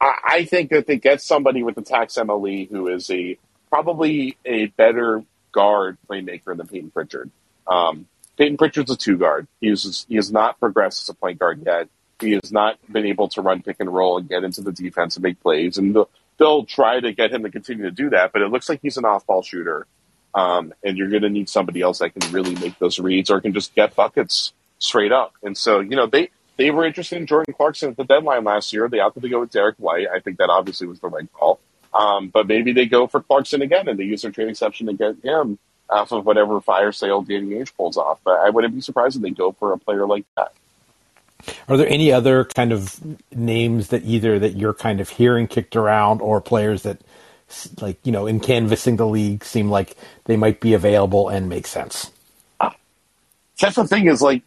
I, 0.00 0.14
I 0.24 0.44
think 0.44 0.70
that 0.70 0.86
they 0.86 0.96
get 0.96 1.22
somebody 1.22 1.62
with 1.62 1.76
the 1.76 1.82
tax 1.82 2.14
MLE 2.14 2.68
who 2.68 2.88
is 2.88 3.10
a 3.10 3.38
probably 3.70 4.36
a 4.44 4.66
better 4.66 5.24
guard 5.52 5.96
playmaker 6.08 6.56
than 6.56 6.66
Payton 6.66 6.90
Pritchard. 6.90 7.30
Um, 7.66 8.06
Payton 8.36 8.56
Pritchard's 8.56 8.90
a 8.90 8.96
two 8.96 9.18
guard. 9.18 9.46
He 9.60 9.74
he 10.08 10.16
has 10.16 10.32
not 10.32 10.58
progressed 10.58 11.02
as 11.02 11.08
a 11.08 11.14
point 11.14 11.38
guard 11.38 11.62
yet. 11.64 11.88
He 12.20 12.32
has 12.32 12.52
not 12.52 12.78
been 12.90 13.06
able 13.06 13.28
to 13.30 13.42
run 13.42 13.62
pick 13.62 13.76
and 13.80 13.92
roll 13.92 14.18
and 14.18 14.28
get 14.28 14.44
into 14.44 14.62
the 14.62 14.72
defense 14.72 15.16
and 15.16 15.22
make 15.22 15.40
plays. 15.40 15.76
And 15.76 15.94
the, 15.94 16.06
they'll 16.38 16.64
try 16.64 17.00
to 17.00 17.12
get 17.12 17.32
him 17.32 17.42
to 17.42 17.50
continue 17.50 17.84
to 17.84 17.90
do 17.90 18.10
that, 18.10 18.32
but 18.32 18.42
it 18.42 18.48
looks 18.48 18.68
like 18.68 18.80
he's 18.80 18.96
an 18.96 19.04
off 19.04 19.26
ball 19.26 19.42
shooter. 19.42 19.86
Um, 20.34 20.72
and 20.82 20.96
you're 20.96 21.10
going 21.10 21.22
to 21.22 21.28
need 21.28 21.48
somebody 21.48 21.82
else 21.82 21.98
that 21.98 22.14
can 22.14 22.32
really 22.32 22.54
make 22.54 22.78
those 22.78 22.98
reads 22.98 23.28
or 23.28 23.40
can 23.40 23.52
just 23.52 23.74
get 23.74 23.94
buckets 23.94 24.52
straight 24.78 25.12
up. 25.12 25.34
And 25.42 25.56
so, 25.58 25.80
you 25.80 25.94
know, 25.94 26.06
they, 26.06 26.30
they 26.56 26.70
were 26.70 26.86
interested 26.86 27.18
in 27.18 27.26
Jordan 27.26 27.54
Clarkson 27.54 27.90
at 27.90 27.96
the 27.96 28.04
deadline 28.04 28.44
last 28.44 28.72
year. 28.72 28.88
They 28.88 29.00
opted 29.00 29.24
to 29.24 29.28
go 29.28 29.40
with 29.40 29.50
Derrick 29.50 29.76
White. 29.78 30.06
I 30.08 30.20
think 30.20 30.38
that 30.38 30.48
obviously 30.48 30.86
was 30.86 31.00
the 31.00 31.08
right 31.08 31.30
call. 31.34 31.60
Um, 31.92 32.28
but 32.28 32.46
maybe 32.46 32.72
they 32.72 32.86
go 32.86 33.06
for 33.06 33.20
Clarkson 33.20 33.60
again 33.60 33.88
and 33.88 33.98
they 33.98 34.04
use 34.04 34.22
their 34.22 34.30
trade 34.30 34.48
exception 34.48 34.86
to 34.86 34.94
get 34.94 35.22
him 35.22 35.58
off 35.92 36.12
of 36.12 36.24
whatever 36.24 36.60
fire 36.60 36.92
sale 36.92 37.22
Danny 37.22 37.50
Ainge 37.50 37.74
pulls 37.76 37.96
off. 37.96 38.18
But 38.24 38.40
I 38.40 38.50
wouldn't 38.50 38.74
be 38.74 38.80
surprised 38.80 39.16
if 39.16 39.22
they 39.22 39.30
go 39.30 39.52
for 39.52 39.72
a 39.72 39.78
player 39.78 40.06
like 40.06 40.24
that. 40.36 40.52
Are 41.68 41.76
there 41.76 41.88
any 41.88 42.12
other 42.12 42.44
kind 42.44 42.72
of 42.72 43.00
names 43.32 43.88
that 43.88 44.04
either 44.04 44.38
that 44.38 44.56
you're 44.56 44.74
kind 44.74 45.00
of 45.00 45.08
hearing 45.08 45.48
kicked 45.48 45.76
around 45.76 46.20
or 46.20 46.40
players 46.40 46.82
that 46.82 47.00
like, 47.80 47.98
you 48.04 48.12
know, 48.12 48.26
in 48.26 48.40
canvassing 48.40 48.96
the 48.96 49.06
league 49.06 49.44
seem 49.44 49.68
like 49.68 49.96
they 50.24 50.36
might 50.36 50.60
be 50.60 50.74
available 50.74 51.28
and 51.28 51.48
make 51.48 51.66
sense? 51.66 52.10
That's 53.60 53.76
the 53.76 53.86
thing 53.86 54.06
is 54.06 54.22
like 54.22 54.42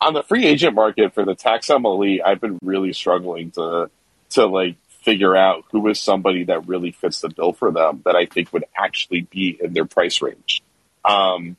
on 0.00 0.14
the 0.14 0.22
free 0.22 0.46
agent 0.46 0.74
market 0.74 1.14
for 1.14 1.24
the 1.24 1.34
tax 1.34 1.68
MLE, 1.68 2.20
I've 2.24 2.40
been 2.40 2.58
really 2.62 2.92
struggling 2.92 3.50
to 3.52 3.90
to 4.30 4.46
like 4.46 4.76
figure 5.02 5.36
out 5.36 5.64
who 5.70 5.86
is 5.88 6.00
somebody 6.00 6.44
that 6.44 6.66
really 6.66 6.90
fits 6.90 7.20
the 7.20 7.28
bill 7.28 7.52
for 7.52 7.70
them 7.70 8.02
that 8.04 8.16
I 8.16 8.26
think 8.26 8.52
would 8.52 8.64
actually 8.76 9.22
be 9.22 9.58
in 9.60 9.74
their 9.74 9.84
price 9.84 10.22
range. 10.22 10.62
Um, 11.04 11.56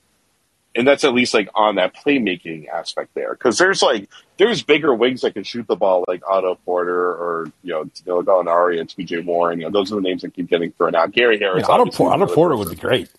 and 0.75 0.87
that's 0.87 1.03
at 1.03 1.13
least 1.13 1.33
like 1.33 1.49
on 1.55 1.75
that 1.75 1.95
playmaking 1.95 2.67
aspect 2.67 3.13
there 3.13 3.33
because 3.33 3.57
there's 3.57 3.81
like 3.81 4.09
there's 4.37 4.61
bigger 4.61 4.93
wings 4.93 5.21
that 5.21 5.33
can 5.33 5.43
shoot 5.43 5.65
the 5.67 5.75
ball 5.75 6.03
like 6.07 6.21
Otto 6.27 6.55
Porter 6.65 7.11
or 7.11 7.51
you 7.63 7.71
know 7.71 7.85
Danilo 7.85 8.23
Gallinari 8.23 8.79
and 8.79 8.89
T.J. 8.89 9.19
Warren. 9.19 9.59
You 9.59 9.65
know 9.65 9.71
those 9.71 9.91
are 9.91 9.95
the 9.95 10.01
names 10.01 10.23
that 10.23 10.33
keep 10.33 10.49
getting 10.49 10.71
thrown 10.73 10.95
out. 10.95 11.11
Gary 11.11 11.39
Harris. 11.39 11.65
Yeah, 11.67 11.73
Otto, 11.73 11.91
Por- 11.91 12.11
Otto 12.11 12.27
Porter 12.27 12.57
would 12.57 12.69
be 12.69 12.75
great. 12.75 13.09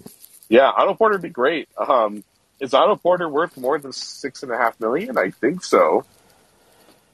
Yeah, 0.49 0.71
Otto 0.71 0.95
Porter 0.95 1.15
would 1.15 1.23
be 1.23 1.31
great. 1.31 1.69
Um, 1.79 2.23
is 2.61 2.75
Otto 2.75 2.97
Porter 2.97 3.29
worth 3.29 3.57
more 3.57 3.79
than 3.79 3.93
six 3.93 4.43
and 4.43 4.53
a 4.53 4.57
half 4.57 4.79
million? 4.79 5.17
I 5.17 5.31
think 5.31 5.65
so. 5.65 6.05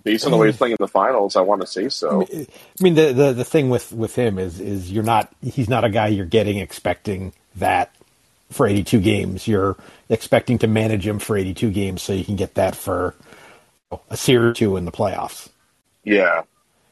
Based 0.05 0.25
on 0.25 0.33
the 0.33 0.37
way 0.37 0.48
he's 0.48 0.57
playing 0.57 0.72
in 0.72 0.79
the 0.81 0.88
finals, 0.88 1.37
I 1.37 1.42
want 1.42 1.61
to 1.61 1.66
say 1.66 1.88
so. 1.88 2.22
I 2.22 2.46
mean, 2.81 2.94
the, 2.94 3.12
the 3.12 3.33
the 3.33 3.44
thing 3.44 3.70
with 3.70 3.92
with 3.92 4.16
him 4.16 4.40
is 4.40 4.59
is 4.59 4.90
you're 4.90 5.05
not 5.05 5.33
he's 5.40 5.68
not 5.68 5.85
a 5.85 5.90
guy 5.90 6.09
you're 6.09 6.27
getting 6.27 6.59
expecting 6.59 7.33
that 7.57 7.94
for 8.53 8.67
82 8.67 9.01
games. 9.01 9.49
You're 9.49 9.77
expecting 10.09 10.59
to 10.59 10.67
manage 10.67 11.07
him 11.07 11.19
for 11.19 11.37
82 11.37 11.71
games 11.71 12.03
so 12.03 12.12
you 12.12 12.25
can 12.25 12.37
get 12.37 12.55
that 12.55 12.77
for 12.77 13.15
a 14.11 14.17
series 14.17 14.51
or 14.51 14.55
two 14.55 14.77
in 14.77 14.85
the 14.85 14.93
playoffs. 14.93 15.49
Yeah. 16.05 16.43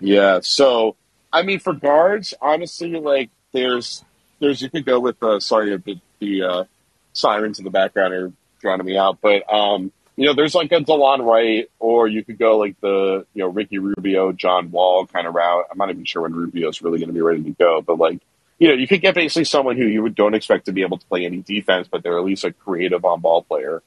Yeah. 0.00 0.40
So, 0.42 0.96
I 1.32 1.42
mean, 1.42 1.60
for 1.60 1.72
guards, 1.72 2.34
honestly, 2.40 2.92
like 2.92 3.30
there's, 3.52 4.04
there's, 4.38 4.62
you 4.62 4.70
could 4.70 4.84
go 4.84 5.00
with, 5.00 5.22
uh, 5.22 5.40
sorry, 5.40 5.76
the, 5.76 6.00
the 6.18 6.42
uh, 6.42 6.64
sirens 7.12 7.58
in 7.58 7.64
the 7.64 7.70
background 7.70 8.14
are 8.14 8.32
drowning 8.60 8.86
me 8.86 8.96
out, 8.96 9.18
but, 9.20 9.52
um, 9.52 9.92
you 10.16 10.26
know, 10.26 10.34
there's 10.34 10.54
like 10.54 10.70
a 10.72 10.80
Delon 10.80 11.24
Wright, 11.24 11.70
or 11.78 12.06
you 12.06 12.22
could 12.22 12.38
go 12.38 12.58
like 12.58 12.78
the, 12.80 13.24
you 13.32 13.42
know, 13.42 13.48
Ricky 13.48 13.78
Rubio, 13.78 14.32
John 14.32 14.70
Wall 14.70 15.06
kind 15.06 15.26
of 15.26 15.34
route. 15.34 15.64
I'm 15.70 15.78
not 15.78 15.88
even 15.88 16.04
sure 16.04 16.22
when 16.22 16.34
Rubio's 16.34 16.82
really 16.82 16.98
going 16.98 17.08
to 17.08 17.14
be 17.14 17.22
ready 17.22 17.42
to 17.42 17.50
go, 17.52 17.80
but 17.80 17.98
like, 17.98 18.20
you 18.60 18.68
know, 18.68 18.74
you 18.74 18.86
could 18.86 19.00
get 19.00 19.14
basically 19.14 19.44
someone 19.44 19.76
who 19.76 19.86
you 19.86 20.02
would 20.02 20.14
don't 20.14 20.34
expect 20.34 20.66
to 20.66 20.72
be 20.72 20.82
able 20.82 20.98
to 20.98 21.06
play 21.06 21.24
any 21.24 21.38
defense, 21.38 21.88
but 21.90 22.02
they're 22.02 22.18
at 22.18 22.24
least 22.24 22.44
a 22.44 22.52
creative 22.52 23.04
on 23.06 23.20
ball 23.20 23.42
player. 23.42 23.82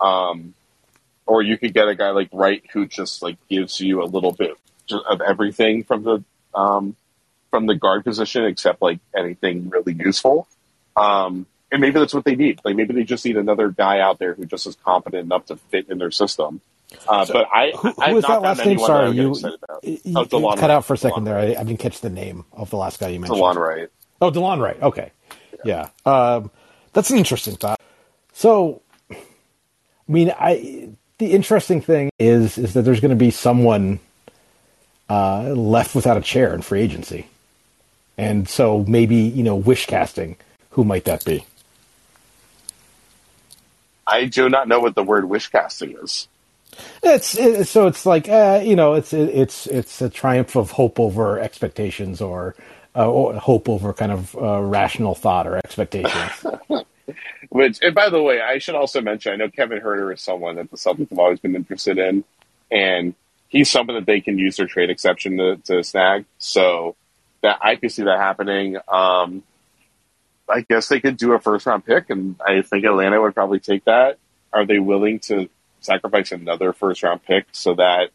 Um, 0.00 0.54
or 1.26 1.42
you 1.42 1.58
could 1.58 1.74
get 1.74 1.88
a 1.88 1.96
guy 1.96 2.10
like 2.10 2.28
Wright 2.32 2.62
who 2.72 2.86
just 2.86 3.20
like 3.20 3.36
gives 3.50 3.80
you 3.80 4.00
a 4.02 4.06
little 4.06 4.32
bit 4.32 4.56
of 4.90 5.20
everything 5.20 5.82
from 5.82 6.04
the 6.04 6.24
um, 6.54 6.94
from 7.50 7.66
the 7.66 7.74
guard 7.74 8.04
position, 8.04 8.44
except 8.44 8.80
like 8.80 9.00
anything 9.16 9.68
really 9.70 9.92
useful. 9.92 10.46
Um, 10.96 11.46
and 11.72 11.80
maybe 11.80 11.98
that's 11.98 12.14
what 12.14 12.24
they 12.24 12.36
need. 12.36 12.60
Like 12.64 12.76
maybe 12.76 12.94
they 12.94 13.04
just 13.04 13.24
need 13.24 13.36
another 13.36 13.70
guy 13.70 13.98
out 13.98 14.20
there 14.20 14.34
who 14.34 14.46
just 14.46 14.68
is 14.68 14.76
competent 14.84 15.24
enough 15.24 15.46
to 15.46 15.56
fit 15.56 15.88
in 15.88 15.98
their 15.98 16.12
system. 16.12 16.60
Uh, 17.08 17.24
so, 17.24 17.32
but 17.32 17.48
I, 17.52 17.70
who, 17.70 17.90
who 17.90 18.14
was 18.14 18.24
that 18.24 18.42
last 18.42 18.64
name? 18.64 18.78
Sorry, 18.78 19.10
you, 19.12 19.34
you, 19.82 20.14
oh, 20.14 20.26
you 20.30 20.56
cut 20.60 20.70
out 20.70 20.84
for 20.84 20.94
a 20.94 20.98
second 20.98 21.24
there. 21.24 21.38
I, 21.38 21.54
I, 21.58 21.64
didn't 21.64 21.78
catch 21.78 22.00
the 22.00 22.10
name 22.10 22.44
of 22.52 22.68
the 22.70 22.76
last 22.76 23.00
guy 23.00 23.08
you 23.08 23.18
mentioned. 23.18 23.40
Delon 23.40 23.56
Wright. 23.56 23.88
Oh, 24.22 24.30
Delon 24.30 24.60
Wright. 24.60 24.80
Okay. 24.80 25.10
Yeah. 25.64 25.88
yeah. 26.06 26.34
Um, 26.34 26.50
that's 26.92 27.10
an 27.10 27.18
interesting 27.18 27.56
thought. 27.56 27.80
So, 28.32 28.80
I 29.10 29.16
mean, 30.06 30.32
I 30.38 30.90
the 31.18 31.32
interesting 31.32 31.80
thing 31.80 32.10
is 32.20 32.56
is 32.56 32.74
that 32.74 32.82
there's 32.82 33.00
going 33.00 33.10
to 33.10 33.16
be 33.16 33.32
someone 33.32 33.98
uh, 35.10 35.50
left 35.50 35.96
without 35.96 36.16
a 36.16 36.20
chair 36.20 36.54
in 36.54 36.62
free 36.62 36.82
agency, 36.82 37.26
and 38.16 38.48
so 38.48 38.84
maybe 38.86 39.16
you 39.16 39.42
know 39.42 39.56
wish 39.56 39.86
casting. 39.86 40.36
Who 40.70 40.84
might 40.84 41.04
that 41.04 41.24
be? 41.24 41.44
I 44.06 44.26
do 44.26 44.48
not 44.48 44.68
know 44.68 44.78
what 44.78 44.94
the 44.94 45.02
word 45.02 45.24
wish 45.28 45.48
casting 45.48 45.96
is. 46.00 46.28
It's 47.02 47.36
it, 47.36 47.66
so 47.66 47.88
it's 47.88 48.06
like 48.06 48.28
uh, 48.28 48.62
you 48.64 48.76
know 48.76 48.94
it's 48.94 49.12
it, 49.12 49.30
it's 49.30 49.66
it's 49.66 50.00
a 50.00 50.08
triumph 50.08 50.54
of 50.54 50.70
hope 50.70 51.00
over 51.00 51.40
expectations 51.40 52.20
or 52.20 52.54
uh, 52.94 53.38
hope 53.38 53.68
over 53.68 53.92
kind 53.92 54.12
of 54.12 54.36
uh, 54.36 54.60
rational 54.60 55.14
thought 55.14 55.46
or 55.46 55.56
expectations. 55.56 56.46
Which, 57.48 57.80
and 57.82 57.94
by 57.94 58.08
the 58.08 58.22
way, 58.22 58.40
I 58.40 58.58
should 58.58 58.74
also 58.74 59.00
mention, 59.00 59.32
I 59.32 59.36
know 59.36 59.50
Kevin 59.50 59.80
Huerter 59.80 60.14
is 60.14 60.22
someone 60.22 60.56
that 60.56 60.70
the 60.70 60.76
Celtics 60.76 61.10
have 61.10 61.18
always 61.18 61.40
been 61.40 61.54
interested 61.54 61.98
in, 61.98 62.24
and 62.70 63.14
he's 63.48 63.70
someone 63.70 63.96
that 63.96 64.06
they 64.06 64.20
can 64.20 64.38
use 64.38 64.56
their 64.56 64.66
trade 64.66 64.88
exception 64.88 65.36
to, 65.36 65.56
to 65.64 65.84
snag. 65.84 66.24
So 66.38 66.96
that 67.42 67.58
I 67.60 67.76
could 67.76 67.92
see 67.92 68.04
that 68.04 68.18
happening. 68.18 68.76
Um, 68.88 69.42
I 70.48 70.62
guess 70.62 70.88
they 70.88 71.00
could 71.00 71.16
do 71.16 71.32
a 71.32 71.40
first 71.40 71.66
round 71.66 71.84
pick, 71.84 72.08
and 72.10 72.36
I 72.44 72.62
think 72.62 72.84
Atlanta 72.84 73.20
would 73.20 73.34
probably 73.34 73.60
take 73.60 73.84
that. 73.84 74.18
Are 74.52 74.64
they 74.64 74.78
willing 74.78 75.18
to 75.20 75.48
sacrifice 75.80 76.32
another 76.32 76.72
first 76.72 77.02
round 77.02 77.22
pick 77.24 77.46
so 77.52 77.74
that 77.74 78.10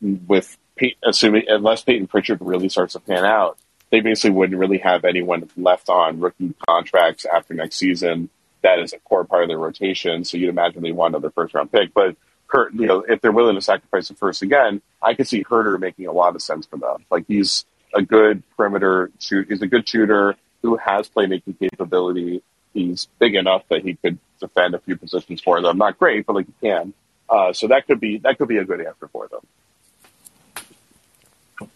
with 0.00 0.56
assuming 1.02 1.44
unless 1.48 1.82
Payton 1.82 2.06
Pritchard 2.06 2.38
really 2.40 2.68
starts 2.68 2.92
to 2.92 3.00
pan 3.00 3.24
out, 3.24 3.58
they 3.90 4.00
basically 4.00 4.30
wouldn't 4.30 4.58
really 4.58 4.78
have 4.78 5.04
anyone 5.04 5.48
left 5.56 5.88
on 5.88 6.20
rookie 6.20 6.54
contracts 6.68 7.24
after 7.24 7.54
next 7.54 7.76
season. 7.76 8.28
That 8.62 8.78
is 8.80 8.92
a 8.92 8.98
core 8.98 9.24
part 9.24 9.44
of 9.44 9.48
their 9.48 9.58
rotation. 9.58 10.24
So 10.24 10.36
you'd 10.36 10.48
imagine 10.48 10.82
they 10.82 10.92
want 10.92 11.14
another 11.14 11.30
first 11.30 11.54
round 11.54 11.70
pick. 11.70 11.94
But 11.94 12.16
Hurt, 12.48 12.74
you 12.74 12.86
know, 12.86 13.04
if 13.06 13.20
they're 13.20 13.32
willing 13.32 13.54
to 13.56 13.60
sacrifice 13.60 14.08
the 14.08 14.14
first 14.14 14.42
again, 14.42 14.80
I 15.02 15.14
could 15.14 15.28
see 15.28 15.44
Huerter 15.44 15.78
making 15.78 16.06
a 16.06 16.12
lot 16.12 16.34
of 16.34 16.42
sense 16.42 16.66
for 16.66 16.78
them. 16.78 17.04
Like 17.10 17.24
he's 17.28 17.64
a 17.94 18.02
good 18.02 18.42
perimeter 18.56 19.10
shoot. 19.18 19.48
He's 19.48 19.62
a 19.62 19.66
good 19.66 19.88
shooter 19.88 20.36
who 20.62 20.76
has 20.76 21.08
playmaking 21.08 21.58
capability. 21.58 22.42
He's 22.72 23.08
big 23.18 23.34
enough 23.34 23.62
that 23.68 23.82
he 23.82 23.94
could 23.94 24.18
defend 24.40 24.74
a 24.74 24.78
few 24.78 24.96
positions 24.96 25.40
for 25.40 25.60
them. 25.60 25.78
Not 25.78 25.98
great, 25.98 26.26
but 26.26 26.34
like 26.34 26.46
he 26.46 26.68
can. 26.68 26.92
Uh, 27.28 27.52
so 27.52 27.68
that 27.68 27.86
could 27.86 28.00
be 28.00 28.18
that 28.18 28.38
could 28.38 28.48
be 28.48 28.58
a 28.58 28.64
good 28.64 28.80
answer 28.80 29.08
for 29.08 29.28
them. 29.28 29.40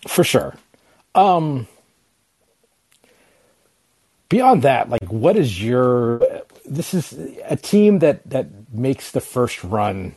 For 0.07 0.25
sure. 0.25 0.55
Um, 1.15 1.67
beyond 4.31 4.63
that, 4.63 4.89
like, 4.89 5.05
what 5.13 5.37
is 5.37 5.63
your? 5.63 6.23
This 6.65 6.95
is 6.95 7.13
a 7.45 7.57
team 7.57 7.99
that 7.99 8.29
that 8.31 8.73
makes 8.73 9.11
the 9.11 9.21
first 9.21 9.63
run, 9.63 10.15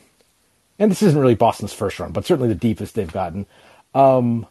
and 0.78 0.90
this 0.90 1.02
isn't 1.02 1.20
really 1.20 1.34
Boston's 1.34 1.74
first 1.74 2.00
run, 2.00 2.12
but 2.12 2.24
certainly 2.24 2.48
the 2.48 2.54
deepest 2.54 2.94
they've 2.94 3.12
gotten. 3.12 3.44
Um, 3.94 4.46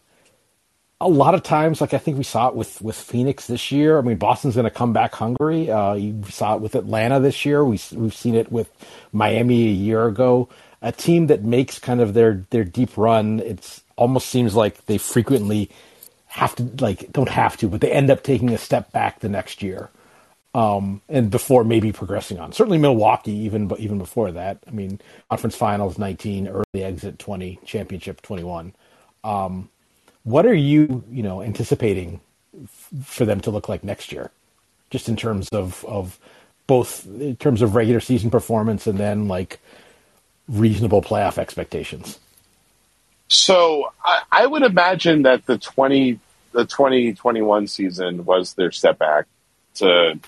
a 1.00 1.08
lot 1.08 1.34
of 1.34 1.42
times, 1.42 1.80
like 1.80 1.92
I 1.92 1.98
think 1.98 2.16
we 2.16 2.24
saw 2.24 2.48
it 2.48 2.54
with 2.54 2.80
with 2.80 2.94
Phoenix 2.94 3.48
this 3.48 3.72
year. 3.72 3.98
I 3.98 4.02
mean, 4.02 4.16
Boston's 4.16 4.54
going 4.54 4.64
to 4.64 4.70
come 4.70 4.92
back 4.92 5.14
hungry. 5.14 5.70
Uh, 5.70 5.94
you 5.94 6.22
saw 6.28 6.54
it 6.54 6.60
with 6.60 6.76
Atlanta 6.76 7.18
this 7.18 7.44
year. 7.44 7.64
We 7.64 7.80
we've 7.92 8.14
seen 8.14 8.36
it 8.36 8.52
with 8.52 8.70
Miami 9.12 9.66
a 9.66 9.72
year 9.72 10.06
ago. 10.06 10.48
A 10.82 10.92
team 10.92 11.28
that 11.28 11.42
makes 11.42 11.78
kind 11.78 12.00
of 12.00 12.14
their 12.14 12.44
their 12.50 12.64
deep 12.64 12.96
run. 12.96 13.40
It's 13.40 13.82
almost 13.96 14.28
seems 14.28 14.54
like 14.54 14.84
they 14.86 14.98
frequently 14.98 15.70
have 16.34 16.56
to 16.56 16.64
like 16.80 17.12
don't 17.12 17.28
have 17.28 17.56
to, 17.58 17.68
but 17.68 17.80
they 17.80 17.92
end 17.92 18.10
up 18.10 18.24
taking 18.24 18.50
a 18.50 18.58
step 18.58 18.90
back 18.90 19.20
the 19.20 19.28
next 19.28 19.62
year, 19.62 19.88
um, 20.52 21.00
and 21.08 21.30
before 21.30 21.62
maybe 21.62 21.92
progressing 21.92 22.40
on. 22.40 22.50
Certainly 22.50 22.78
Milwaukee, 22.78 23.30
even 23.30 23.68
but 23.68 23.78
even 23.78 23.98
before 23.98 24.32
that. 24.32 24.58
I 24.66 24.72
mean, 24.72 25.00
conference 25.30 25.54
finals 25.54 25.96
nineteen, 25.96 26.48
early 26.48 26.82
exit 26.82 27.20
twenty, 27.20 27.60
championship 27.64 28.20
twenty 28.20 28.42
one. 28.42 28.74
Um, 29.22 29.68
what 30.24 30.44
are 30.44 30.54
you 30.54 31.04
you 31.08 31.22
know 31.22 31.40
anticipating 31.40 32.20
f- 32.64 32.88
for 33.04 33.24
them 33.24 33.40
to 33.42 33.52
look 33.52 33.68
like 33.68 33.84
next 33.84 34.10
year, 34.10 34.32
just 34.90 35.08
in 35.08 35.14
terms 35.14 35.48
of 35.50 35.84
of 35.84 36.18
both 36.66 37.06
in 37.06 37.36
terms 37.36 37.62
of 37.62 37.76
regular 37.76 38.00
season 38.00 38.28
performance 38.28 38.88
and 38.88 38.98
then 38.98 39.28
like 39.28 39.60
reasonable 40.48 41.00
playoff 41.00 41.38
expectations? 41.38 42.18
So 43.28 43.92
I, 44.04 44.22
I 44.32 44.46
would 44.46 44.62
imagine 44.64 45.22
that 45.22 45.46
the 45.46 45.58
twenty 45.58 46.18
the 46.54 46.64
twenty 46.64 47.12
twenty 47.12 47.42
one 47.42 47.66
season 47.66 48.24
was 48.24 48.54
their 48.54 48.70
setback 48.70 49.26
to 49.74 50.18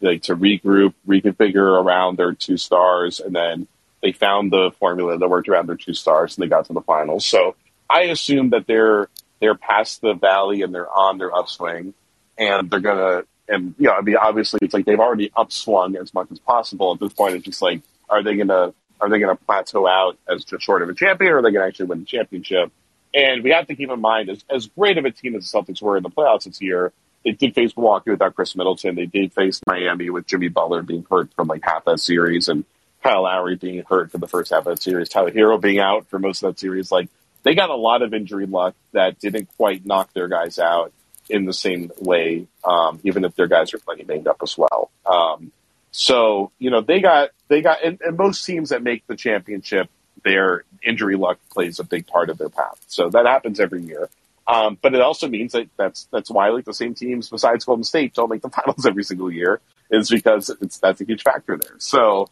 like 0.00 0.22
to 0.22 0.36
regroup, 0.36 0.92
reconfigure 1.06 1.82
around 1.82 2.18
their 2.18 2.32
two 2.32 2.56
stars, 2.56 3.20
and 3.20 3.34
then 3.34 3.66
they 4.02 4.12
found 4.12 4.52
the 4.52 4.70
formula 4.78 5.16
that 5.16 5.28
worked 5.28 5.48
around 5.48 5.68
their 5.68 5.76
two 5.76 5.94
stars, 5.94 6.36
and 6.36 6.44
they 6.44 6.48
got 6.48 6.66
to 6.66 6.72
the 6.72 6.82
finals. 6.82 7.24
So 7.24 7.56
I 7.88 8.02
assume 8.02 8.50
that 8.50 8.66
they're 8.66 9.08
they're 9.40 9.54
past 9.54 10.00
the 10.00 10.14
valley 10.14 10.62
and 10.62 10.74
they're 10.74 10.90
on 10.90 11.18
their 11.18 11.34
upswing, 11.34 11.94
and 12.36 12.70
they're 12.70 12.80
gonna 12.80 13.22
and 13.48 13.74
you 13.78 13.86
know 13.86 13.94
I 13.94 14.00
mean 14.00 14.16
obviously 14.16 14.58
it's 14.62 14.74
like 14.74 14.84
they've 14.84 15.00
already 15.00 15.30
upswung 15.30 15.96
as 16.00 16.12
much 16.12 16.28
as 16.32 16.38
possible 16.40 16.92
at 16.92 17.00
this 17.00 17.12
point. 17.12 17.36
It's 17.36 17.44
just 17.44 17.62
like 17.62 17.80
are 18.10 18.22
they 18.22 18.36
gonna 18.36 18.74
are 19.00 19.08
they 19.08 19.18
to 19.18 19.36
plateau 19.36 19.86
out 19.86 20.18
as 20.28 20.44
just 20.44 20.64
short 20.64 20.82
of 20.82 20.88
a 20.88 20.94
champion, 20.94 21.32
or 21.32 21.38
are 21.38 21.42
they 21.42 21.50
to 21.50 21.62
actually 21.62 21.86
win 21.86 22.00
the 22.00 22.06
championship? 22.06 22.72
And 23.14 23.44
we 23.44 23.50
have 23.50 23.68
to 23.68 23.76
keep 23.76 23.90
in 23.90 24.00
mind, 24.00 24.28
as, 24.28 24.44
as 24.50 24.66
great 24.66 24.98
of 24.98 25.04
a 25.04 25.10
team 25.10 25.36
as 25.36 25.50
the 25.50 25.58
Celtics 25.58 25.80
were 25.80 25.96
in 25.96 26.02
the 26.02 26.10
playoffs 26.10 26.44
this 26.44 26.60
year, 26.60 26.92
they 27.24 27.30
did 27.30 27.54
face 27.54 27.76
Milwaukee 27.76 28.10
without 28.10 28.34
Khris 28.34 28.54
Middleton. 28.56 28.96
They 28.96 29.06
did 29.06 29.32
face 29.32 29.60
Miami 29.66 30.10
with 30.10 30.26
Jimmy 30.26 30.48
Butler 30.48 30.82
being 30.82 31.06
hurt 31.10 31.32
from 31.34 31.48
like 31.48 31.62
half 31.62 31.84
that 31.86 32.00
series, 32.00 32.48
and 32.48 32.64
Kyle 33.02 33.22
Lowry 33.22 33.56
being 33.56 33.82
hurt 33.88 34.10
for 34.10 34.18
the 34.18 34.26
first 34.26 34.50
half 34.50 34.60
of 34.60 34.76
that 34.76 34.82
series. 34.82 35.08
Tyler 35.08 35.30
Herro 35.30 35.60
being 35.60 35.78
out 35.78 36.08
for 36.08 36.18
most 36.18 36.42
of 36.42 36.50
that 36.50 36.58
series. 36.58 36.90
Like 36.90 37.08
they 37.42 37.54
got 37.54 37.70
a 37.70 37.76
lot 37.76 38.02
of 38.02 38.12
injury 38.12 38.46
luck 38.46 38.74
that 38.92 39.18
didn't 39.20 39.48
quite 39.56 39.86
knock 39.86 40.12
their 40.12 40.28
guys 40.28 40.58
out 40.58 40.92
in 41.30 41.44
the 41.44 41.52
same 41.52 41.90
way, 41.98 42.46
um, 42.64 43.00
even 43.04 43.24
if 43.24 43.34
their 43.36 43.46
guys 43.46 43.72
are 43.72 43.78
plenty 43.78 44.04
banged 44.04 44.26
up 44.26 44.38
as 44.42 44.56
well. 44.58 44.90
Um, 45.06 45.52
so 45.92 46.50
you 46.58 46.70
know 46.70 46.80
they 46.80 47.00
got 47.00 47.30
they 47.48 47.62
got 47.62 47.84
and, 47.84 48.00
and 48.02 48.16
most 48.16 48.44
teams 48.44 48.70
that 48.70 48.82
make 48.82 49.06
the 49.06 49.16
championship, 49.16 49.88
their 50.24 50.64
injury 50.82 51.16
luck 51.16 51.38
plays 51.52 51.78
a 51.78 51.84
big 51.84 52.06
part 52.06 52.30
of 52.30 52.38
their 52.38 52.48
path. 52.48 52.82
So 52.88 53.08
that 53.10 53.26
happens 53.26 53.60
every 53.60 53.82
year. 53.82 54.08
Um, 54.46 54.76
but 54.80 54.94
it 54.94 55.00
also 55.00 55.28
means 55.28 55.52
that 55.52 55.68
that's 55.76 56.04
that's 56.10 56.30
why 56.30 56.48
like 56.48 56.64
the 56.64 56.74
same 56.74 56.94
teams 56.94 57.30
besides 57.30 57.64
Golden 57.64 57.84
State 57.84 58.14
don't 58.14 58.30
make 58.30 58.42
the 58.42 58.48
finals 58.50 58.84
every 58.84 59.04
single 59.04 59.30
year 59.30 59.60
is 59.90 60.10
because 60.10 60.50
it's 60.60 60.78
that's 60.78 61.00
a 61.00 61.04
huge 61.04 61.22
factor 61.22 61.56
there. 61.56 61.76
So, 61.78 62.28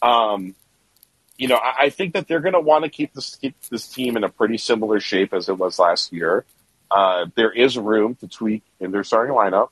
um, 0.00 0.54
you 1.36 1.48
know, 1.48 1.56
I, 1.56 1.84
I 1.84 1.90
think 1.90 2.14
that 2.14 2.28
they're 2.28 2.40
going 2.40 2.54
to 2.54 2.60
want 2.60 2.84
to 2.84 2.90
keep 2.90 3.12
this 3.12 3.36
keep 3.36 3.60
this 3.70 3.88
team 3.88 4.16
in 4.16 4.24
a 4.24 4.28
pretty 4.28 4.56
similar 4.58 5.00
shape 5.00 5.34
as 5.34 5.48
it 5.48 5.58
was 5.58 5.78
last 5.78 6.12
year. 6.12 6.44
Uh, 6.90 7.26
there 7.34 7.52
is 7.52 7.76
room 7.76 8.14
to 8.16 8.28
tweak 8.28 8.62
in 8.80 8.90
their 8.90 9.04
starting 9.04 9.34
lineup. 9.34 9.68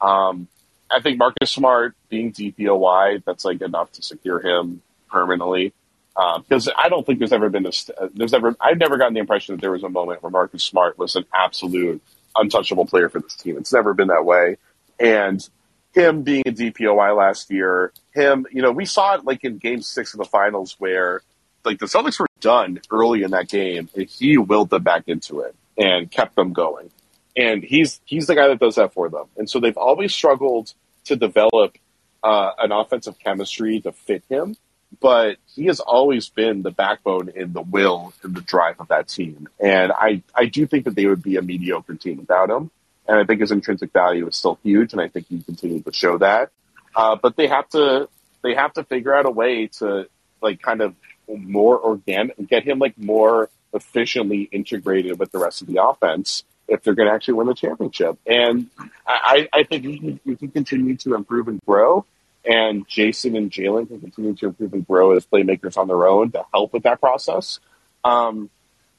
Um, 0.00 0.48
I 0.90 1.00
think 1.00 1.18
Marcus 1.18 1.50
Smart 1.50 1.94
being 2.08 2.32
DPOY, 2.32 3.22
that's 3.24 3.44
like 3.44 3.60
enough 3.60 3.92
to 3.92 4.02
secure 4.02 4.40
him 4.40 4.80
permanently. 5.10 5.74
Because 6.14 6.68
um, 6.68 6.74
I 6.76 6.88
don't 6.88 7.04
think 7.04 7.18
there's 7.18 7.32
ever 7.32 7.50
been 7.50 7.66
a 7.66 7.72
there's 8.14 8.34
ever 8.34 8.54
I've 8.60 8.78
never 8.78 8.98
gotten 8.98 9.14
the 9.14 9.20
impression 9.20 9.54
that 9.54 9.60
there 9.60 9.72
was 9.72 9.82
a 9.82 9.88
moment 9.88 10.22
where 10.22 10.30
Marcus 10.30 10.62
Smart 10.62 10.96
was 10.96 11.16
an 11.16 11.24
absolute 11.34 12.00
untouchable 12.36 12.86
player 12.86 13.08
for 13.08 13.20
this 13.20 13.34
team. 13.34 13.56
It's 13.56 13.72
never 13.72 13.94
been 13.94 14.08
that 14.08 14.24
way. 14.24 14.56
And 15.00 15.46
him 15.92 16.22
being 16.22 16.42
a 16.46 16.52
DPOY 16.52 17.16
last 17.16 17.50
year, 17.50 17.92
him, 18.14 18.46
you 18.52 18.62
know, 18.62 18.72
we 18.72 18.84
saw 18.84 19.14
it 19.14 19.24
like 19.24 19.44
in 19.44 19.58
Game 19.58 19.82
Six 19.82 20.14
of 20.14 20.18
the 20.18 20.24
Finals 20.24 20.76
where 20.78 21.22
like 21.64 21.78
the 21.78 21.86
Celtics 21.86 22.20
were 22.20 22.26
done 22.40 22.80
early 22.90 23.22
in 23.22 23.30
that 23.30 23.48
game, 23.48 23.88
and 23.94 24.08
he 24.08 24.36
willed 24.36 24.70
them 24.70 24.82
back 24.82 25.04
into 25.06 25.40
it 25.40 25.54
and 25.78 26.10
kept 26.10 26.36
them 26.36 26.52
going. 26.52 26.90
And 27.36 27.64
he's 27.64 28.00
he's 28.04 28.26
the 28.26 28.34
guy 28.34 28.48
that 28.48 28.60
does 28.60 28.76
that 28.76 28.92
for 28.92 29.08
them. 29.08 29.26
And 29.36 29.48
so 29.48 29.58
they've 29.58 29.76
always 29.76 30.14
struggled 30.14 30.72
to 31.04 31.16
develop 31.16 31.76
uh, 32.22 32.52
an 32.58 32.72
offensive 32.72 33.18
chemistry 33.18 33.80
to 33.80 33.92
fit 33.92 34.22
him, 34.28 34.56
but 35.00 35.36
he 35.54 35.66
has 35.66 35.80
always 35.80 36.28
been 36.28 36.62
the 36.62 36.70
backbone 36.70 37.30
in 37.30 37.52
the 37.52 37.62
will 37.62 38.12
and 38.22 38.34
the 38.34 38.40
drive 38.40 38.80
of 38.80 38.88
that 38.88 39.08
team. 39.08 39.48
And 39.60 39.92
I, 39.92 40.22
I 40.34 40.46
do 40.46 40.66
think 40.66 40.84
that 40.84 40.94
they 40.94 41.06
would 41.06 41.22
be 41.22 41.36
a 41.36 41.42
mediocre 41.42 41.94
team 41.94 42.18
without 42.18 42.50
him. 42.50 42.70
And 43.06 43.18
I 43.18 43.24
think 43.24 43.40
his 43.40 43.52
intrinsic 43.52 43.92
value 43.92 44.26
is 44.26 44.36
still 44.36 44.58
huge, 44.62 44.92
and 44.92 45.00
I 45.00 45.08
think 45.08 45.26
he 45.28 45.42
continues 45.42 45.84
to 45.84 45.92
show 45.92 46.18
that. 46.18 46.50
Uh, 46.96 47.16
but 47.20 47.36
they 47.36 47.48
have 47.48 47.68
to 47.70 48.08
they 48.42 48.54
have 48.54 48.72
to 48.74 48.84
figure 48.84 49.14
out 49.14 49.26
a 49.26 49.30
way 49.30 49.66
to 49.78 50.08
like 50.40 50.62
kind 50.62 50.80
of 50.80 50.94
more 51.28 51.80
organic, 51.80 52.36
get 52.48 52.64
him 52.64 52.78
like 52.78 52.96
more 52.96 53.50
efficiently 53.72 54.42
integrated 54.52 55.18
with 55.18 55.32
the 55.32 55.38
rest 55.38 55.62
of 55.62 55.66
the 55.66 55.82
offense 55.82 56.44
if 56.68 56.82
they're 56.82 56.94
going 56.94 57.08
to 57.08 57.14
actually 57.14 57.34
win 57.34 57.46
the 57.46 57.54
championship. 57.54 58.18
And 58.26 58.68
I, 59.06 59.48
I 59.52 59.64
think 59.64 59.84
you 59.84 59.98
can, 59.98 60.20
you 60.24 60.36
can 60.36 60.48
continue 60.48 60.96
to 60.98 61.14
improve 61.14 61.48
and 61.48 61.60
grow. 61.66 62.06
And 62.46 62.86
Jayson 62.86 63.36
and 63.36 63.50
Jaylen 63.50 63.88
can 63.88 64.00
continue 64.00 64.34
to 64.34 64.46
improve 64.46 64.74
and 64.74 64.86
grow 64.86 65.16
as 65.16 65.24
playmakers 65.24 65.76
on 65.76 65.88
their 65.88 66.06
own 66.06 66.30
to 66.32 66.44
help 66.52 66.72
with 66.72 66.82
that 66.82 67.00
process. 67.00 67.58
Um, 68.04 68.50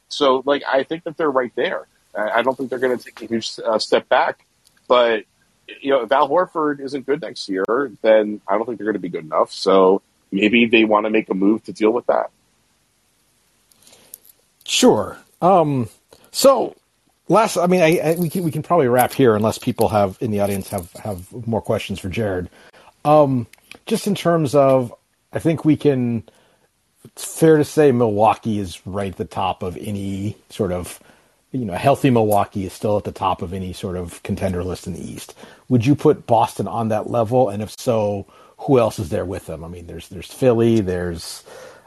so, 0.09 0.41
like, 0.45 0.63
I 0.67 0.83
think 0.83 1.03
that 1.03 1.15
they're 1.17 1.29
right 1.29 1.51
there. 1.55 1.87
I 2.15 2.41
don't 2.41 2.57
think 2.57 2.69
they're 2.69 2.79
going 2.79 2.97
to 2.97 3.03
take 3.03 3.21
a 3.21 3.25
huge 3.27 3.59
uh, 3.63 3.77
step 3.77 4.07
back. 4.09 4.45
But, 4.87 5.25
you 5.81 5.91
know, 5.91 6.03
if 6.03 6.11
Al 6.11 6.29
Horford 6.29 6.79
isn't 6.79 7.05
good 7.05 7.21
next 7.21 7.49
year, 7.49 7.91
then 8.01 8.41
I 8.47 8.55
don't 8.55 8.65
think 8.65 8.77
they're 8.77 8.85
going 8.85 8.93
to 8.93 8.99
be 8.99 9.09
good 9.09 9.25
enough. 9.25 9.51
So 9.51 10.01
maybe 10.31 10.65
they 10.65 10.85
want 10.85 11.05
to 11.05 11.09
make 11.09 11.29
a 11.29 11.33
move 11.33 11.63
to 11.65 11.73
deal 11.73 11.91
with 11.91 12.05
that. 12.07 12.31
Sure. 14.63 15.17
Um, 15.41 15.89
so 16.31 16.75
last, 17.27 17.57
I 17.57 17.67
mean, 17.67 17.81
I, 17.81 17.99
I, 17.99 18.15
we 18.15 18.29
can 18.29 18.43
we 18.43 18.51
can 18.51 18.63
probably 18.63 18.87
wrap 18.87 19.13
here 19.13 19.35
unless 19.35 19.57
people 19.57 19.89
have 19.89 20.17
in 20.21 20.31
the 20.31 20.39
audience 20.39 20.69
have 20.69 20.91
have 20.93 21.31
more 21.47 21.61
questions 21.61 21.99
for 21.99 22.09
Jared. 22.09 22.49
Um, 23.05 23.47
just 23.85 24.07
in 24.07 24.15
terms 24.15 24.55
of, 24.55 24.93
I 25.31 25.39
think 25.39 25.63
we 25.65 25.77
can. 25.77 26.23
It's 27.05 27.39
fair 27.39 27.57
to 27.57 27.63
say 27.63 27.91
Milwaukee 27.91 28.59
is 28.59 28.85
right 28.85 29.11
at 29.11 29.17
the 29.17 29.25
top 29.25 29.63
of 29.63 29.77
any 29.77 30.35
sort 30.49 30.71
of, 30.71 30.99
you 31.51 31.63
know, 31.63 31.75
healthy 31.75 32.09
Milwaukee 32.09 32.65
is 32.65 32.73
still 32.73 32.97
at 32.97 33.03
the 33.03 33.11
top 33.11 33.43
of 33.43 33.53
any 33.53 33.73
sort 33.73 33.95
of 33.95 34.23
contender 34.23 34.63
list 34.63 34.87
in 34.87 34.93
the 34.93 35.11
East. 35.11 35.35
Would 35.69 35.85
you 35.85 35.95
put 35.95 36.25
Boston 36.25 36.67
on 36.67 36.89
that 36.89 37.09
level? 37.09 37.49
And 37.49 37.61
if 37.61 37.79
so, 37.79 38.25
who 38.57 38.79
else 38.79 38.97
is 38.99 39.09
there 39.09 39.23
with 39.25 39.45
them? 39.45 39.63
I 39.63 39.67
mean, 39.67 39.87
there's 39.87 40.09
there's 40.09 40.33
Philly, 40.33 40.81
there's 40.81 41.43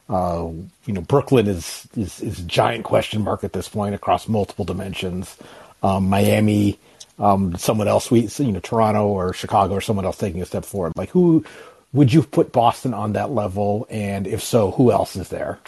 uh, 0.08 0.48
you 0.86 0.92
know, 0.92 1.02
Brooklyn 1.02 1.46
is, 1.48 1.86
is, 1.96 2.20
is 2.20 2.38
a 2.40 2.44
giant 2.44 2.84
question 2.84 3.22
mark 3.22 3.44
at 3.44 3.52
this 3.52 3.68
point 3.68 3.94
across 3.94 4.28
multiple 4.28 4.64
dimensions. 4.64 5.36
Um, 5.82 6.08
Miami, 6.08 6.78
um, 7.18 7.56
someone 7.56 7.88
else, 7.88 8.10
we, 8.10 8.28
you 8.38 8.52
know, 8.52 8.60
Toronto 8.60 9.06
or 9.06 9.32
Chicago 9.32 9.74
or 9.74 9.80
someone 9.80 10.04
else 10.04 10.18
taking 10.18 10.42
a 10.42 10.46
step 10.46 10.64
forward. 10.64 10.92
Like, 10.96 11.10
who 11.10 11.44
would 11.92 12.12
you 12.12 12.22
put 12.22 12.52
Boston 12.52 12.94
on 12.94 13.14
that 13.14 13.30
level? 13.30 13.86
And 13.90 14.26
if 14.26 14.42
so, 14.42 14.70
who 14.72 14.92
else 14.92 15.16
is 15.16 15.28
there? 15.28 15.58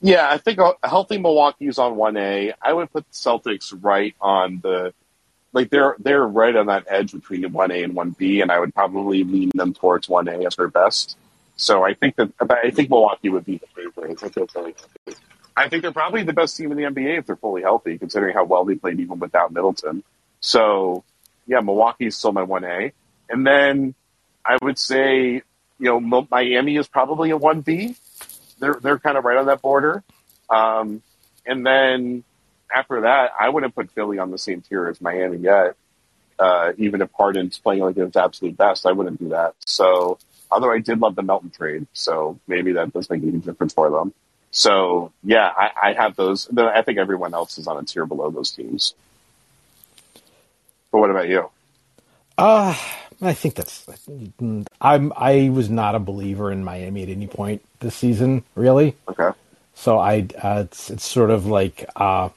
Yeah, 0.00 0.28
I 0.28 0.38
think 0.38 0.58
a 0.58 0.74
healthy 0.82 1.18
Milwaukee 1.18 1.68
is 1.68 1.78
on 1.78 1.96
one 1.96 2.16
A. 2.16 2.52
I 2.60 2.72
would 2.72 2.92
put 2.92 3.06
the 3.08 3.14
Celtics 3.14 3.72
right 3.80 4.14
on 4.20 4.60
the 4.60 4.92
like 5.52 5.70
they're 5.70 5.94
they're 5.98 6.26
right 6.26 6.56
on 6.56 6.66
that 6.66 6.86
edge 6.88 7.12
between 7.12 7.52
one 7.52 7.70
A 7.70 7.82
and 7.82 7.94
one 7.94 8.10
B, 8.10 8.40
and 8.40 8.50
I 8.50 8.58
would 8.58 8.74
probably 8.74 9.22
lean 9.22 9.50
them 9.54 9.74
towards 9.74 10.08
one 10.08 10.26
A 10.26 10.44
as 10.44 10.56
their 10.56 10.68
best. 10.68 11.16
So 11.56 11.84
I 11.84 11.94
think 11.94 12.16
that 12.16 12.32
I 12.40 12.70
think 12.70 12.90
Milwaukee 12.90 13.28
would 13.28 13.44
be 13.44 13.58
the 13.58 13.66
favorite. 13.68 14.18
I 15.54 15.68
think 15.68 15.82
they're 15.82 15.92
probably 15.92 16.22
the 16.24 16.32
best 16.32 16.56
team 16.56 16.72
in 16.72 16.78
the 16.78 16.84
NBA 16.84 17.18
if 17.18 17.26
they're 17.26 17.36
fully 17.36 17.62
healthy, 17.62 17.98
considering 17.98 18.34
how 18.34 18.44
well 18.44 18.64
they 18.64 18.74
played 18.74 18.98
even 18.98 19.20
without 19.20 19.52
Middleton. 19.52 20.02
So 20.42 21.04
yeah, 21.46 21.60
Milwaukee 21.60 22.06
is 22.06 22.16
still 22.16 22.32
my 22.32 22.42
one 22.42 22.64
A, 22.64 22.92
and 23.30 23.46
then 23.46 23.94
I 24.44 24.58
would 24.60 24.78
say 24.78 25.42
you 25.78 26.00
know 26.00 26.26
Miami 26.30 26.76
is 26.76 26.86
probably 26.86 27.30
a 27.30 27.36
one 27.36 27.62
B. 27.62 27.96
They're 28.58 28.74
they're 28.74 28.98
kind 28.98 29.16
of 29.16 29.24
right 29.24 29.38
on 29.38 29.46
that 29.46 29.62
border, 29.62 30.04
um, 30.50 31.02
and 31.46 31.64
then 31.64 32.24
after 32.74 33.02
that, 33.02 33.32
I 33.38 33.48
wouldn't 33.48 33.74
put 33.74 33.90
Philly 33.90 34.18
on 34.18 34.30
the 34.30 34.38
same 34.38 34.60
tier 34.62 34.88
as 34.88 35.00
Miami 35.00 35.38
yet. 35.38 35.76
Uh, 36.38 36.72
even 36.78 37.02
if 37.02 37.10
Harden's 37.12 37.58
playing 37.58 37.82
like 37.82 37.96
his 37.96 38.16
absolute 38.16 38.56
best, 38.56 38.86
I 38.86 38.92
wouldn't 38.92 39.20
do 39.20 39.28
that. 39.28 39.54
So, 39.64 40.18
although 40.50 40.72
I 40.72 40.78
did 40.78 40.98
love 40.98 41.14
the 41.14 41.22
Melton 41.22 41.50
trade, 41.50 41.86
so 41.92 42.38
maybe 42.48 42.72
that 42.72 42.92
does 42.92 43.08
make 43.10 43.22
a 43.22 43.26
difference 43.26 43.74
for 43.74 43.90
them. 43.90 44.12
So, 44.50 45.12
yeah, 45.22 45.50
I, 45.56 45.90
I 45.90 45.92
have 45.92 46.16
those. 46.16 46.48
I 46.56 46.82
think 46.82 46.98
everyone 46.98 47.32
else 47.32 47.58
is 47.58 47.66
on 47.66 47.78
a 47.78 47.84
tier 47.84 48.06
below 48.06 48.30
those 48.30 48.50
teams. 48.50 48.94
But 50.92 50.98
what 50.98 51.10
about 51.10 51.28
you? 51.28 51.50
Uh, 52.38 52.76
I 53.20 53.32
think 53.32 53.54
that's. 53.54 53.86
I'm. 54.80 55.12
I 55.16 55.48
was 55.48 55.70
not 55.70 55.94
a 55.94 55.98
believer 55.98 56.52
in 56.52 56.62
Miami 56.62 57.02
at 57.02 57.08
any 57.08 57.26
point 57.26 57.62
this 57.80 57.96
season, 57.96 58.44
really. 58.54 58.96
Okay. 59.08 59.30
So 59.74 59.98
I, 59.98 60.26
uh, 60.42 60.64
it's 60.66 60.90
it's 60.90 61.04
sort 61.04 61.30
of 61.30 61.46
like 61.46 61.88
uh, 61.96 62.28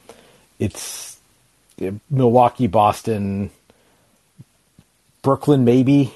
it's 0.57 1.17
Milwaukee, 2.09 2.67
Boston, 2.67 3.51
Brooklyn, 5.21 5.65
maybe, 5.65 6.13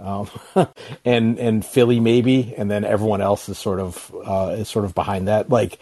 um, 0.00 0.30
and 1.04 1.38
and 1.38 1.64
Philly, 1.64 2.00
maybe, 2.00 2.54
and 2.56 2.70
then 2.70 2.84
everyone 2.84 3.20
else 3.20 3.48
is 3.48 3.58
sort 3.58 3.80
of 3.80 4.14
uh, 4.24 4.56
is 4.58 4.68
sort 4.68 4.84
of 4.84 4.94
behind 4.94 5.28
that. 5.28 5.50
Like 5.50 5.78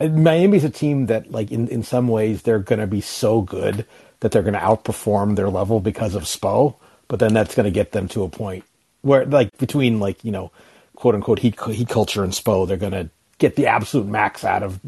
Miami's 0.00 0.64
a 0.64 0.70
team 0.70 1.06
that, 1.06 1.30
like 1.30 1.50
in 1.50 1.68
in 1.68 1.82
some 1.82 2.08
ways, 2.08 2.42
they're 2.42 2.58
going 2.58 2.80
to 2.80 2.86
be 2.86 3.00
so 3.00 3.40
good 3.40 3.86
that 4.24 4.32
they're 4.32 4.42
going 4.42 4.54
to 4.54 4.60
outperform 4.60 5.36
their 5.36 5.50
level 5.50 5.80
because 5.80 6.14
of 6.14 6.22
Spo, 6.22 6.76
but 7.08 7.18
then 7.18 7.34
that's 7.34 7.54
going 7.54 7.64
to 7.64 7.70
get 7.70 7.92
them 7.92 8.08
to 8.08 8.22
a 8.22 8.28
point 8.28 8.64
where, 9.02 9.26
like, 9.26 9.54
between 9.58 10.00
like 10.00 10.24
you 10.24 10.32
know, 10.32 10.50
quote 10.96 11.14
unquote 11.14 11.38
heat 11.38 11.60
heat 11.60 11.88
culture 11.88 12.24
and 12.24 12.32
Spo, 12.32 12.66
they're 12.66 12.76
going 12.78 12.92
to 12.92 13.10
get 13.38 13.56
the 13.56 13.66
absolute 13.66 14.06
max 14.06 14.44
out 14.44 14.62
of 14.62 14.80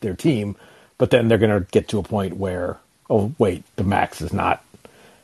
their 0.00 0.14
team 0.14 0.56
but 0.98 1.10
then 1.10 1.28
they're 1.28 1.38
going 1.38 1.62
to 1.62 1.70
get 1.70 1.88
to 1.88 1.98
a 1.98 2.02
point 2.02 2.36
where, 2.36 2.78
oh 3.10 3.34
wait, 3.38 3.64
the 3.76 3.84
max 3.84 4.20
is 4.20 4.32
not. 4.32 4.64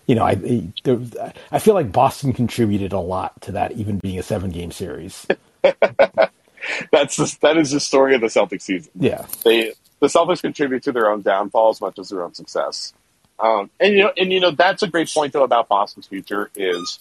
You 0.07 0.16
know, 0.16 0.25
I 0.25 1.33
I 1.53 1.59
feel 1.61 1.75
like 1.75 1.93
Boston 1.93 2.33
contributed 2.33 2.93
a 2.93 2.99
lot 2.99 3.41
to 3.43 3.53
that, 3.53 3.73
even 3.73 3.99
being 3.99 4.18
a 4.18 4.25
seven 4.25 4.51
game 4.51 4.73
series. 4.73 5.27
That's 5.62 7.16
the, 7.16 7.37
that 7.43 7.57
is 7.57 7.71
the 7.71 7.81
story 7.81 8.14
of 8.14 8.21
the 8.21 8.27
Celtics 8.27 8.62
season. 8.62 8.91
Yeah, 8.97 9.25
they 9.45 9.73
the 10.01 10.09
Celtics 10.09 10.43
contribute 10.43 10.83
to 10.85 10.93
their 10.93 11.09
own 11.09 11.23
downfall 11.23 11.71
as 11.71 11.81
much 11.81 11.99
as 11.99 12.09
their 12.09 12.25
own 12.25 12.35
success. 12.35 12.93
Um, 13.41 13.70
and 13.80 13.95
you 13.95 14.05
know, 14.05 14.12
and 14.16 14.32
you 14.32 14.41
know 14.41 14.51
that's 14.51 14.82
a 14.82 14.88
great 14.88 15.11
point 15.12 15.32
though 15.32 15.45
about 15.45 15.68
Boston's 15.68 16.07
future 16.07 16.51
is 16.55 16.99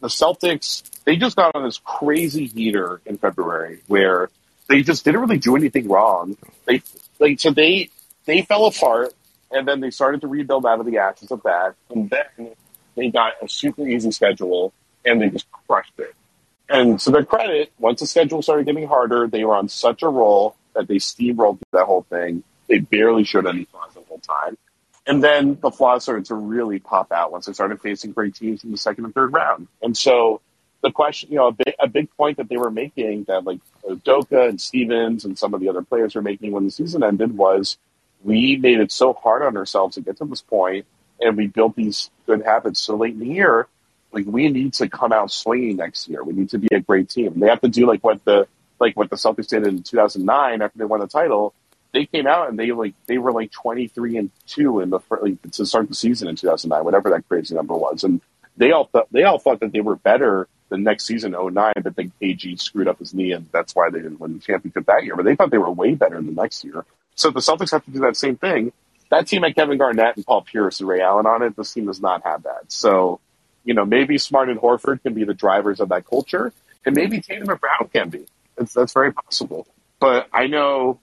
the 0.00 0.08
Celtics. 0.08 0.82
They 1.04 1.16
just 1.16 1.36
got 1.36 1.54
on 1.54 1.64
this 1.64 1.78
crazy 1.78 2.46
heater 2.46 3.00
in 3.06 3.18
February 3.18 3.80
where 3.86 4.28
they 4.68 4.82
just 4.82 5.04
didn't 5.04 5.20
really 5.20 5.38
do 5.38 5.54
anything 5.56 5.88
wrong. 5.88 6.36
They 6.64 6.82
like 7.20 7.40
so 7.40 7.50
they 7.50 7.90
they 8.24 8.42
fell 8.42 8.66
apart, 8.66 9.14
and 9.50 9.66
then 9.66 9.80
they 9.80 9.90
started 9.90 10.22
to 10.22 10.26
rebuild 10.26 10.66
out 10.66 10.80
of 10.80 10.86
the 10.86 10.98
ashes 10.98 11.30
of 11.30 11.42
that, 11.44 11.76
and 11.90 12.10
then 12.10 12.50
they 12.96 13.10
got 13.10 13.34
a 13.40 13.48
super 13.48 13.86
easy 13.86 14.10
schedule, 14.10 14.72
and 15.04 15.22
they 15.22 15.28
just 15.28 15.46
crushed 15.68 15.98
it. 15.98 16.14
And 16.68 16.98
to 17.00 17.10
their 17.12 17.24
credit, 17.24 17.72
once 17.78 18.00
the 18.00 18.06
schedule 18.08 18.42
started 18.42 18.66
getting 18.66 18.88
harder, 18.88 19.28
they 19.28 19.44
were 19.44 19.54
on 19.54 19.68
such 19.68 20.02
a 20.02 20.08
roll 20.08 20.56
that 20.74 20.88
they 20.88 20.96
steamrolled 20.96 21.58
through 21.58 21.78
that 21.78 21.86
whole 21.86 22.02
thing. 22.02 22.42
They 22.68 22.78
barely 22.78 23.22
showed 23.22 23.46
any 23.46 23.66
flaws 23.66 23.94
the 23.94 24.00
whole 24.00 24.18
time. 24.18 24.58
And 25.06 25.22
then 25.22 25.58
the 25.60 25.70
flaws 25.70 26.02
started 26.02 26.24
to 26.26 26.34
really 26.34 26.80
pop 26.80 27.12
out 27.12 27.30
once 27.30 27.46
they 27.46 27.52
started 27.52 27.80
facing 27.80 28.12
great 28.12 28.34
teams 28.34 28.64
in 28.64 28.72
the 28.72 28.76
second 28.78 29.04
and 29.04 29.14
third 29.14 29.32
round. 29.32 29.68
And 29.80 29.96
so 29.96 30.40
the 30.82 30.90
question, 30.90 31.30
you 31.30 31.36
know, 31.36 31.48
a 31.48 31.52
big, 31.52 31.74
a 31.78 31.88
big 31.88 32.10
point 32.16 32.38
that 32.38 32.48
they 32.48 32.56
were 32.56 32.70
making 32.70 33.24
that 33.24 33.44
like 33.44 33.60
Doka 34.04 34.48
and 34.48 34.60
Stevens 34.60 35.24
and 35.24 35.38
some 35.38 35.54
of 35.54 35.60
the 35.60 35.68
other 35.68 35.82
players 35.82 36.14
were 36.14 36.22
making 36.22 36.52
when 36.52 36.64
the 36.64 36.70
season 36.70 37.02
ended 37.04 37.36
was 37.36 37.78
we 38.24 38.56
made 38.56 38.80
it 38.80 38.90
so 38.90 39.12
hard 39.12 39.42
on 39.42 39.56
ourselves 39.56 39.94
to 39.94 40.00
get 40.00 40.18
to 40.18 40.24
this 40.24 40.42
point, 40.42 40.86
and 41.20 41.36
we 41.36 41.46
built 41.46 41.76
these 41.76 42.10
good 42.26 42.42
habits 42.42 42.80
so 42.80 42.96
late 42.96 43.14
in 43.14 43.20
the 43.20 43.26
year. 43.26 43.68
Like 44.12 44.26
we 44.26 44.48
need 44.48 44.74
to 44.74 44.88
come 44.88 45.12
out 45.12 45.30
swinging 45.30 45.76
next 45.76 46.08
year. 46.08 46.24
We 46.24 46.32
need 46.32 46.50
to 46.50 46.58
be 46.58 46.68
a 46.72 46.80
great 46.80 47.08
team. 47.08 47.38
They 47.38 47.48
have 47.48 47.60
to 47.60 47.68
do 47.68 47.86
like 47.86 48.02
what 48.02 48.24
the 48.24 48.48
like 48.80 48.96
what 48.96 49.10
the 49.10 49.16
Celtics 49.16 49.48
did 49.48 49.66
in 49.66 49.82
2009 49.82 50.62
after 50.62 50.78
they 50.78 50.84
won 50.84 51.00
the 51.00 51.06
title. 51.06 51.54
They 51.96 52.04
came 52.04 52.26
out 52.26 52.50
and 52.50 52.58
they 52.58 52.72
like 52.72 52.92
they 53.06 53.16
were 53.16 53.32
like 53.32 53.50
23 53.52 54.18
and 54.18 54.30
two 54.46 54.80
in 54.80 54.90
the 54.90 55.00
like, 55.22 55.40
to 55.52 55.64
start 55.64 55.88
the 55.88 55.94
season 55.94 56.28
in 56.28 56.36
2009, 56.36 56.84
whatever 56.84 57.08
that 57.08 57.26
crazy 57.26 57.54
number 57.54 57.74
was, 57.74 58.04
and 58.04 58.20
they 58.58 58.70
all 58.70 58.84
thought 58.84 59.08
they 59.10 59.22
all 59.22 59.38
thought 59.38 59.60
that 59.60 59.72
they 59.72 59.80
were 59.80 59.96
better 59.96 60.46
the 60.68 60.76
next 60.76 61.06
season 61.06 61.32
09, 61.32 61.72
but 61.82 61.96
then 61.96 62.12
KG 62.20 62.60
screwed 62.60 62.86
up 62.86 62.98
his 62.98 63.14
knee 63.14 63.32
and 63.32 63.48
that's 63.50 63.74
why 63.74 63.88
they 63.88 64.00
didn't 64.00 64.20
win 64.20 64.34
the 64.34 64.40
championship 64.40 64.84
that 64.84 65.04
year. 65.04 65.16
But 65.16 65.24
they 65.24 65.36
thought 65.36 65.50
they 65.50 65.56
were 65.56 65.70
way 65.70 65.94
better 65.94 66.20
the 66.20 66.32
next 66.32 66.64
year. 66.64 66.84
So 67.14 67.30
the 67.30 67.40
Celtics 67.40 67.70
have 67.70 67.82
to 67.86 67.90
do 67.90 68.00
that 68.00 68.14
same 68.14 68.36
thing. 68.36 68.72
That 69.10 69.26
team 69.26 69.42
had 69.42 69.54
Kevin 69.54 69.78
Garnett 69.78 70.16
and 70.16 70.26
Paul 70.26 70.42
Pierce 70.42 70.80
and 70.80 70.88
Ray 70.90 71.00
Allen 71.00 71.24
on 71.24 71.42
it. 71.44 71.56
This 71.56 71.72
team 71.72 71.86
does 71.86 72.02
not 72.02 72.24
have 72.24 72.42
that. 72.42 72.70
So, 72.70 73.20
you 73.64 73.72
know, 73.72 73.86
maybe 73.86 74.18
Smart 74.18 74.50
and 74.50 74.60
Horford 74.60 75.02
can 75.02 75.14
be 75.14 75.24
the 75.24 75.32
drivers 75.32 75.80
of 75.80 75.88
that 75.88 76.04
culture, 76.04 76.52
and 76.84 76.94
maybe 76.94 77.22
Tatum 77.22 77.48
and 77.48 77.58
Brown 77.58 77.88
can 77.90 78.10
be. 78.10 78.26
It's, 78.58 78.74
that's 78.74 78.92
very 78.92 79.14
possible. 79.14 79.66
But 79.98 80.28
I 80.30 80.48
know, 80.48 80.98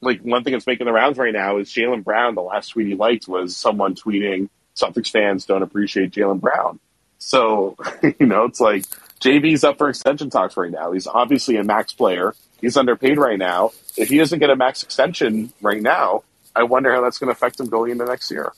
like, 0.00 0.20
one 0.20 0.44
thing 0.44 0.52
that's 0.52 0.66
making 0.66 0.86
the 0.86 0.92
rounds 0.92 1.18
right 1.18 1.32
now 1.32 1.58
is 1.58 1.70
Jaylen 1.70 2.04
Brown. 2.04 2.34
The 2.34 2.42
last 2.42 2.68
tweet 2.68 2.86
he 2.86 2.94
liked 2.94 3.28
was 3.28 3.56
someone 3.56 3.94
tweeting, 3.94 4.48
Celtics 4.76 5.10
fans 5.10 5.46
don't 5.46 5.62
appreciate 5.62 6.12
Jaylen 6.12 6.40
Brown. 6.40 6.78
So, 7.18 7.76
you 8.20 8.26
know, 8.26 8.44
it's 8.44 8.60
like 8.60 8.84
JB's 9.20 9.64
up 9.64 9.78
for 9.78 9.88
extension 9.88 10.30
talks 10.30 10.56
right 10.56 10.70
now. 10.70 10.92
He's 10.92 11.06
obviously 11.06 11.56
a 11.56 11.64
max 11.64 11.92
player. 11.92 12.34
He's 12.60 12.76
underpaid 12.76 13.18
right 13.18 13.38
now. 13.38 13.72
If 13.96 14.08
he 14.10 14.18
doesn't 14.18 14.38
get 14.38 14.50
a 14.50 14.56
max 14.56 14.82
extension 14.82 15.52
right 15.60 15.80
now, 15.80 16.24
I 16.54 16.64
wonder 16.64 16.92
how 16.92 17.02
that's 17.02 17.18
going 17.18 17.28
to 17.28 17.32
affect 17.32 17.60
him 17.60 17.66
going 17.66 17.92
into 17.92 18.04
next 18.04 18.30
year. 18.30 18.52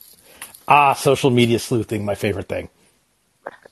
Ah, 0.67 0.93
social 0.93 1.29
media 1.31 1.59
sleuthing, 1.59 2.05
my 2.05 2.15
favorite 2.15 2.47
thing. 2.47 2.69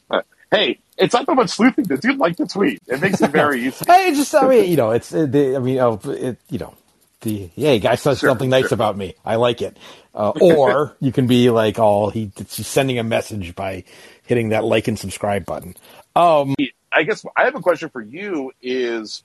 hey, 0.51 0.79
it's 0.97 1.13
not 1.13 1.25
that 1.27 1.35
much 1.35 1.49
sleuthing. 1.49 1.85
The 1.85 1.97
dude 1.97 2.17
like 2.17 2.37
the 2.37 2.47
tweet. 2.47 2.81
It 2.87 3.01
makes 3.01 3.21
it 3.21 3.31
very 3.31 3.61
easy. 3.67 3.85
hey, 3.85 4.11
just 4.15 4.33
I 4.33 4.47
mean, 4.47 4.69
you 4.69 4.77
know, 4.77 4.91
it's 4.91 5.13
I 5.13 5.25
mean, 5.25 5.79
oh, 5.79 5.99
it, 6.05 6.39
you 6.49 6.59
know, 6.59 6.73
the 7.21 7.49
hey, 7.55 7.79
guy 7.79 7.95
says 7.95 8.19
sure, 8.19 8.29
something 8.29 8.49
nice 8.49 8.69
sure. 8.69 8.75
about 8.75 8.97
me. 8.97 9.15
I 9.25 9.35
like 9.35 9.61
it. 9.61 9.77
Uh, 10.13 10.29
or 10.41 10.95
you 10.99 11.11
can 11.11 11.27
be 11.27 11.49
like, 11.49 11.79
oh, 11.79 12.09
he, 12.09 12.31
he's 12.35 12.67
sending 12.67 12.99
a 12.99 13.03
message 13.03 13.55
by 13.55 13.83
hitting 14.23 14.49
that 14.49 14.63
like 14.63 14.87
and 14.87 14.97
subscribe 14.97 15.45
button. 15.45 15.75
Um, 16.15 16.55
I 16.91 17.03
guess 17.03 17.25
I 17.35 17.45
have 17.45 17.55
a 17.55 17.61
question 17.61 17.89
for 17.89 18.01
you. 18.01 18.51
Is 18.61 19.23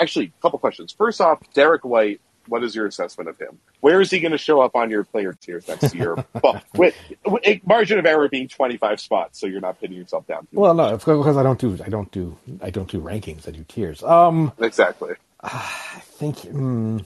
actually 0.00 0.32
a 0.38 0.42
couple 0.42 0.58
questions. 0.58 0.92
First 0.92 1.20
off, 1.20 1.40
Derrick 1.54 1.84
White. 1.84 2.20
What 2.46 2.64
is 2.64 2.74
your 2.74 2.86
assessment 2.86 3.28
of 3.28 3.38
him? 3.38 3.58
Where 3.80 4.00
is 4.00 4.10
he 4.10 4.20
going 4.20 4.32
to 4.32 4.38
show 4.38 4.62
up 4.62 4.74
on 4.74 4.88
your 4.88 5.04
player 5.04 5.34
tiers 5.34 5.68
next 5.68 5.94
year? 5.94 6.16
well, 6.42 6.62
with, 6.74 6.94
with, 7.26 7.46
a 7.46 7.60
margin 7.66 7.98
of 7.98 8.06
error 8.06 8.26
being 8.30 8.48
twenty 8.48 8.78
five 8.78 9.00
spots, 9.00 9.38
so 9.38 9.46
you're 9.46 9.60
not 9.60 9.78
pitting 9.78 9.98
yourself 9.98 10.26
down. 10.26 10.48
well, 10.52 10.72
no, 10.72 10.96
because 10.96 11.36
I 11.36 11.42
don't 11.42 11.58
do 11.58 11.78
I 11.84 11.90
don't 11.90 12.10
do 12.10 12.38
I 12.62 12.70
don't 12.70 12.90
do 12.90 13.02
rankings. 13.02 13.46
I 13.46 13.50
do 13.50 13.64
tiers. 13.68 14.02
Um, 14.02 14.52
exactly. 14.58 15.14
I 15.42 16.00
think. 16.02 16.36
Mm, 16.38 17.04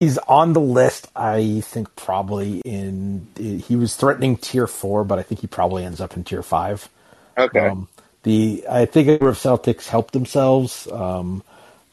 He's 0.00 0.18
on 0.18 0.54
the 0.54 0.60
list. 0.60 1.08
I 1.14 1.60
think 1.60 1.94
probably 1.96 2.60
in 2.60 3.26
he 3.36 3.76
was 3.76 3.96
threatening 3.96 4.36
tier 4.36 4.66
four, 4.66 5.04
but 5.04 5.18
I 5.18 5.22
think 5.22 5.40
he 5.40 5.46
probably 5.46 5.84
ends 5.84 6.00
up 6.00 6.16
in 6.16 6.24
tier 6.24 6.42
five. 6.42 6.88
Okay. 7.36 7.68
Um, 7.68 7.88
the 8.22 8.64
I 8.68 8.86
think 8.86 9.08
a 9.08 9.10
number 9.12 9.28
of 9.28 9.36
Celtics 9.36 9.86
helped 9.86 10.12
themselves. 10.12 10.90
Um, 10.90 11.42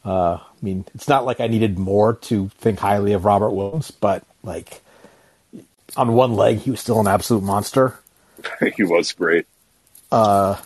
uh, 0.04 0.38
I 0.38 0.40
mean, 0.62 0.84
it's 0.94 1.08
not 1.08 1.26
like 1.26 1.40
I 1.40 1.46
needed 1.48 1.78
more 1.78 2.14
to 2.14 2.48
think 2.58 2.78
highly 2.78 3.12
of 3.12 3.24
Robert 3.24 3.50
Williams, 3.50 3.90
but 3.90 4.24
like 4.42 4.80
on 5.96 6.14
one 6.14 6.34
leg, 6.34 6.58
he 6.58 6.70
was 6.70 6.80
still 6.80 7.00
an 7.00 7.06
absolute 7.06 7.42
monster. 7.42 7.98
he 8.76 8.82
was 8.82 9.12
great. 9.12 9.46
Uh, 10.10 10.56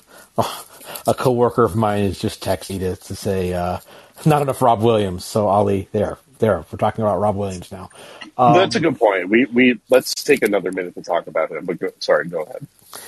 a 1.07 1.15
coworker 1.15 1.65
of 1.65 1.77
mine 1.77 2.05
is 2.05 2.19
just 2.19 2.43
texting 2.43 2.81
to, 2.81 2.97
to 2.97 3.15
say, 3.15 3.53
uh, 3.53 3.79
not 4.25 4.43
enough 4.43 4.63
Rob 4.63 4.83
Williams. 4.83 5.25
So 5.25 5.49
Ali, 5.49 5.89
there, 5.93 6.19
there. 6.39 6.65
We're 6.71 6.79
talking 6.79 7.03
about 7.03 7.19
Rob 7.19 7.37
Williams 7.37 7.71
now. 7.71 7.91
Um, 8.39 8.55
That's 8.55 8.77
a 8.77 8.81
good 8.81 8.99
point. 8.99 9.29
We 9.29 9.47
we 9.47 9.81
let's 9.91 10.15
take 10.15 10.43
another 10.43 10.73
minute 10.73 10.95
to 10.95 11.03
talk 11.03 11.27
about 11.27 11.51
him. 11.51 11.65
But 11.65 11.79
go, 11.79 11.89
sorry, 11.99 12.29
go 12.29 12.43
ahead. 12.43 12.67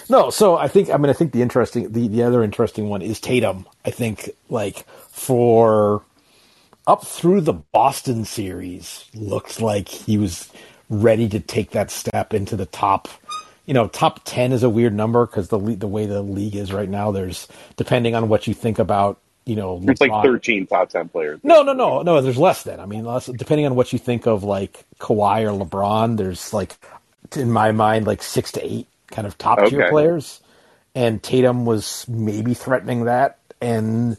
No, 0.08 0.30
so 0.30 0.56
I 0.56 0.68
think 0.68 0.90
I 0.90 0.96
mean 0.96 1.10
I 1.10 1.12
think 1.12 1.32
the 1.32 1.42
interesting 1.42 1.92
the, 1.92 2.08
the 2.08 2.22
other 2.22 2.42
interesting 2.42 2.88
one 2.88 3.02
is 3.02 3.20
Tatum. 3.20 3.66
I 3.84 3.90
think 3.90 4.30
like 4.48 4.86
for 5.10 6.02
up 6.86 7.06
through 7.06 7.42
the 7.42 7.52
Boston 7.52 8.24
series, 8.24 9.04
looks 9.14 9.60
like 9.60 9.88
he 9.88 10.16
was 10.16 10.50
ready 10.88 11.28
to 11.28 11.38
take 11.38 11.72
that 11.72 11.90
step 11.90 12.32
into 12.32 12.56
the 12.56 12.66
top, 12.66 13.08
you 13.66 13.74
know, 13.74 13.88
top 13.88 14.20
ten 14.24 14.52
is 14.52 14.62
a 14.62 14.70
weird 14.70 14.94
number 14.94 15.26
because 15.26 15.48
the 15.48 15.58
the 15.58 15.86
way 15.86 16.06
the 16.06 16.22
league 16.22 16.56
is 16.56 16.72
right 16.72 16.88
now. 16.88 17.12
There's 17.12 17.46
depending 17.76 18.14
on 18.14 18.28
what 18.28 18.46
you 18.46 18.54
think 18.54 18.78
about, 18.78 19.20
you 19.48 19.56
know, 19.56 19.82
It's 19.88 20.00
like 20.00 20.16
13 20.20 20.66
top 20.68 20.90
10 20.90 21.10
players. 21.10 21.40
No, 21.42 21.62
no, 21.62 21.72
no, 21.72 22.02
no. 22.02 22.20
There's 22.20 22.38
less 22.38 22.62
than. 22.64 22.80
I 22.80 22.86
mean, 22.86 23.04
less, 23.04 23.26
depending 23.26 23.66
on 23.66 23.74
what 23.74 23.92
you 23.92 23.98
think 23.98 24.26
of 24.26 24.44
like 24.44 24.84
Kawhi 25.00 25.42
or 25.44 25.64
LeBron, 25.66 26.16
there's 26.18 26.52
like, 26.52 26.76
in 27.36 27.50
my 27.50 27.72
mind, 27.72 28.06
like 28.06 28.22
six 28.22 28.52
to 28.52 28.64
eight 28.64 28.86
kind 29.10 29.26
of 29.26 29.38
top 29.38 29.64
tier 29.64 29.82
Okay. 29.82 29.82
players, 29.82 30.40
and 30.94 31.22
Tatum 31.22 31.64
was 31.66 32.06
maybe 32.08 32.54
threatening 32.54 33.04
that. 33.06 33.38
And 33.60 34.18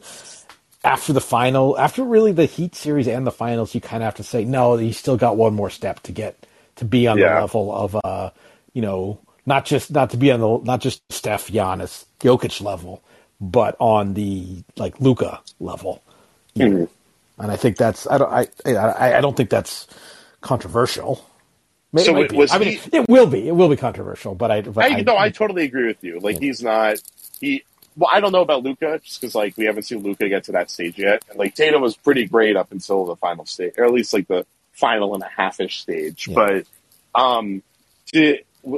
after 0.84 1.14
the 1.14 1.22
final, 1.22 1.78
after 1.80 2.04
really 2.04 2.32
the 2.32 2.46
Heat 2.46 2.76
series 2.76 3.08
and 3.08 3.28
the 3.28 3.32
finals, 3.32 3.76
you 3.76 3.82
kind 3.82 4.04
of 4.04 4.06
have 4.08 4.16
to 4.16 4.24
say 4.24 4.46
no. 4.46 4.78
He's 4.78 4.98
still 4.98 5.18
got 5.18 5.38
one 5.38 5.54
more 5.56 5.70
step 5.70 6.02
to 6.04 6.12
get 6.12 6.46
to 6.78 6.86
be 6.86 7.08
on 7.08 7.20
the 7.22 7.30
level 7.30 7.74
of, 7.76 7.98
uh, 8.04 8.32
you 8.74 8.82
know, 8.82 9.20
not 9.46 9.66
just 9.66 9.92
not 9.92 10.12
to 10.12 10.18
be 10.18 10.32
on 10.32 10.40
the 10.42 10.60
not 10.66 10.82
just 10.82 11.02
Steph, 11.12 11.50
Giannis, 11.50 12.06
Jokic 12.22 12.62
level, 12.62 13.04
but 13.40 13.76
on 13.80 14.14
the 14.14 14.64
like 14.78 15.00
Luka 15.00 15.42
level. 15.60 16.02
Mhm. 16.56 16.90
And 17.38 17.52
I 17.52 17.56
think 17.56 17.78
that's 17.78 18.06
I 18.08 18.18
don't 18.18 18.32
I 18.32 18.48
I, 18.66 19.18
I 19.18 19.22
don't 19.22 19.36
think 19.38 19.50
that's 19.50 19.88
controversial. 20.42 21.26
So 21.98 22.12
it 22.12 22.14
might 22.14 22.26
it 22.26 22.30
be. 22.32 22.38
was 22.38 22.52
I 22.52 22.58
mean, 22.60 22.78
he- 22.78 22.98
it 22.98 23.10
will 23.10 23.26
be. 23.28 23.48
It 23.48 23.56
will 23.56 23.70
be 23.70 23.76
controversial, 23.76 24.36
but 24.36 24.52
I. 24.52 24.62
But 24.62 24.86
I, 24.86 25.02
no, 25.02 25.18
I 25.18 25.30
totally 25.30 25.64
agree 25.66 25.88
with 25.88 26.04
you. 26.04 26.20
Like 26.20 26.40
he's 26.40 26.62
not 26.62 26.98
he. 27.40 27.64
Well, 27.98 28.10
I 28.14 28.20
don't 28.20 28.32
know 28.32 28.42
about 28.42 28.64
Luka 28.64 29.00
just 29.04 29.20
because 29.20 29.34
like 29.36 29.58
we 29.58 29.66
haven't 29.66 29.84
seen 29.84 30.04
Luka 30.04 30.30
get 30.30 30.44
to 30.46 30.52
that 30.54 30.70
stage 30.70 30.98
yet. 31.00 31.24
And 31.30 31.40
like 31.40 31.56
Tatum 31.56 31.82
was 31.82 31.98
pretty 31.98 32.26
great 32.26 32.56
up 32.56 32.72
until 32.72 33.06
the 33.06 33.16
final 33.16 33.46
stage, 33.46 33.74
or 33.78 33.86
at 33.86 33.92
least 33.92 34.14
like 34.14 34.28
the 34.28 34.46
final 34.74 35.16
and 35.16 35.24
a 35.24 35.30
half 35.36 35.60
ish 35.60 35.82
stage. 35.82 36.28
Yeah. 36.28 36.36
But 36.36 37.20
um, 37.20 37.64
to, 38.14 38.38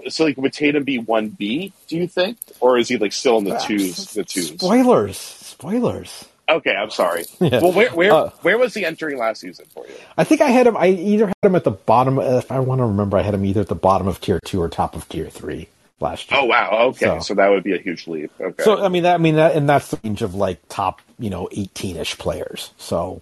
so 0.09 0.25
like 0.25 0.38
would 0.38 0.53
Tatum 0.53 0.84
be 0.84 0.97
one 0.99 1.29
B? 1.29 1.73
Do 1.88 1.97
you 1.97 2.07
think, 2.07 2.38
or 2.59 2.77
is 2.77 2.88
he 2.88 2.97
like 2.97 3.13
still 3.13 3.38
in 3.38 3.45
the 3.45 3.57
twos? 3.57 4.13
The 4.13 4.23
twos. 4.23 4.49
Spoilers. 4.49 5.17
Spoilers. 5.17 6.25
Okay, 6.49 6.75
I'm 6.75 6.89
sorry. 6.89 7.25
Yeah. 7.39 7.59
Well, 7.61 7.71
where 7.71 7.89
where 7.91 8.11
Uh, 8.13 8.29
where 8.41 8.57
was 8.57 8.73
he 8.73 8.84
entering 8.86 9.17
last 9.17 9.41
season 9.41 9.65
for 9.73 9.86
you? 9.88 9.93
I 10.17 10.23
think 10.23 10.41
I 10.41 10.49
had 10.49 10.67
him. 10.67 10.75
I 10.77 10.88
either 10.88 11.27
had 11.27 11.36
him 11.43 11.55
at 11.55 11.63
the 11.63 11.71
bottom. 11.71 12.19
If 12.19 12.51
I 12.51 12.59
want 12.59 12.79
to 12.79 12.86
remember, 12.86 13.17
I 13.17 13.21
had 13.21 13.34
him 13.34 13.45
either 13.45 13.61
at 13.61 13.67
the 13.67 13.75
bottom 13.75 14.07
of 14.07 14.19
tier 14.21 14.39
two 14.45 14.61
or 14.61 14.67
top 14.69 14.95
of 14.95 15.07
tier 15.09 15.29
three 15.29 15.67
last 15.99 16.29
year. 16.32 16.39
Oh 16.41 16.45
wow, 16.45 16.88
okay, 16.89 17.05
So- 17.05 17.19
so, 17.19 17.34
that 17.36 17.49
would 17.49 17.63
be 17.63 17.73
a 17.73 17.77
huge 17.79 18.07
leap. 18.07 18.32
Okay, 18.39 18.63
So 18.63 18.84
I 18.84 18.89
mean 18.89 19.03
that 19.03 19.15
I 19.15 19.17
mean 19.17 19.36
that 19.36 19.55
and 19.55 19.67
that's 19.69 19.89
the 19.91 19.99
range 20.03 20.21
of 20.21 20.36
like 20.36 20.59
top 20.67 21.01
you 21.19 21.29
know 21.29 21.47
eighteen 21.51 21.95
ish 21.97 22.17
players. 22.17 22.71
So 22.77 23.21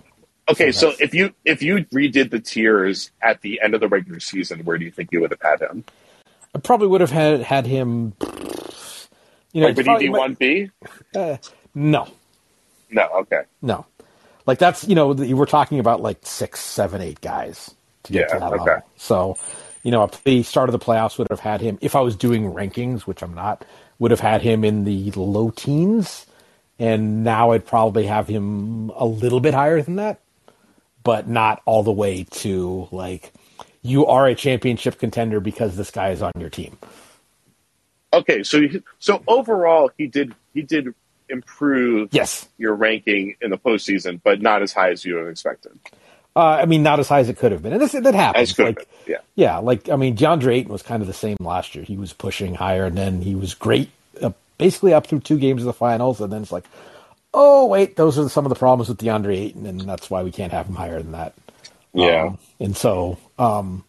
okay, 0.50 0.72
so 0.72 0.92
so 0.92 0.98
if 1.00 1.14
you 1.14 1.34
if 1.46 1.62
you 1.62 1.86
redid 1.94 2.32
the 2.32 2.40
tiers 2.40 3.12
at 3.22 3.42
the 3.42 3.62
end 3.62 3.74
of 3.76 3.80
the 3.82 3.88
regular 3.88 4.20
season, 4.20 4.62
where 4.66 4.78
do 4.78 4.86
you 4.86 4.92
think 4.92 5.10
you 5.12 5.22
would 5.22 5.32
have 5.32 5.42
had 5.42 5.62
him? 5.62 5.84
I 6.56 6.60
probably 6.60 6.88
would 6.88 7.02
have 7.02 7.12
had 7.12 7.42
had 7.42 7.68
him. 7.68 8.14
You 9.54 9.62
know, 9.62 9.70
Like, 9.70 9.78
would 9.78 9.88
he 9.88 9.96
be 9.96 10.10
one 10.10 10.36
B? 10.40 10.72
uh, 11.16 11.38
no, 11.76 12.10
No, 12.90 13.10
okay. 13.22 13.42
no. 13.62 13.86
Like 14.48 14.60
that's 14.60 14.88
you 14.88 14.96
know 14.96 15.10
we're 15.14 15.46
talking 15.46 15.80
about 15.80 16.02
like 16.02 16.20
six, 16.24 16.60
seven, 16.62 17.02
eight 17.02 17.22
guys 17.22 17.74
to 18.04 18.14
get 18.14 18.28
Yeah, 18.28 18.30
to 18.30 18.40
that 18.40 18.54
okay. 18.54 18.56
level. 18.56 18.86
So 18.98 19.38
you 19.84 19.92
know, 19.92 20.04
if 20.06 20.24
the 20.24 20.44
start 20.44 20.70
of 20.70 20.74
the 20.74 20.80
playoffs 20.86 21.18
would 21.18 21.28
have 21.32 21.40
had 21.42 21.62
him. 21.62 21.78
If 21.82 21.96
I 21.96 22.02
was 22.02 22.16
doing 22.16 22.52
rankings, 22.54 23.02
which 23.02 23.24
I'm 23.24 23.34
not, 23.36 23.66
would 24.00 24.12
have 24.12 24.20
had 24.22 24.42
him 24.42 24.64
in 24.66 24.86
the 24.86 25.12
low 25.12 25.52
teens, 25.52 26.26
and 26.80 27.24
now 27.24 27.52
I'd 27.52 27.66
probably 27.66 28.06
have 28.08 28.28
him 28.28 28.92
a 28.96 29.06
little 29.06 29.40
bit 29.42 29.54
higher 29.54 29.82
than 29.82 29.98
that, 29.98 30.22
but 31.04 31.28
not 31.28 31.62
all 31.66 31.84
the 31.84 31.92
way 31.94 32.26
to 32.26 32.88
like 32.92 33.34
you 33.82 34.06
are 34.06 34.28
a 34.28 34.36
championship 34.36 35.00
contender 35.00 35.40
because 35.40 35.76
this 35.78 35.92
guy 35.92 36.10
is 36.10 36.22
on 36.22 36.32
your 36.38 36.50
team. 36.50 36.78
Okay, 38.12 38.44
so 38.44 38.62
he- 38.62 38.82
so 39.00 39.24
overall, 39.28 39.92
he 39.98 40.08
did 40.08 40.34
he 40.54 40.62
did 40.64 40.94
improve 41.30 42.10
Yes, 42.12 42.48
your 42.58 42.74
ranking 42.74 43.36
in 43.42 43.52
the 43.52 43.58
postseason, 43.58 44.20
but 44.24 44.42
not 44.42 44.64
as 44.64 44.74
high 44.74 44.90
as 44.90 45.06
you 45.06 45.16
have 45.18 45.28
expected. 45.28 45.74
uh, 46.36 46.40
I 46.40 46.66
mean 46.66 46.82
not 46.82 47.00
as 47.00 47.08
high 47.08 47.20
as 47.20 47.30
it 47.30 47.38
could 47.38 47.52
have 47.52 47.62
been, 47.62 47.74
and 47.74 47.82
this 47.82 47.92
that 47.92 48.16
happens. 48.16 48.58
Like, 48.58 48.88
yeah. 49.08 49.18
Yeah, 49.36 49.58
like 49.60 49.90
I 49.90 49.96
mean, 49.96 50.18
DeAndre 50.18 50.56
Ayton 50.56 50.72
was 50.72 50.82
kind 50.82 51.02
of 51.02 51.08
the 51.08 51.14
same 51.14 51.38
last 51.40 51.76
year. 51.76 51.84
He 51.84 51.98
was 51.98 52.12
pushing 52.14 52.56
higher, 52.56 52.86
and 52.86 52.98
then 52.98 53.22
he 53.22 53.36
was 53.36 53.54
great, 53.54 53.90
uh, 54.22 54.32
basically 54.58 54.94
up 54.94 55.06
through 55.08 55.20
two 55.22 55.38
games 55.38 55.62
of 55.62 55.66
the 55.68 55.74
finals, 55.74 56.20
and 56.20 56.34
then 56.34 56.42
it's 56.42 56.52
like, 56.52 56.66
oh 57.34 57.68
wait, 57.68 57.96
those 57.96 58.18
are 58.18 58.28
some 58.28 58.46
of 58.46 58.50
the 58.50 58.56
problems 58.56 58.90
with 58.90 58.98
DeAndre 58.98 59.38
Ayton, 59.38 59.68
and 59.68 59.82
that's 59.82 60.10
why 60.10 60.24
we 60.24 60.32
can't 60.32 60.52
have 60.52 60.66
him 60.66 60.76
higher 60.76 61.00
than 61.00 61.12
that. 61.12 61.34
Yeah. 61.94 62.28
Um, 62.28 62.38
and 62.60 62.78
so, 62.78 63.18
um, 63.38 63.84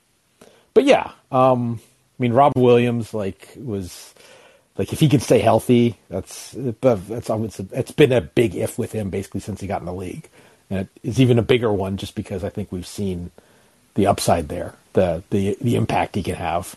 but 0.74 0.84
yeah, 0.84 1.12
um, 1.30 1.80
I 2.18 2.22
mean, 2.22 2.32
Rob 2.32 2.52
Williams 2.56 3.12
like 3.14 3.52
was 3.56 4.14
like 4.76 4.92
if 4.92 5.00
he 5.00 5.08
can 5.08 5.20
stay 5.20 5.38
healthy, 5.38 5.96
that's 6.08 6.54
that's 6.56 7.30
it's, 7.30 7.60
it's 7.60 7.92
been 7.92 8.12
a 8.12 8.20
big 8.20 8.54
if 8.54 8.78
with 8.78 8.92
him 8.92 9.10
basically 9.10 9.40
since 9.40 9.60
he 9.60 9.66
got 9.66 9.80
in 9.80 9.86
the 9.86 9.94
league, 9.94 10.28
and 10.70 10.88
it's 11.02 11.20
even 11.20 11.38
a 11.38 11.42
bigger 11.42 11.72
one 11.72 11.96
just 11.96 12.14
because 12.14 12.44
I 12.44 12.48
think 12.48 12.72
we've 12.72 12.86
seen 12.86 13.30
the 13.94 14.06
upside 14.06 14.48
there, 14.48 14.74
the 14.94 15.22
the 15.30 15.56
the 15.60 15.76
impact 15.76 16.14
he 16.14 16.22
can 16.22 16.36
have 16.36 16.76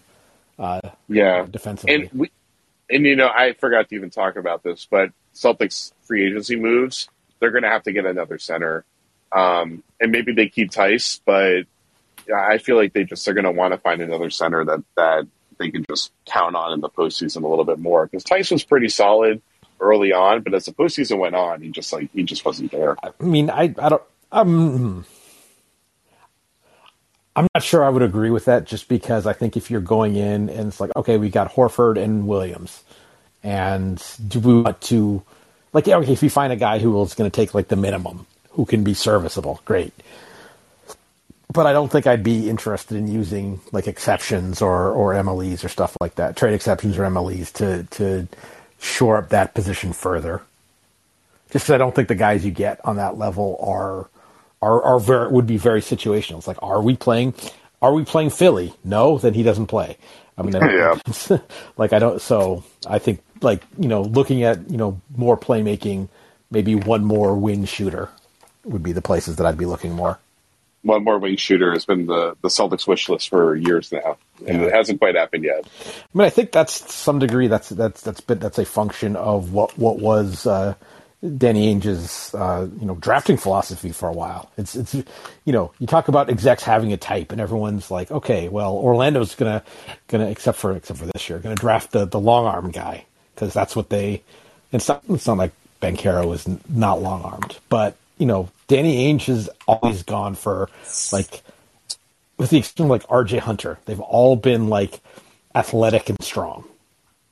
Yeah, 1.08 1.46
defensively. 1.50 1.96
and 1.96 2.10
we, 2.14 2.32
and 2.90 3.06
you 3.06 3.16
know, 3.16 3.28
I 3.28 3.54
forgot 3.54 3.90
to 3.90 3.96
even 3.96 4.10
talk 4.10 4.36
about 4.36 4.64
this, 4.64 4.88
but 4.90 5.12
Celtics 5.34 5.94
free 6.04 6.28
agency 6.28 6.56
moves, 6.56 7.10
they're 7.40 7.52
going 7.52 7.64
to 7.64 7.70
have 7.70 7.84
to 7.84 7.92
get 7.92 8.06
another 8.06 8.38
center, 8.38 8.86
um, 9.34 9.84
and 10.00 10.12
maybe 10.12 10.34
they 10.34 10.48
keep 10.48 10.72
Theis, 10.72 11.22
but 11.26 11.66
I 12.34 12.58
feel 12.58 12.76
like 12.76 12.94
they 12.94 13.04
just 13.04 13.26
they're 13.26 13.34
going 13.34 13.46
to 13.46 13.52
want 13.52 13.74
to 13.74 13.78
find 13.78 14.02
another 14.02 14.30
center 14.30 14.64
that 14.66 14.84
that 14.96 15.28
they 15.58 15.72
can 15.72 15.86
just 15.90 16.12
count 16.26 16.56
on 16.56 16.74
in 16.74 16.82
the 16.82 16.90
postseason 16.90 17.44
a 17.44 17.48
little 17.48 17.66
bit 17.66 17.80
more 17.80 18.06
because 18.06 18.24
Theis 18.24 18.52
was 18.52 18.64
pretty 18.64 18.90
solid 18.90 19.42
early 19.80 20.14
on, 20.14 20.42
but 20.42 20.54
as 20.54 20.66
the 20.66 20.72
postseason 20.72 21.20
went 21.20 21.36
on, 21.36 21.62
he 21.62 21.70
just 21.70 21.92
like 21.92 22.10
he 22.14 22.24
just 22.24 22.46
wasn't 22.46 22.72
there. 22.72 22.96
I 23.04 23.12
mean, 23.24 23.50
I 23.50 23.74
I 23.78 23.90
don't. 23.90 24.04
I'm 24.32 25.06
I'm 27.36 27.48
not 27.54 27.64
sure 27.64 27.84
I 27.84 27.90
would 27.90 28.02
agree 28.02 28.30
with 28.30 28.46
that, 28.46 28.66
just 28.66 28.88
because 28.88 29.26
I 29.26 29.34
think 29.34 29.58
if 29.58 29.72
you're 29.72 29.82
going 29.82 30.16
in 30.16 30.50
and 30.50 30.68
it's 30.68 30.80
like, 30.80 30.92
okay, 30.96 31.18
we 31.18 31.30
got 31.30 31.52
Horford 31.52 32.02
and 32.02 32.28
Williams, 32.28 32.84
and 33.42 34.02
do 34.28 34.40
we 34.40 34.62
want 34.62 34.80
to, 34.82 35.24
like, 35.74 35.88
okay, 35.88 36.14
if 36.14 36.22
you 36.22 36.30
find 36.30 36.54
a 36.54 36.56
guy 36.56 36.80
who 36.80 37.02
is 37.02 37.16
going 37.16 37.30
to 37.30 37.36
take 37.36 37.54
like 37.56 37.70
the 37.70 37.76
minimum, 37.76 38.28
who 38.54 38.66
can 38.66 38.84
be 38.84 38.94
serviceable, 38.94 39.62
great. 39.66 39.94
But 41.52 41.68
I 41.68 41.74
don't 41.74 41.92
think 41.92 42.08
I'd 42.08 42.24
be 42.24 42.50
interested 42.50 42.98
in 42.98 43.08
using 43.08 43.62
like 43.72 43.88
exceptions 43.88 44.62
or 44.62 44.92
or 44.92 45.14
MLEs 45.14 45.64
or 45.64 45.70
stuff 45.70 45.96
like 46.02 46.16
that, 46.16 46.36
trade 46.36 46.54
exceptions 46.54 46.98
or 46.98 47.04
MLEs 47.04 47.52
to 47.54 47.84
to 47.98 48.28
shore 48.80 49.18
up 49.18 49.30
that 49.30 49.54
position 49.54 49.94
further 49.94 50.42
just 51.52 51.68
'cause 51.68 51.74
I 51.74 51.78
don't 51.78 51.94
think 51.96 52.08
the 52.08 52.16
guys 52.16 52.44
you 52.44 52.52
get 52.52 52.82
on 52.84 52.96
that 52.96 53.18
level 53.20 53.58
are 53.62 54.10
are 54.68 54.82
are 54.82 55.00
very 55.00 55.28
would 55.32 55.46
be 55.46 55.58
very 55.58 55.82
situational. 55.82 56.38
It's 56.40 56.48
like, 56.48 56.62
are 56.64 56.82
we 56.82 56.96
playing? 56.96 57.36
Are 57.82 57.94
we 57.94 58.04
playing 58.04 58.32
Philly? 58.32 58.74
No, 58.84 59.18
then 59.20 59.34
he 59.36 59.44
doesn't 59.44 59.68
play. 59.68 59.98
I 60.38 60.42
mean, 60.42 60.54
don't- 60.54 60.64
like 61.78 61.94
I 61.94 62.00
don't. 62.00 62.20
So 62.20 62.64
I 62.88 62.98
think 62.98 63.22
like 63.42 63.62
you 63.78 63.88
know, 63.88 64.02
looking 64.02 64.42
at 64.44 64.72
you 64.72 64.78
know 64.78 65.00
more 65.16 65.38
playmaking, 65.38 66.08
maybe 66.50 66.74
one 66.74 67.06
more 67.06 67.36
win 67.36 67.66
shooter 67.66 68.10
would 68.66 68.84
be 68.84 68.92
the 68.92 69.02
places 69.02 69.36
that 69.38 69.46
I'd 69.46 69.58
be 69.58 69.66
looking 69.66 69.94
more. 69.94 70.20
One 70.84 71.04
more 71.06 71.18
wing 71.18 71.38
shooter 71.38 71.72
has 71.72 71.86
been 71.86 72.08
the 72.08 72.36
the 72.42 72.50
Celtics 72.50 72.86
wish 72.88 73.08
list 73.08 73.30
for 73.30 73.56
years 73.56 73.92
now, 73.92 74.18
and 74.46 74.60
Yeah. 74.62 74.68
it 74.68 74.74
hasn't 74.74 75.00
quite 75.00 75.16
happened 75.16 75.46
yet. 75.46 75.66
I 75.86 75.90
mean, 76.18 76.26
I 76.26 76.30
think 76.30 76.52
that's 76.52 76.94
some 76.94 77.20
degree 77.20 77.48
that's 77.48 77.70
that's 77.70 78.02
that's 78.02 78.20
been 78.20 78.40
that's 78.40 78.58
a 78.60 78.66
function 78.66 79.16
of 79.16 79.54
what 79.54 79.78
what 79.78 80.00
was 80.00 80.46
uh, 80.46 80.74
Danny 81.38 81.74
Ainge's 81.74 82.36
uh, 82.36 82.68
you 82.82 82.86
know 82.86 82.96
drafting 82.96 83.38
philosophy 83.38 83.94
for 83.94 84.10
a 84.10 84.12
while. 84.12 84.52
It's 84.58 84.76
it's 84.76 84.94
you 84.94 85.54
know 85.54 85.72
you 85.80 85.88
talk 85.88 86.10
about 86.10 86.30
execs 86.30 86.64
having 86.64 86.92
a 86.92 86.98
type, 86.98 87.32
and 87.32 87.40
everyone's 87.40 87.90
like, 87.90 88.12
okay, 88.12 88.50
well 88.50 88.74
Orlando's 88.76 89.36
gonna 89.36 89.64
gonna 90.10 90.28
except 90.28 90.58
for 90.58 90.76
except 90.76 91.00
for 91.00 91.06
this 91.06 91.30
year 91.30 91.40
gonna 91.40 91.56
draft 91.56 91.92
the 91.94 92.04
the 92.04 92.20
long 92.20 92.46
arm 92.46 92.72
guy 92.72 93.06
because 93.36 93.54
that's 93.54 93.74
what 93.74 93.90
they. 93.90 94.22
It's 94.74 94.90
not 94.90 95.02
it's 95.08 95.28
not 95.28 95.38
like 95.38 95.54
Banchero 95.82 96.34
is 96.34 96.46
n- 96.46 96.60
not 96.68 97.02
long 97.02 97.22
armed, 97.22 97.58
but 97.70 97.96
you 98.18 98.26
know 98.26 98.50
Danny 98.68 99.14
Ainge 99.14 99.26
has 99.26 99.50
always 99.68 100.04
gone 100.04 100.36
for 100.36 100.70
like 101.12 101.42
with 102.38 102.50
the 102.50 102.58
exception 102.58 102.86
of 102.86 102.92
like 102.92 103.08
RJ 103.08 103.40
Hunter, 103.40 103.78
they've 103.86 104.00
all 104.00 104.36
been 104.36 104.68
like 104.70 105.02
athletic 105.56 106.10
and 106.10 106.22
strong. 106.24 106.66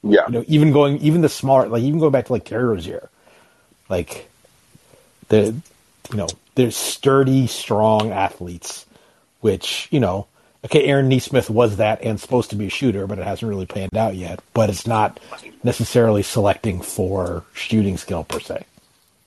Yeah, 0.04 0.26
You 0.28 0.34
know, 0.34 0.46
even 0.48 0.72
going 0.72 0.98
even 1.00 1.22
the 1.22 1.30
smaller 1.30 1.68
like 1.68 1.84
even 1.84 2.00
going 2.00 2.12
back 2.12 2.26
to 2.26 2.34
like 2.34 2.46
Terry 2.46 2.64
Rozier. 2.64 3.10
Like 3.90 4.30
the 5.28 5.56
you 6.12 6.18
know, 6.18 6.28
they're 6.56 6.72
sturdy, 6.72 7.48
strong 7.48 8.12
athletes, 8.12 8.86
which, 9.40 9.88
you 9.92 10.00
know, 10.00 10.28
okay, 10.66 10.84
Aaron 10.86 11.08
Nesmith 11.08 11.50
was 11.50 11.78
that 11.78 12.02
and 12.02 12.20
supposed 12.20 12.50
to 12.50 12.56
be 12.56 12.68
a 12.68 12.70
shooter, 12.70 13.08
but 13.08 13.20
it 13.20 13.26
hasn't 13.26 13.50
really 13.50 13.66
panned 13.66 13.96
out 13.96 14.16
yet. 14.16 14.42
But 14.54 14.70
it's 14.70 14.88
not 14.88 15.20
necessarily 15.64 16.24
selecting 16.24 16.82
for 16.82 17.44
shooting 17.54 17.98
skill 17.98 18.24
per 18.24 18.40
se. 18.40 18.66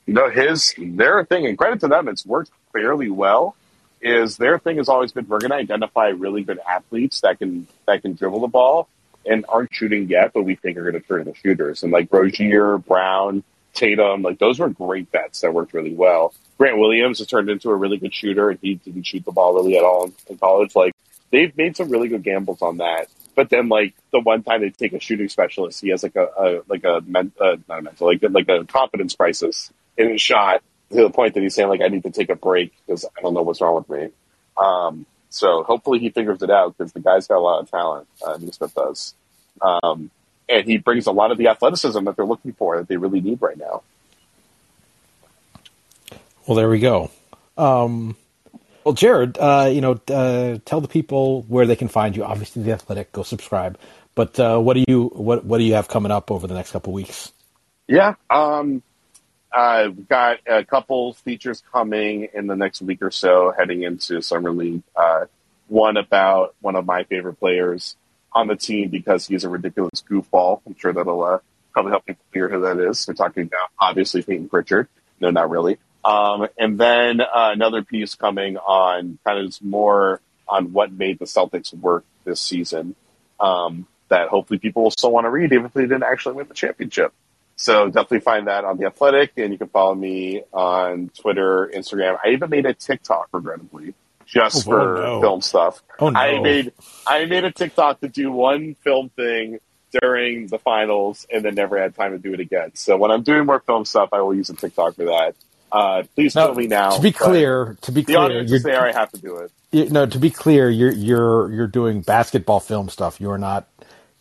No, 0.07 0.29
his 0.29 0.73
their 0.77 1.25
thing, 1.25 1.47
and 1.47 1.57
credit 1.57 1.79
to 1.81 1.87
them, 1.87 2.07
it's 2.07 2.25
worked 2.25 2.51
fairly 2.71 3.09
well. 3.09 3.55
Is 4.01 4.37
their 4.37 4.59
thing 4.59 4.77
has 4.77 4.87
always 4.87 5.11
been 5.11 5.27
we're 5.27 5.39
going 5.39 5.51
to 5.51 5.57
identify 5.57 6.09
really 6.09 6.43
good 6.43 6.59
athletes 6.59 7.21
that 7.21 7.39
can 7.39 7.67
that 7.87 8.03
can 8.03 8.13
dribble 8.13 8.41
the 8.41 8.47
ball, 8.47 8.87
and 9.25 9.45
aren't 9.49 9.73
shooting 9.73 10.07
yet, 10.07 10.31
but 10.33 10.43
we 10.43 10.55
think 10.55 10.77
are 10.77 10.83
going 10.83 11.01
to 11.01 11.07
turn 11.07 11.21
into 11.21 11.33
shooters. 11.33 11.81
And 11.81 11.91
like 11.91 12.11
Rozier, 12.11 12.77
Brown, 12.77 13.43
Tatum, 13.73 14.21
like 14.21 14.37
those 14.37 14.59
were 14.59 14.69
great 14.69 15.11
bets 15.11 15.41
that 15.41 15.53
worked 15.53 15.73
really 15.73 15.93
well. 15.93 16.33
Grant 16.59 16.77
Williams 16.77 17.17
has 17.17 17.27
turned 17.27 17.49
into 17.49 17.69
a 17.71 17.75
really 17.75 17.97
good 17.97 18.13
shooter, 18.13 18.51
and 18.51 18.59
he 18.61 18.75
didn't 18.75 19.03
shoot 19.07 19.25
the 19.25 19.31
ball 19.31 19.55
really 19.55 19.77
at 19.77 19.83
all 19.83 20.11
in, 20.29 20.37
college. 20.37 20.75
Like 20.75 20.93
they've 21.31 21.55
made 21.57 21.75
some 21.75 21.89
really 21.89 22.09
good 22.09 22.23
gambles 22.23 22.61
on 22.61 22.77
that. 22.77 23.07
But 23.35 23.49
then, 23.49 23.69
like 23.69 23.95
the 24.11 24.19
one 24.19 24.43
time 24.43 24.61
they 24.61 24.69
take 24.69 24.93
a 24.93 24.99
shooting 24.99 25.29
specialist, 25.29 25.81
he 25.81 25.89
has 25.89 26.03
like 26.03 26.15
a, 26.15 26.27
a 26.37 26.61
like 26.67 26.83
a 26.83 27.01
men, 27.07 27.31
uh, 27.41 27.57
not 27.67 27.79
a 27.79 27.81
mental, 27.81 28.07
like 28.07 28.23
like 28.29 28.49
a 28.49 28.65
confidence 28.65 29.15
crisis 29.15 29.71
in 29.97 30.11
his 30.11 30.21
shot 30.21 30.61
to 30.91 31.01
the 31.01 31.09
point 31.09 31.33
that 31.33 31.41
he's 31.41 31.55
saying 31.55 31.69
like 31.69 31.81
I 31.81 31.87
need 31.87 32.03
to 32.03 32.11
take 32.11 32.29
a 32.29 32.35
break 32.35 32.73
because 32.85 33.05
I 33.05 33.21
don't 33.21 33.33
know 33.33 33.41
what's 33.41 33.61
wrong 33.61 33.75
with 33.75 33.89
me. 33.89 34.09
Um, 34.57 35.05
so 35.29 35.63
hopefully 35.63 35.99
he 35.99 36.09
figures 36.09 36.41
it 36.41 36.49
out 36.49 36.77
because 36.77 36.93
the 36.93 36.99
guy's 36.99 37.27
got 37.27 37.37
a 37.37 37.39
lot 37.39 37.59
of 37.59 37.69
talent. 37.69 38.07
Uh, 38.25 38.37
Nesmith 38.39 38.73
does, 38.73 39.13
um, 39.61 40.09
and 40.47 40.65
he 40.65 40.77
brings 40.77 41.07
a 41.07 41.11
lot 41.11 41.31
of 41.31 41.37
the 41.37 41.47
athleticism 41.47 42.03
that 42.05 42.15
they're 42.15 42.25
looking 42.25 42.53
for 42.53 42.77
that 42.77 42.87
they 42.87 42.97
really 42.97 43.19
need 43.19 43.41
right 43.41 43.57
now. 43.57 43.81
Well, 46.47 46.55
there 46.55 46.69
we 46.69 46.79
go. 46.79 47.09
Um, 47.57 48.15
well, 48.83 48.93
Jared, 48.93 49.37
uh, 49.39 49.69
you 49.71 49.81
know, 49.81 49.99
uh, 50.07 50.59
tell 50.63 50.79
the 50.79 50.87
people 50.87 51.41
where 51.43 51.65
they 51.65 51.75
can 51.75 51.87
find 51.87 52.15
you. 52.15 52.23
Obviously, 52.23 52.61
the 52.61 52.71
Athletic. 52.71 53.11
Go 53.11 53.23
subscribe. 53.23 53.79
But 54.13 54.39
uh, 54.39 54.59
what 54.59 54.75
do 54.75 54.85
you 54.87 55.07
what 55.07 55.43
what 55.43 55.57
do 55.57 55.65
you 55.65 55.73
have 55.73 55.87
coming 55.87 56.11
up 56.11 56.31
over 56.31 56.47
the 56.47 56.53
next 56.53 56.71
couple 56.71 56.93
weeks? 56.93 57.33
Yeah, 57.87 58.15
um, 58.29 58.81
I've 59.55 60.09
got 60.09 60.39
a 60.45 60.65
couple 60.65 61.13
features 61.13 61.63
coming 61.71 62.27
in 62.33 62.47
the 62.47 62.57
next 62.57 62.81
week 62.81 63.01
or 63.01 63.11
so, 63.11 63.53
heading 63.57 63.83
into 63.83 64.21
summer 64.21 64.51
league. 64.51 64.83
Uh, 64.95 65.25
one 65.67 65.95
about 65.95 66.55
one 66.59 66.75
of 66.75 66.85
my 66.85 67.05
favorite 67.05 67.39
players 67.39 67.95
on 68.33 68.47
the 68.47 68.55
team 68.57 68.89
because 68.89 69.25
he's 69.25 69.45
a 69.45 69.49
ridiculous 69.49 70.03
goofball. 70.07 70.61
I'm 70.67 70.75
sure 70.77 70.91
that'll 70.91 71.23
uh, 71.23 71.39
probably 71.71 71.91
help 71.91 72.05
people 72.05 72.25
figure 72.31 72.49
who 72.49 72.61
that 72.61 72.79
is. 72.79 73.07
We're 73.07 73.13
talking 73.13 73.43
about 73.43 73.69
obviously 73.79 74.21
Payton 74.21 74.49
Pritchard. 74.49 74.89
No, 75.21 75.29
not 75.31 75.49
really. 75.49 75.77
Um, 76.03 76.47
and 76.57 76.77
then 76.77 77.21
uh, 77.21 77.51
another 77.53 77.81
piece 77.81 78.13
coming 78.15 78.57
on 78.57 79.17
kind 79.25 79.47
of 79.47 79.61
more 79.61 80.19
on 80.47 80.73
what 80.73 80.91
made 80.91 81.17
the 81.17 81.25
Celtics 81.25 81.73
work 81.73 82.03
this 82.25 82.41
season 82.41 82.93
um, 83.39 83.87
that 84.09 84.27
hopefully 84.27 84.59
people 84.59 84.83
will 84.83 84.91
still 84.91 85.11
want 85.11 85.25
to 85.25 85.29
read, 85.29 85.53
even 85.53 85.65
if 85.65 85.73
they 85.73 85.83
didn't 85.83 86.03
actually 86.03 86.35
win 86.35 86.47
the 86.47 86.53
championship. 86.53 87.13
So 87.57 87.85
definitely 87.87 88.19
find 88.19 88.47
that 88.47 88.65
on 88.65 88.77
the 88.77 88.85
Athletic, 88.85 89.33
and 89.37 89.51
you 89.51 89.57
can 89.57 89.67
follow 89.69 89.95
me 89.95 90.43
on 90.51 91.09
Twitter, 91.17 91.71
Instagram. 91.73 92.17
I 92.23 92.29
even 92.29 92.49
made 92.49 92.65
a 92.65 92.73
TikTok, 92.73 93.29
regrettably, 93.31 93.93
just 94.25 94.67
Oh, 94.67 94.71
for 94.71 94.95
no. 94.95 95.21
film 95.21 95.41
stuff. 95.41 95.81
Oh, 95.99 96.09
no. 96.09 96.19
I 96.19 96.39
made 96.41 96.73
I 97.07 97.25
made 97.25 97.45
a 97.45 97.51
TikTok 97.51 98.01
to 98.01 98.09
do 98.09 98.31
one 98.31 98.75
film 98.83 99.09
thing 99.09 99.59
during 100.01 100.47
the 100.47 100.59
finals, 100.59 101.25
and 101.31 101.45
then 101.45 101.55
never 101.55 101.79
had 101.79 101.95
time 101.95 102.11
to 102.11 102.17
do 102.17 102.33
it 102.33 102.41
again. 102.41 102.71
So 102.73 102.97
when 102.97 103.11
I'm 103.11 103.23
doing 103.23 103.45
more 103.45 103.61
film 103.61 103.85
stuff, 103.85 104.09
I 104.11 104.19
will 104.21 104.35
use 104.35 104.49
a 104.49 104.53
TikTok 104.55 104.95
for 104.95 105.05
that. 105.05 105.35
Uh, 105.71 106.03
please 106.15 106.35
Now, 106.35 106.47
kill 106.47 106.55
me 106.55 106.67
now. 106.67 106.89
to 106.91 107.01
be 107.01 107.11
clear, 107.11 107.77
to 107.81 107.91
be 107.91 108.01
the 108.01 108.05
clear, 108.05 108.17
audience 108.19 108.51
you're, 108.51 108.59
there. 108.59 108.85
I 108.87 108.91
have 108.91 109.11
to 109.11 109.17
do 109.21 109.37
it. 109.37 109.51
you- 109.71 109.89
no, 109.89 110.05
to 110.05 110.19
be 110.19 110.29
clear, 110.29 110.69
you're 110.69 110.91
you're 110.91 111.51
you're 111.53 111.67
doing 111.67 112.01
basketball 112.01 112.59
film 112.59 112.89
stuff. 112.89 113.19
You're 113.21 113.37
not 113.37 113.67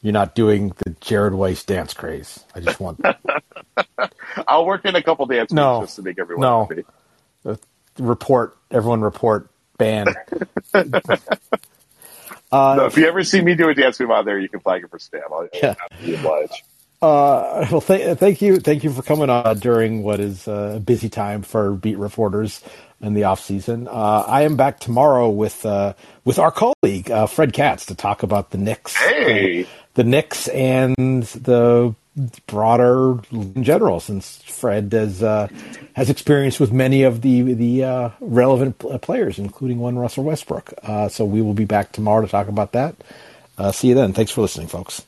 you're 0.04 0.12
not 0.12 0.34
doing 0.36 0.68
the 0.84 0.90
Jared 1.00 1.34
Weiss 1.34 1.64
dance 1.64 1.94
craze. 1.94 2.44
I 2.54 2.60
just 2.60 2.78
want 2.78 3.00
I'll 4.46 4.66
work 4.66 4.84
in 4.84 4.94
a 4.94 5.02
couple 5.02 5.26
dance 5.26 5.50
No. 5.52 5.80
moves 5.80 5.88
just 5.88 5.96
to 5.96 6.02
make 6.02 6.18
everyone 6.20 6.42
No. 6.42 6.68
happy. 7.46 7.60
report 7.98 8.56
everyone 8.70 9.00
report 9.00 9.48
ban. 9.78 10.06
No, 12.52 12.86
if 12.86 12.96
you 12.96 13.08
ever 13.08 13.24
see 13.24 13.40
me 13.40 13.56
do 13.56 13.68
a 13.68 13.74
dance 13.74 13.98
move 13.98 14.12
out 14.12 14.24
there, 14.26 14.38
you 14.38 14.48
can 14.48 14.60
flag 14.60 14.84
it 14.84 14.90
for 14.90 14.98
spam. 14.98 15.22
I'll, 15.32 15.48
Yeah. 15.52 15.74
I'll 15.80 16.06
be 16.06 16.14
obliged. 16.14 16.62
Uh, 17.02 17.66
well, 17.70 17.80
th- 17.80 18.16
thank 18.18 18.40
you, 18.40 18.60
thank 18.60 18.84
you 18.84 18.90
for 18.92 19.02
coming 19.02 19.28
on 19.28 19.58
during 19.58 20.04
what 20.04 20.20
is 20.20 20.46
uh, 20.46 20.74
a 20.76 20.80
busy 20.80 21.08
time 21.08 21.42
for 21.42 21.72
beat 21.72 21.98
reporters 21.98 22.62
in 23.00 23.12
the 23.12 23.24
off 23.24 23.40
season. 23.40 23.88
Uh, 23.88 24.24
I 24.26 24.42
am 24.42 24.56
back 24.56 24.78
tomorrow 24.78 25.28
with 25.30 25.66
uh, 25.66 25.94
with 26.24 26.38
our 26.38 26.52
colleague 26.52 27.10
uh, 27.10 27.26
Fred 27.26 27.52
Katz 27.52 27.86
to 27.86 27.94
talk 27.96 28.22
about 28.22 28.50
the 28.52 28.58
Knicks, 28.58 28.94
Hey. 28.96 29.66
The 29.94 30.04
Knicks, 30.04 30.48
and 30.48 31.24
the 31.24 31.94
broader 32.46 33.18
in 33.32 33.64
general. 33.64 34.00
Since 34.00 34.42
Fred 34.42 34.92
has 34.92 35.22
uh, 35.22 35.48
has 35.94 36.10
experience 36.10 36.60
with 36.60 36.72
many 36.72 37.02
of 37.02 37.22
the 37.22 37.54
the 37.54 37.84
uh, 37.84 38.10
relevant 38.20 38.78
pl- 38.78 38.98
players, 38.98 39.38
including 39.38 39.78
one 39.78 39.98
Russell 39.98 40.24
Westbrook. 40.24 40.74
Uh, 40.82 41.08
so 41.08 41.24
we 41.24 41.42
will 41.42 41.54
be 41.54 41.64
back 41.64 41.92
tomorrow 41.92 42.22
to 42.24 42.28
talk 42.30 42.48
about 42.48 42.72
that. 42.72 42.94
Uh, 43.56 43.72
see 43.72 43.88
you 43.88 43.94
then. 43.94 44.12
Thanks 44.12 44.32
for 44.32 44.42
listening, 44.42 44.68
folks. 44.68 45.04